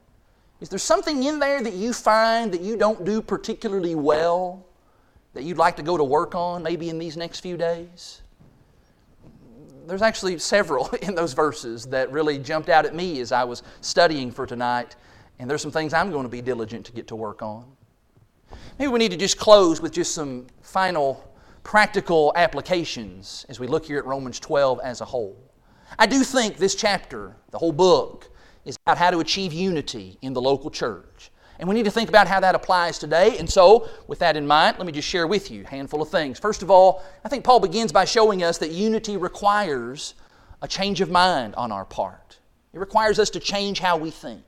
Is 0.61 0.69
there 0.69 0.79
something 0.79 1.23
in 1.23 1.39
there 1.39 1.61
that 1.61 1.73
you 1.73 1.91
find 1.91 2.51
that 2.53 2.61
you 2.61 2.77
don't 2.77 3.03
do 3.03 3.21
particularly 3.21 3.95
well 3.95 4.65
that 5.33 5.43
you'd 5.43 5.57
like 5.57 5.75
to 5.75 5.83
go 5.83 5.97
to 5.97 6.03
work 6.03 6.35
on 6.35 6.63
maybe 6.63 6.89
in 6.89 6.97
these 6.97 7.17
next 7.17 7.41
few 7.41 7.57
days? 7.57 8.21
There's 9.85 10.01
actually 10.01 10.39
several 10.39 10.87
in 11.01 11.13
those 11.13 11.33
verses 11.33 11.85
that 11.87 12.09
really 12.09 12.37
jumped 12.37 12.69
out 12.69 12.85
at 12.85 12.95
me 12.95 13.19
as 13.19 13.33
I 13.33 13.43
was 13.43 13.63
studying 13.81 14.31
for 14.31 14.45
tonight, 14.45 14.95
and 15.43 15.49
there's 15.49 15.61
some 15.61 15.71
things 15.71 15.93
I'm 15.93 16.09
going 16.09 16.23
to 16.23 16.29
be 16.29 16.41
diligent 16.41 16.85
to 16.85 16.93
get 16.93 17.07
to 17.07 17.17
work 17.17 17.41
on. 17.41 17.65
Maybe 18.79 18.89
we 18.89 18.97
need 18.97 19.11
to 19.11 19.17
just 19.17 19.37
close 19.37 19.81
with 19.81 19.91
just 19.91 20.15
some 20.15 20.47
final 20.61 21.21
practical 21.63 22.31
applications 22.37 23.45
as 23.49 23.59
we 23.59 23.67
look 23.67 23.85
here 23.85 23.97
at 23.97 24.05
Romans 24.05 24.39
12 24.39 24.79
as 24.81 25.01
a 25.01 25.05
whole. 25.05 25.37
I 25.99 26.05
do 26.05 26.23
think 26.23 26.55
this 26.55 26.75
chapter, 26.75 27.35
the 27.51 27.57
whole 27.57 27.73
book, 27.73 28.29
is 28.63 28.77
about 28.85 28.97
how 28.97 29.11
to 29.11 29.19
achieve 29.19 29.51
unity 29.51 30.17
in 30.21 30.31
the 30.31 30.39
local 30.39 30.71
church. 30.71 31.29
And 31.59 31.67
we 31.67 31.75
need 31.75 31.83
to 31.83 31.91
think 31.91 32.07
about 32.07 32.25
how 32.25 32.39
that 32.39 32.55
applies 32.55 32.97
today. 32.97 33.37
And 33.37 33.49
so, 33.49 33.89
with 34.07 34.19
that 34.19 34.37
in 34.37 34.47
mind, 34.47 34.77
let 34.77 34.87
me 34.87 34.93
just 34.93 35.09
share 35.09 35.27
with 35.27 35.51
you 35.51 35.65
a 35.65 35.67
handful 35.67 36.01
of 36.01 36.07
things. 36.07 36.39
First 36.39 36.63
of 36.63 36.71
all, 36.71 37.03
I 37.25 37.27
think 37.27 37.43
Paul 37.43 37.59
begins 37.59 37.91
by 37.91 38.05
showing 38.05 38.43
us 38.43 38.59
that 38.59 38.71
unity 38.71 39.17
requires 39.17 40.13
a 40.61 40.69
change 40.69 41.01
of 41.01 41.11
mind 41.11 41.53
on 41.55 41.69
our 41.69 41.83
part. 41.83 42.39
It 42.71 42.79
requires 42.79 43.19
us 43.19 43.29
to 43.31 43.41
change 43.41 43.79
how 43.79 43.97
we 43.97 44.09
think. 44.09 44.43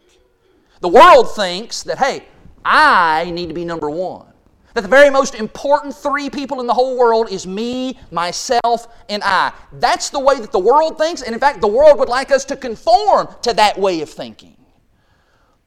The 0.86 0.90
world 0.90 1.34
thinks 1.34 1.82
that, 1.82 1.98
hey, 1.98 2.28
I 2.64 3.32
need 3.32 3.48
to 3.48 3.56
be 3.56 3.66
number 3.66 3.90
one 3.90 4.28
that 4.76 4.82
the 4.82 4.88
very 4.88 5.10
most 5.10 5.34
important 5.34 5.96
three 5.96 6.30
people 6.30 6.60
in 6.60 6.68
the 6.68 6.76
whole 6.76 6.96
world 6.96 7.28
is 7.32 7.48
me, 7.48 7.98
myself, 8.12 8.88
and 9.10 9.24
I. 9.26 9.52
That's 9.74 10.12
the 10.12 10.20
way 10.20 10.40
that 10.40 10.52
the 10.52 10.60
world 10.60 11.00
thinks, 11.00 11.24
and 11.24 11.34
in 11.34 11.40
fact, 11.40 11.60
the 11.60 11.68
world 11.68 11.98
would 11.98 12.08
like 12.08 12.30
us 12.30 12.46
to 12.46 12.56
conform 12.56 13.30
to 13.42 13.54
that 13.54 13.80
way 13.80 14.02
of 14.02 14.12
thinking. 14.12 14.58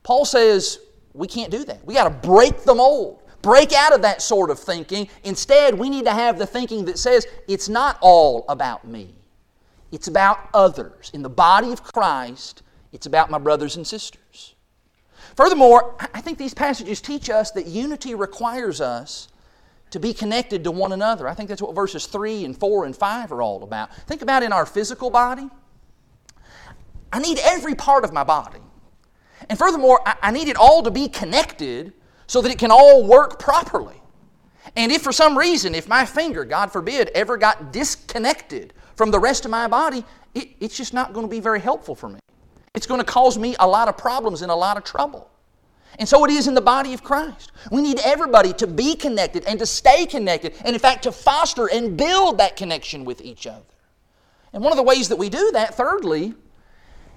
Paul 0.05 0.25
says 0.25 0.79
we 1.15 1.27
can't 1.27 1.51
do 1.51 1.65
that. 1.65 1.85
We 1.85 1.95
got 1.95 2.05
to 2.05 2.29
break 2.29 2.63
the 2.63 2.77
mold, 2.77 3.21
break 3.43 3.73
out 3.73 3.93
of 3.93 4.03
that 4.03 4.23
sort 4.23 4.51
of 4.51 4.61
thinking. 4.61 5.09
Instead, 5.25 5.77
we 5.77 5.91
need 5.91 6.05
to 6.05 6.13
have 6.13 6.39
the 6.39 6.47
thinking 6.47 6.85
that 6.85 6.97
says 6.97 7.27
it's 7.49 7.69
not 7.69 7.99
all 8.03 8.45
about 8.49 8.87
me, 8.87 9.17
it's 9.91 10.07
about 10.07 10.49
others. 10.55 11.11
In 11.13 11.23
the 11.23 11.29
body 11.29 11.73
of 11.73 11.83
Christ, 11.83 12.63
it's 12.93 13.07
about 13.07 13.31
my 13.31 13.39
brothers 13.39 13.75
and 13.75 13.85
sisters. 13.85 14.23
Furthermore, 15.39 15.95
I 16.01 16.21
think 16.21 16.37
these 16.37 16.53
passages 16.53 17.01
teach 17.01 17.31
us 17.31 17.53
that 17.53 17.67
unity 17.67 18.13
requires 18.17 18.81
us 18.81 19.29
to 19.91 20.01
be 20.01 20.13
connected 20.13 20.65
to 20.65 20.73
one 20.73 20.91
another. 20.91 21.29
I 21.29 21.35
think 21.35 21.49
that's 21.49 21.63
what 21.63 21.77
verses 21.77 22.07
3 22.07 22.45
and 22.45 22.59
4 22.59 22.87
and 22.87 22.97
5 22.97 23.31
are 23.31 23.41
all 23.41 23.63
about. 23.63 23.95
Think 24.09 24.23
about 24.23 24.43
in 24.43 24.53
our 24.53 24.67
physical 24.67 25.11
body. 25.11 25.49
I 27.13 27.21
need 27.21 27.39
every 27.45 27.77
part 27.77 28.03
of 28.03 28.13
my 28.13 28.25
body. 28.25 28.59
And 29.49 29.57
furthermore, 29.57 30.01
I 30.05 30.33
need 30.33 30.49
it 30.49 30.57
all 30.57 30.83
to 30.83 30.91
be 30.91 31.07
connected 31.07 31.93
so 32.27 32.41
that 32.43 32.51
it 32.51 32.59
can 32.59 32.73
all 32.73 33.07
work 33.07 33.39
properly. 33.39 34.03
And 34.75 34.91
if 34.91 35.03
for 35.03 35.13
some 35.13 35.39
reason, 35.39 35.73
if 35.73 35.87
my 35.87 36.05
finger, 36.05 36.45
God 36.45 36.73
forbid, 36.73 37.11
ever 37.15 37.37
got 37.37 37.73
disconnected 37.73 38.73
from 38.97 39.13
the 39.13 39.21
rest 39.21 39.45
of 39.45 39.53
my 39.53 39.69
body, 39.69 40.05
it, 40.35 40.49
it's 40.59 40.77
just 40.77 40.93
not 40.93 41.13
going 41.13 41.27
to 41.27 41.31
be 41.31 41.39
very 41.39 41.61
helpful 41.61 41.95
for 41.95 42.09
me. 42.09 42.19
It's 42.75 42.87
going 42.87 43.01
to 43.01 43.07
cause 43.07 43.39
me 43.39 43.57
a 43.59 43.67
lot 43.67 43.89
of 43.89 43.97
problems 43.97 44.43
and 44.43 44.51
a 44.51 44.55
lot 44.55 44.77
of 44.77 44.85
trouble. 44.85 45.31
And 45.99 46.09
so 46.09 46.25
it 46.25 46.31
is 46.31 46.47
in 46.47 46.55
the 46.55 46.61
body 46.61 46.95
of 46.95 47.03
Christ. 47.03 47.51
We 47.73 47.83
need 47.83 47.99
everybody 48.05 48.53
to 48.55 48.67
be 48.67 48.95
connected 48.95 49.45
and 49.47 49.59
to 49.59 49.67
stay 49.67 50.07
connected, 50.07 50.55
and 50.65 50.75
in 50.75 50.79
fact, 50.79 51.03
to 51.05 51.13
foster 51.13 51.67
and 51.67 51.97
build 51.97 52.39
that 52.39 52.57
connection 52.57 53.05
with 53.05 53.21
each 53.21 53.47
other. 53.47 53.65
And 54.53 54.63
one 54.63 54.73
of 54.73 54.77
the 54.77 54.83
ways 54.83 55.09
that 55.09 55.17
we 55.17 55.29
do 55.29 55.51
that, 55.53 55.75
thirdly, 55.75 56.35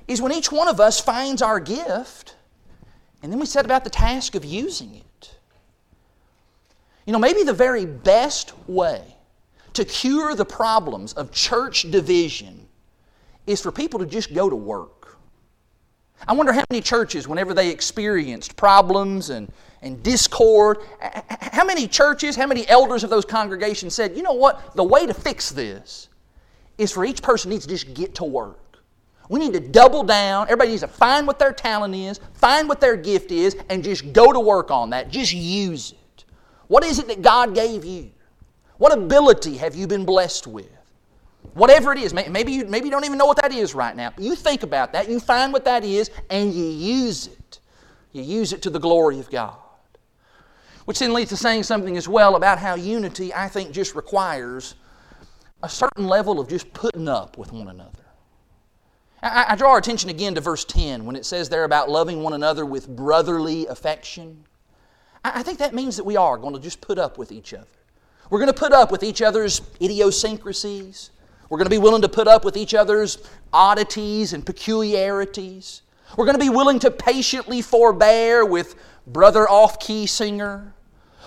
is 0.08 0.22
when 0.22 0.32
each 0.32 0.52
one 0.52 0.68
of 0.68 0.80
us 0.80 1.00
finds 1.00 1.42
our 1.42 1.60
gift, 1.60 2.36
and 3.22 3.32
then 3.32 3.40
we 3.40 3.46
set 3.46 3.66
about 3.66 3.84
the 3.84 3.90
task 3.90 4.36
of 4.36 4.44
using 4.44 4.96
it. 4.96 5.36
You 7.06 7.14
know, 7.14 7.20
maybe 7.20 7.44
the 7.44 7.54
very 7.54 7.86
best 7.86 8.54
way 8.68 9.16
to 9.74 9.86
cure 9.86 10.36
the 10.36 10.46
problems 10.46 11.14
of 11.14 11.32
church 11.32 11.90
division 11.92 12.68
is 13.48 13.62
for 13.62 13.72
people 13.72 14.00
to 14.00 14.06
just 14.06 14.34
go 14.34 14.50
to 14.50 14.56
work. 14.56 15.01
I 16.28 16.34
wonder 16.34 16.54
how 16.54 16.64
many 16.70 16.82
churches, 16.82 17.28
whenever 17.28 17.54
they 17.54 17.70
experienced 17.70 18.56
problems 18.56 19.30
and, 19.30 19.52
and 19.82 20.02
discord, 20.04 20.78
how 21.30 21.66
many 21.66 21.88
churches, 21.88 22.36
how 22.36 22.48
many 22.48 22.68
elders 22.68 23.04
of 23.04 23.10
those 23.10 23.26
congregations 23.26 23.96
said, 23.96 24.16
you 24.16 24.24
know 24.24 24.34
what, 24.34 24.76
the 24.76 24.84
way 24.84 25.06
to 25.06 25.14
fix 25.14 25.50
this 25.50 26.10
is 26.78 26.92
for 26.92 27.06
each 27.06 27.22
person 27.22 27.50
needs 27.50 27.66
to 27.66 27.70
just 27.70 27.94
get 27.94 28.16
to 28.16 28.24
work. 28.24 28.58
We 29.30 29.40
need 29.40 29.54
to 29.54 29.60
double 29.60 30.04
down. 30.04 30.48
Everybody 30.48 30.72
needs 30.72 30.82
to 30.82 30.88
find 30.88 31.26
what 31.26 31.40
their 31.40 31.54
talent 31.54 31.96
is, 31.96 32.20
find 32.34 32.68
what 32.68 32.82
their 32.82 32.98
gift 32.98 33.32
is, 33.32 33.56
and 33.70 33.84
just 33.84 34.12
go 34.14 34.34
to 34.34 34.40
work 34.40 34.72
on 34.72 34.90
that. 34.90 35.10
Just 35.10 35.34
use 35.34 35.94
it. 35.94 36.26
What 36.68 36.84
is 36.84 37.00
it 37.00 37.08
that 37.08 37.22
God 37.22 37.56
gave 37.56 37.86
you? 37.86 38.12
What 38.78 38.92
ability 38.92 39.58
have 39.58 39.76
you 39.76 39.88
been 39.88 40.06
blessed 40.06 40.48
with? 40.48 40.70
Whatever 41.54 41.92
it 41.92 42.00
is, 42.00 42.14
maybe 42.14 42.54
you, 42.54 42.66
maybe 42.66 42.86
you 42.86 42.92
don't 42.92 43.04
even 43.04 43.18
know 43.18 43.26
what 43.26 43.42
that 43.42 43.52
is 43.52 43.76
right 43.76 43.96
now. 43.96 44.14
You 44.18 44.36
think 44.36 44.64
about 44.64 44.94
that, 44.94 45.10
you 45.10 45.20
find 45.20 45.52
what 45.52 45.66
that 45.66 45.84
is, 45.84 46.10
and 46.30 46.54
you 46.54 46.66
use 46.66 47.28
it. 47.28 47.60
You 48.14 48.24
use 48.24 48.54
it 48.54 48.62
to 48.64 48.70
the 48.70 48.80
glory 48.80 49.20
of 49.20 49.30
God. 49.30 49.58
Which 50.86 51.00
then 51.00 51.14
leads 51.14 51.30
to 51.30 51.38
saying 51.38 51.64
something 51.64 51.98
as 51.98 52.08
well 52.08 52.36
about 52.36 52.58
how 52.58 52.76
unity, 52.76 53.34
I 53.34 53.48
think, 53.48 53.72
just 53.72 53.96
requires 53.96 54.76
a 55.64 55.70
certain 55.70 56.08
level 56.08 56.40
of 56.40 56.48
just 56.48 56.72
putting 56.74 57.08
up 57.08 57.38
with 57.38 57.52
one 57.52 57.68
another. 57.68 58.00
I, 59.22 59.48
I 59.50 59.56
draw 59.56 59.72
our 59.72 59.78
attention 59.78 60.10
again 60.10 60.36
to 60.36 60.42
verse 60.42 60.66
10 60.66 61.06
when 61.06 61.16
it 61.16 61.26
says 61.26 61.50
there 61.50 61.64
about 61.64 61.90
loving 61.90 62.24
one 62.24 62.34
another 62.34 62.66
with 62.66 62.88
brotherly 62.88 63.68
affection. 63.68 64.46
I, 65.24 65.40
I 65.40 65.44
think 65.44 65.60
that 65.60 65.74
means 65.74 65.98
that 65.98 66.04
we 66.04 66.18
are 66.18 66.38
going 66.38 66.54
to 66.54 66.60
just 66.60 66.82
put 66.82 66.98
up 66.98 67.18
with 67.18 67.32
each 67.32 67.54
other. 67.54 67.68
We're 68.30 68.40
going 68.40 68.52
to 68.52 68.60
put 68.60 68.72
up 68.72 68.92
with 68.92 69.04
each 69.04 69.22
other's 69.22 69.62
idiosyncrasies. 69.82 71.12
We're 71.52 71.58
going 71.58 71.66
to 71.66 71.70
be 71.70 71.80
willing 71.80 72.04
to 72.04 72.08
put 72.08 72.30
up 72.30 72.46
with 72.46 72.56
each 72.56 72.74
other's 72.74 73.18
oddities 73.52 74.32
and 74.32 74.46
peculiarities. 74.46 75.82
We're 76.16 76.24
going 76.24 76.40
to 76.40 76.44
be 76.44 76.50
willing 76.50 76.80
to 76.80 76.90
patiently 76.90 77.62
forbear 77.62 78.46
with 78.46 78.76
brother 79.06 79.50
off 79.50 79.78
key 79.78 80.08
singer. 80.08 80.74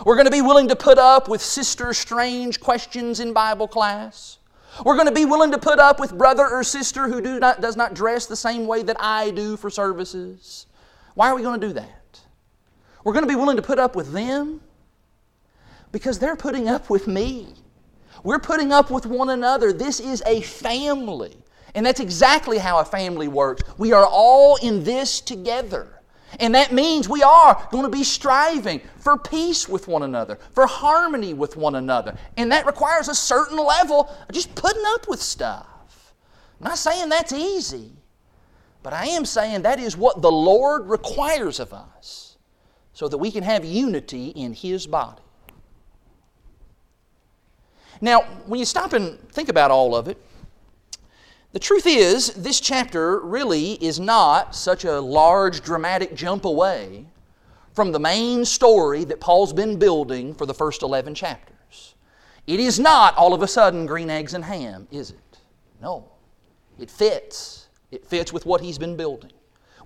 We're 0.03 0.15
going 0.15 0.25
to 0.25 0.31
be 0.31 0.41
willing 0.41 0.69
to 0.69 0.77
put 0.77 0.97
up 0.97 1.29
with 1.29 1.43
sister 1.43 1.93
strange 1.93 2.59
questions 2.59 3.21
in 3.21 3.35
Bible 3.35 3.69
class. 3.69 4.39
We're 4.83 4.95
going 4.95 5.09
to 5.09 5.13
be 5.15 5.27
willing 5.27 5.51
to 5.51 5.59
put 5.59 5.79
up 5.79 6.01
with 6.01 6.17
brother 6.17 6.49
or 6.49 6.65
sister 6.65 7.07
who 7.07 7.21
do 7.21 7.39
not, 7.39 7.61
does 7.61 7.77
not 7.77 7.93
dress 7.93 8.25
the 8.25 8.35
same 8.35 8.67
way 8.67 8.83
that 8.83 8.97
I 8.99 9.31
do 9.31 9.59
for 9.59 9.69
services. 9.69 10.65
Why 11.13 11.29
are 11.29 11.35
we 11.35 11.43
going 11.43 11.61
to 11.61 11.67
do 11.67 11.75
that? 11.75 12.21
We're 13.05 13.13
going 13.13 13.27
to 13.27 13.31
be 13.31 13.37
willing 13.37 13.57
to 13.57 13.63
put 13.63 13.79
up 13.79 13.95
with 13.95 14.15
them 14.15 14.63
because 15.93 16.19
they're 16.19 16.35
putting 16.35 16.67
up 16.67 16.89
with 16.89 17.07
me. 17.07 17.57
We're 18.23 18.39
putting 18.39 18.73
up 18.73 18.91
with 18.91 19.07
one 19.07 19.31
another. 19.31 19.73
This 19.73 20.01
is 20.01 20.23
a 20.27 20.41
family. 20.43 21.37
And 21.75 21.85
that's 21.85 22.01
exactly 22.01 22.59
how 22.59 22.79
a 22.79 22.85
family 22.85 23.29
works. 23.29 23.63
We 23.79 23.93
are 23.93 24.07
all 24.07 24.57
in 24.57 24.85
this 24.85 25.21
together. 25.21 25.89
And 26.41 26.55
that 26.55 26.73
means 26.73 27.09
we 27.09 27.23
are 27.23 27.69
going 27.71 27.85
to 27.85 27.91
be 27.91 28.05
striving 28.05 28.81
for 28.99 29.17
peace 29.17 29.69
with 29.69 29.89
one 29.89 30.03
another, 30.03 30.39
for 30.53 30.67
harmony 30.67 31.35
with 31.35 31.57
one 31.57 31.75
another. 31.75 32.17
And 32.37 32.51
that 32.53 32.67
requires 32.67 33.09
a 33.09 33.15
certain 33.15 33.59
level 33.59 34.09
of 34.29 34.35
just 34.35 34.55
putting 34.55 34.83
up 34.87 35.09
with 35.09 35.21
stuff. 35.21 35.67
I'm 36.61 36.69
not 36.69 36.79
saying 36.79 37.09
that's 37.09 37.33
easy, 37.33 37.93
but 38.83 38.93
I 38.93 39.07
am 39.07 39.25
saying 39.25 39.63
that 39.63 39.79
is 39.79 39.97
what 39.97 40.23
the 40.23 40.33
Lord 40.33 40.89
requires 40.89 41.61
of 41.61 41.73
us 41.73 42.37
so 42.93 43.09
that 43.09 43.19
we 43.19 43.31
can 43.31 43.43
have 43.43 43.65
unity 43.65 44.29
in 44.29 44.53
His 44.53 44.87
body. 44.87 45.24
Now, 48.05 48.21
when 48.45 48.61
you 48.61 48.67
stop 48.67 48.93
and 48.93 49.19
think 49.31 49.49
about 49.49 49.71
all 49.71 49.97
of 49.97 50.09
it, 50.09 50.19
the 51.53 51.59
truth 51.59 51.87
is, 51.87 52.35
this 52.35 52.61
chapter 52.61 53.19
really 53.21 53.83
is 53.83 53.99
not 53.99 54.55
such 54.55 54.85
a 54.85 55.01
large 55.01 55.63
dramatic 55.63 56.15
jump 56.15 56.45
away 56.45 57.07
from 57.73 57.93
the 57.93 57.99
main 57.99 58.45
story 58.45 59.05
that 59.05 59.21
Paul's 59.21 59.55
been 59.55 59.79
building 59.79 60.35
for 60.35 60.45
the 60.45 60.53
first 60.53 60.83
11 60.83 61.15
chapters. 61.15 61.95
It 62.47 62.61
is 62.61 62.79
not 62.79 63.17
all 63.17 63.33
of 63.33 63.41
a 63.41 63.49
sudden 63.49 63.87
green 63.87 64.11
eggs 64.11 64.35
and 64.35 64.45
ham, 64.45 64.87
is 64.91 65.13
it? 65.13 65.39
No. 65.81 66.05
It 66.79 66.91
fits. 66.91 67.69
It 67.91 68.05
fits 68.05 68.35
with 68.35 68.45
what 68.45 68.61
he's 68.61 68.77
been 68.77 68.99
building. 68.99 69.33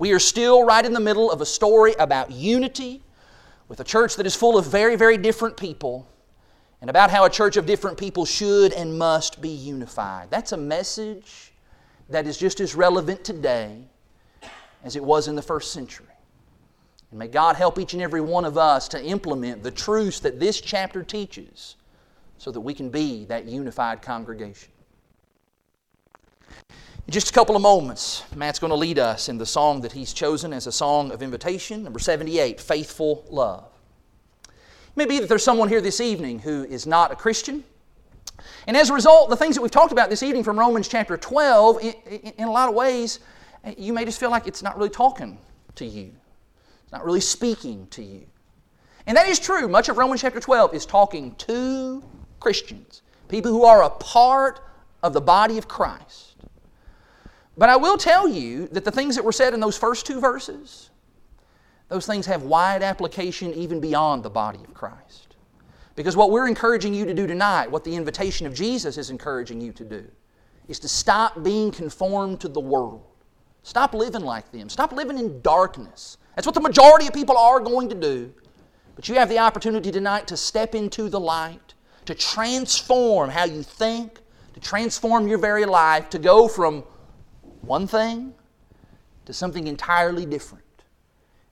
We 0.00 0.10
are 0.10 0.18
still 0.18 0.64
right 0.64 0.84
in 0.84 0.92
the 0.92 0.98
middle 0.98 1.30
of 1.30 1.40
a 1.40 1.46
story 1.46 1.94
about 2.00 2.32
unity 2.32 3.00
with 3.68 3.78
a 3.78 3.84
church 3.84 4.16
that 4.16 4.26
is 4.26 4.34
full 4.34 4.58
of 4.58 4.66
very, 4.66 4.96
very 4.96 5.18
different 5.18 5.56
people 5.56 6.08
and 6.80 6.90
about 6.90 7.10
how 7.10 7.24
a 7.24 7.30
church 7.30 7.56
of 7.56 7.66
different 7.66 7.98
people 7.98 8.24
should 8.24 8.72
and 8.72 8.98
must 8.98 9.40
be 9.40 9.48
unified. 9.48 10.30
That's 10.30 10.52
a 10.52 10.56
message 10.56 11.52
that 12.08 12.26
is 12.26 12.38
just 12.38 12.60
as 12.60 12.74
relevant 12.74 13.24
today 13.24 13.84
as 14.84 14.96
it 14.96 15.02
was 15.02 15.28
in 15.28 15.34
the 15.34 15.42
first 15.42 15.72
century. 15.72 16.06
And 17.10 17.18
may 17.18 17.28
God 17.28 17.56
help 17.56 17.78
each 17.78 17.94
and 17.94 18.02
every 18.02 18.20
one 18.20 18.44
of 18.44 18.56
us 18.56 18.88
to 18.88 19.02
implement 19.02 19.62
the 19.62 19.70
truths 19.70 20.20
that 20.20 20.38
this 20.38 20.60
chapter 20.60 21.02
teaches 21.02 21.76
so 22.36 22.50
that 22.52 22.60
we 22.60 22.74
can 22.74 22.90
be 22.90 23.24
that 23.26 23.46
unified 23.46 24.02
congregation. 24.02 24.70
In 27.06 27.12
just 27.12 27.30
a 27.30 27.32
couple 27.32 27.56
of 27.56 27.62
moments, 27.62 28.22
Matt's 28.36 28.58
going 28.58 28.70
to 28.70 28.76
lead 28.76 28.98
us 28.98 29.28
in 29.28 29.38
the 29.38 29.46
song 29.46 29.80
that 29.80 29.92
he's 29.92 30.12
chosen 30.12 30.52
as 30.52 30.66
a 30.66 30.72
song 30.72 31.10
of 31.10 31.22
invitation, 31.22 31.82
number 31.82 31.98
78, 31.98 32.60
Faithful 32.60 33.24
Love. 33.30 33.67
It 34.98 35.06
may 35.06 35.14
be 35.14 35.20
that 35.20 35.28
there's 35.28 35.44
someone 35.44 35.68
here 35.68 35.80
this 35.80 36.00
evening 36.00 36.40
who 36.40 36.64
is 36.64 36.84
not 36.84 37.12
a 37.12 37.14
Christian 37.14 37.62
and 38.66 38.76
as 38.76 38.90
a 38.90 38.94
result, 38.94 39.30
the 39.30 39.36
things 39.36 39.54
that 39.54 39.62
we've 39.62 39.70
talked 39.70 39.92
about 39.92 40.10
this 40.10 40.22
evening 40.22 40.44
from 40.44 40.58
Romans 40.58 40.88
chapter 40.88 41.16
12, 41.16 41.82
in, 41.82 41.94
in, 42.36 42.44
a 42.44 42.50
lot 42.50 42.68
of 42.68 42.74
ways, 42.74 43.20
eh, 43.64 43.74
you 43.78 43.92
may 43.92 44.04
just 44.04 44.20
feel 44.20 44.30
like 44.30 44.46
it's 44.46 44.62
not 44.62 44.76
really 44.76 44.90
talking 44.90 45.38
to 45.76 45.86
you. 45.86 46.12
It's 46.82 46.92
not 46.92 47.04
really 47.04 47.20
speaking 47.20 47.86
to 47.92 48.02
you. 48.02 48.26
And 49.06 49.16
that 49.16 49.26
is 49.28 49.38
true. 49.38 49.68
Much 49.68 49.88
of 49.88 49.96
Romans 49.96 50.20
chapter 50.20 50.40
12 50.40 50.74
is 50.74 50.84
talking 50.84 51.34
to 51.36 52.02
Christians, 52.40 53.02
people 53.28 53.50
who 53.50 53.64
are 53.64 53.84
a 53.84 53.90
part 53.90 54.60
of 55.02 55.12
the 55.12 55.20
body 55.20 55.56
of 55.58 55.66
Christ. 55.66 56.36
But 57.56 57.70
I 57.70 57.76
will 57.76 57.96
tell 57.96 58.28
you 58.28 58.68
that 58.68 58.84
the 58.84 58.92
things 58.92 59.16
that 59.16 59.24
were 59.24 59.32
said 59.32 59.54
in 59.54 59.60
those 59.60 59.78
first 59.78 60.06
two 60.06 60.20
verses, 60.20 60.87
those 61.88 62.06
things 62.06 62.26
have 62.26 62.42
wide 62.42 62.82
application 62.82 63.52
even 63.54 63.80
beyond 63.80 64.22
the 64.22 64.30
body 64.30 64.60
of 64.60 64.74
Christ. 64.74 65.36
Because 65.94 66.16
what 66.16 66.30
we're 66.30 66.46
encouraging 66.46 66.94
you 66.94 67.04
to 67.04 67.14
do 67.14 67.26
tonight, 67.26 67.70
what 67.70 67.82
the 67.82 67.94
invitation 67.94 68.46
of 68.46 68.54
Jesus 68.54 68.98
is 68.98 69.10
encouraging 69.10 69.60
you 69.60 69.72
to 69.72 69.84
do, 69.84 70.06
is 70.68 70.78
to 70.80 70.88
stop 70.88 71.42
being 71.42 71.70
conformed 71.70 72.40
to 72.40 72.48
the 72.48 72.60
world. 72.60 73.04
Stop 73.62 73.94
living 73.94 74.22
like 74.22 74.50
them. 74.52 74.68
Stop 74.68 74.92
living 74.92 75.18
in 75.18 75.40
darkness. 75.40 76.18
That's 76.36 76.46
what 76.46 76.54
the 76.54 76.60
majority 76.60 77.06
of 77.08 77.14
people 77.14 77.36
are 77.36 77.58
going 77.58 77.88
to 77.88 77.94
do. 77.94 78.32
But 78.94 79.08
you 79.08 79.16
have 79.16 79.28
the 79.28 79.38
opportunity 79.38 79.90
tonight 79.90 80.28
to 80.28 80.36
step 80.36 80.74
into 80.74 81.08
the 81.08 81.18
light, 81.20 81.74
to 82.04 82.14
transform 82.14 83.30
how 83.30 83.44
you 83.44 83.62
think, 83.62 84.20
to 84.54 84.60
transform 84.60 85.26
your 85.26 85.38
very 85.38 85.64
life, 85.64 86.10
to 86.10 86.18
go 86.18 86.48
from 86.48 86.84
one 87.62 87.86
thing 87.86 88.34
to 89.24 89.32
something 89.32 89.66
entirely 89.66 90.24
different. 90.24 90.64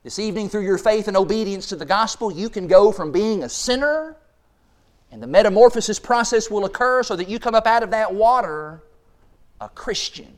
This 0.06 0.20
evening, 0.20 0.48
through 0.48 0.62
your 0.62 0.78
faith 0.78 1.08
and 1.08 1.16
obedience 1.16 1.66
to 1.70 1.74
the 1.74 1.84
gospel, 1.84 2.30
you 2.30 2.48
can 2.48 2.68
go 2.68 2.92
from 2.92 3.10
being 3.10 3.42
a 3.42 3.48
sinner 3.48 4.14
and 5.10 5.20
the 5.20 5.26
metamorphosis 5.26 5.98
process 5.98 6.48
will 6.48 6.64
occur 6.64 7.02
so 7.02 7.16
that 7.16 7.28
you 7.28 7.40
come 7.40 7.56
up 7.56 7.66
out 7.66 7.82
of 7.82 7.90
that 7.90 8.14
water 8.14 8.84
a 9.60 9.68
Christian, 9.68 10.32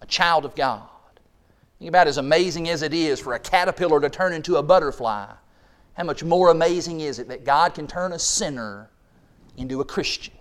a 0.00 0.06
child 0.06 0.46
of 0.46 0.54
God. 0.54 0.88
Think 1.78 1.90
about 1.90 2.06
as 2.06 2.16
amazing 2.16 2.70
as 2.70 2.80
it 2.80 2.94
is 2.94 3.20
for 3.20 3.34
a 3.34 3.38
caterpillar 3.38 4.00
to 4.00 4.08
turn 4.08 4.32
into 4.32 4.56
a 4.56 4.62
butterfly. 4.62 5.26
How 5.92 6.04
much 6.04 6.24
more 6.24 6.48
amazing 6.48 7.02
is 7.02 7.18
it 7.18 7.28
that 7.28 7.44
God 7.44 7.74
can 7.74 7.86
turn 7.86 8.14
a 8.14 8.18
sinner 8.18 8.88
into 9.58 9.82
a 9.82 9.84
Christian? 9.84 10.32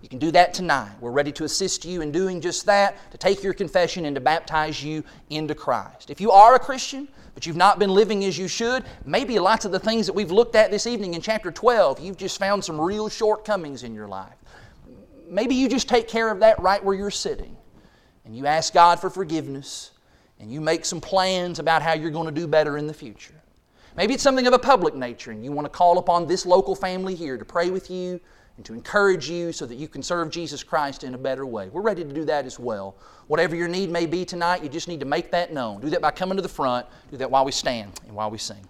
You 0.00 0.08
can 0.08 0.20
do 0.20 0.30
that 0.30 0.54
tonight. 0.54 0.92
We're 1.00 1.10
ready 1.10 1.32
to 1.32 1.42
assist 1.42 1.84
you 1.84 2.02
in 2.02 2.12
doing 2.12 2.40
just 2.40 2.66
that, 2.66 3.10
to 3.10 3.18
take 3.18 3.42
your 3.42 3.52
confession 3.52 4.04
and 4.04 4.14
to 4.14 4.20
baptize 4.20 4.80
you 4.80 5.02
into 5.28 5.56
Christ. 5.56 6.08
If 6.08 6.20
you 6.20 6.30
are 6.30 6.54
a 6.54 6.60
Christian, 6.60 7.08
but 7.36 7.44
you've 7.44 7.54
not 7.54 7.78
been 7.78 7.90
living 7.90 8.24
as 8.24 8.38
you 8.38 8.48
should, 8.48 8.82
maybe 9.04 9.38
lots 9.38 9.66
of 9.66 9.70
the 9.70 9.78
things 9.78 10.06
that 10.06 10.14
we've 10.14 10.30
looked 10.30 10.56
at 10.56 10.70
this 10.70 10.86
evening 10.86 11.12
in 11.12 11.20
chapter 11.20 11.50
12, 11.50 12.00
you've 12.00 12.16
just 12.16 12.38
found 12.38 12.64
some 12.64 12.80
real 12.80 13.10
shortcomings 13.10 13.82
in 13.82 13.94
your 13.94 14.08
life. 14.08 14.32
Maybe 15.28 15.54
you 15.54 15.68
just 15.68 15.86
take 15.86 16.08
care 16.08 16.30
of 16.30 16.40
that 16.40 16.58
right 16.60 16.82
where 16.82 16.94
you're 16.94 17.10
sitting 17.10 17.54
and 18.24 18.34
you 18.34 18.46
ask 18.46 18.72
God 18.72 18.98
for 18.98 19.10
forgiveness 19.10 19.90
and 20.40 20.50
you 20.50 20.62
make 20.62 20.86
some 20.86 20.98
plans 20.98 21.58
about 21.58 21.82
how 21.82 21.92
you're 21.92 22.10
going 22.10 22.24
to 22.24 22.40
do 22.40 22.46
better 22.46 22.78
in 22.78 22.86
the 22.86 22.94
future. 22.94 23.34
Maybe 23.98 24.14
it's 24.14 24.22
something 24.22 24.46
of 24.46 24.54
a 24.54 24.58
public 24.58 24.94
nature 24.94 25.30
and 25.30 25.44
you 25.44 25.52
want 25.52 25.66
to 25.66 25.70
call 25.70 25.98
upon 25.98 26.26
this 26.26 26.46
local 26.46 26.74
family 26.74 27.14
here 27.14 27.36
to 27.36 27.44
pray 27.44 27.68
with 27.68 27.90
you 27.90 28.18
and 28.56 28.64
to 28.64 28.72
encourage 28.72 29.28
you 29.28 29.52
so 29.52 29.66
that 29.66 29.76
you 29.76 29.88
can 29.88 30.02
serve 30.02 30.30
Jesus 30.30 30.62
Christ 30.62 31.04
in 31.04 31.14
a 31.14 31.18
better 31.18 31.44
way. 31.44 31.68
We're 31.68 31.82
ready 31.82 32.04
to 32.04 32.12
do 32.12 32.24
that 32.24 32.46
as 32.46 32.58
well. 32.58 32.96
Whatever 33.26 33.54
your 33.54 33.68
need 33.68 33.90
may 33.90 34.06
be 34.06 34.24
tonight, 34.24 34.62
you 34.62 34.68
just 34.68 34.88
need 34.88 35.00
to 35.00 35.06
make 35.06 35.30
that 35.32 35.52
known. 35.52 35.80
Do 35.80 35.90
that 35.90 36.00
by 36.00 36.10
coming 36.10 36.36
to 36.36 36.42
the 36.42 36.48
front. 36.48 36.86
Do 37.10 37.16
that 37.18 37.30
while 37.30 37.44
we 37.44 37.52
stand 37.52 38.00
and 38.06 38.14
while 38.14 38.30
we 38.30 38.38
sing. 38.38 38.66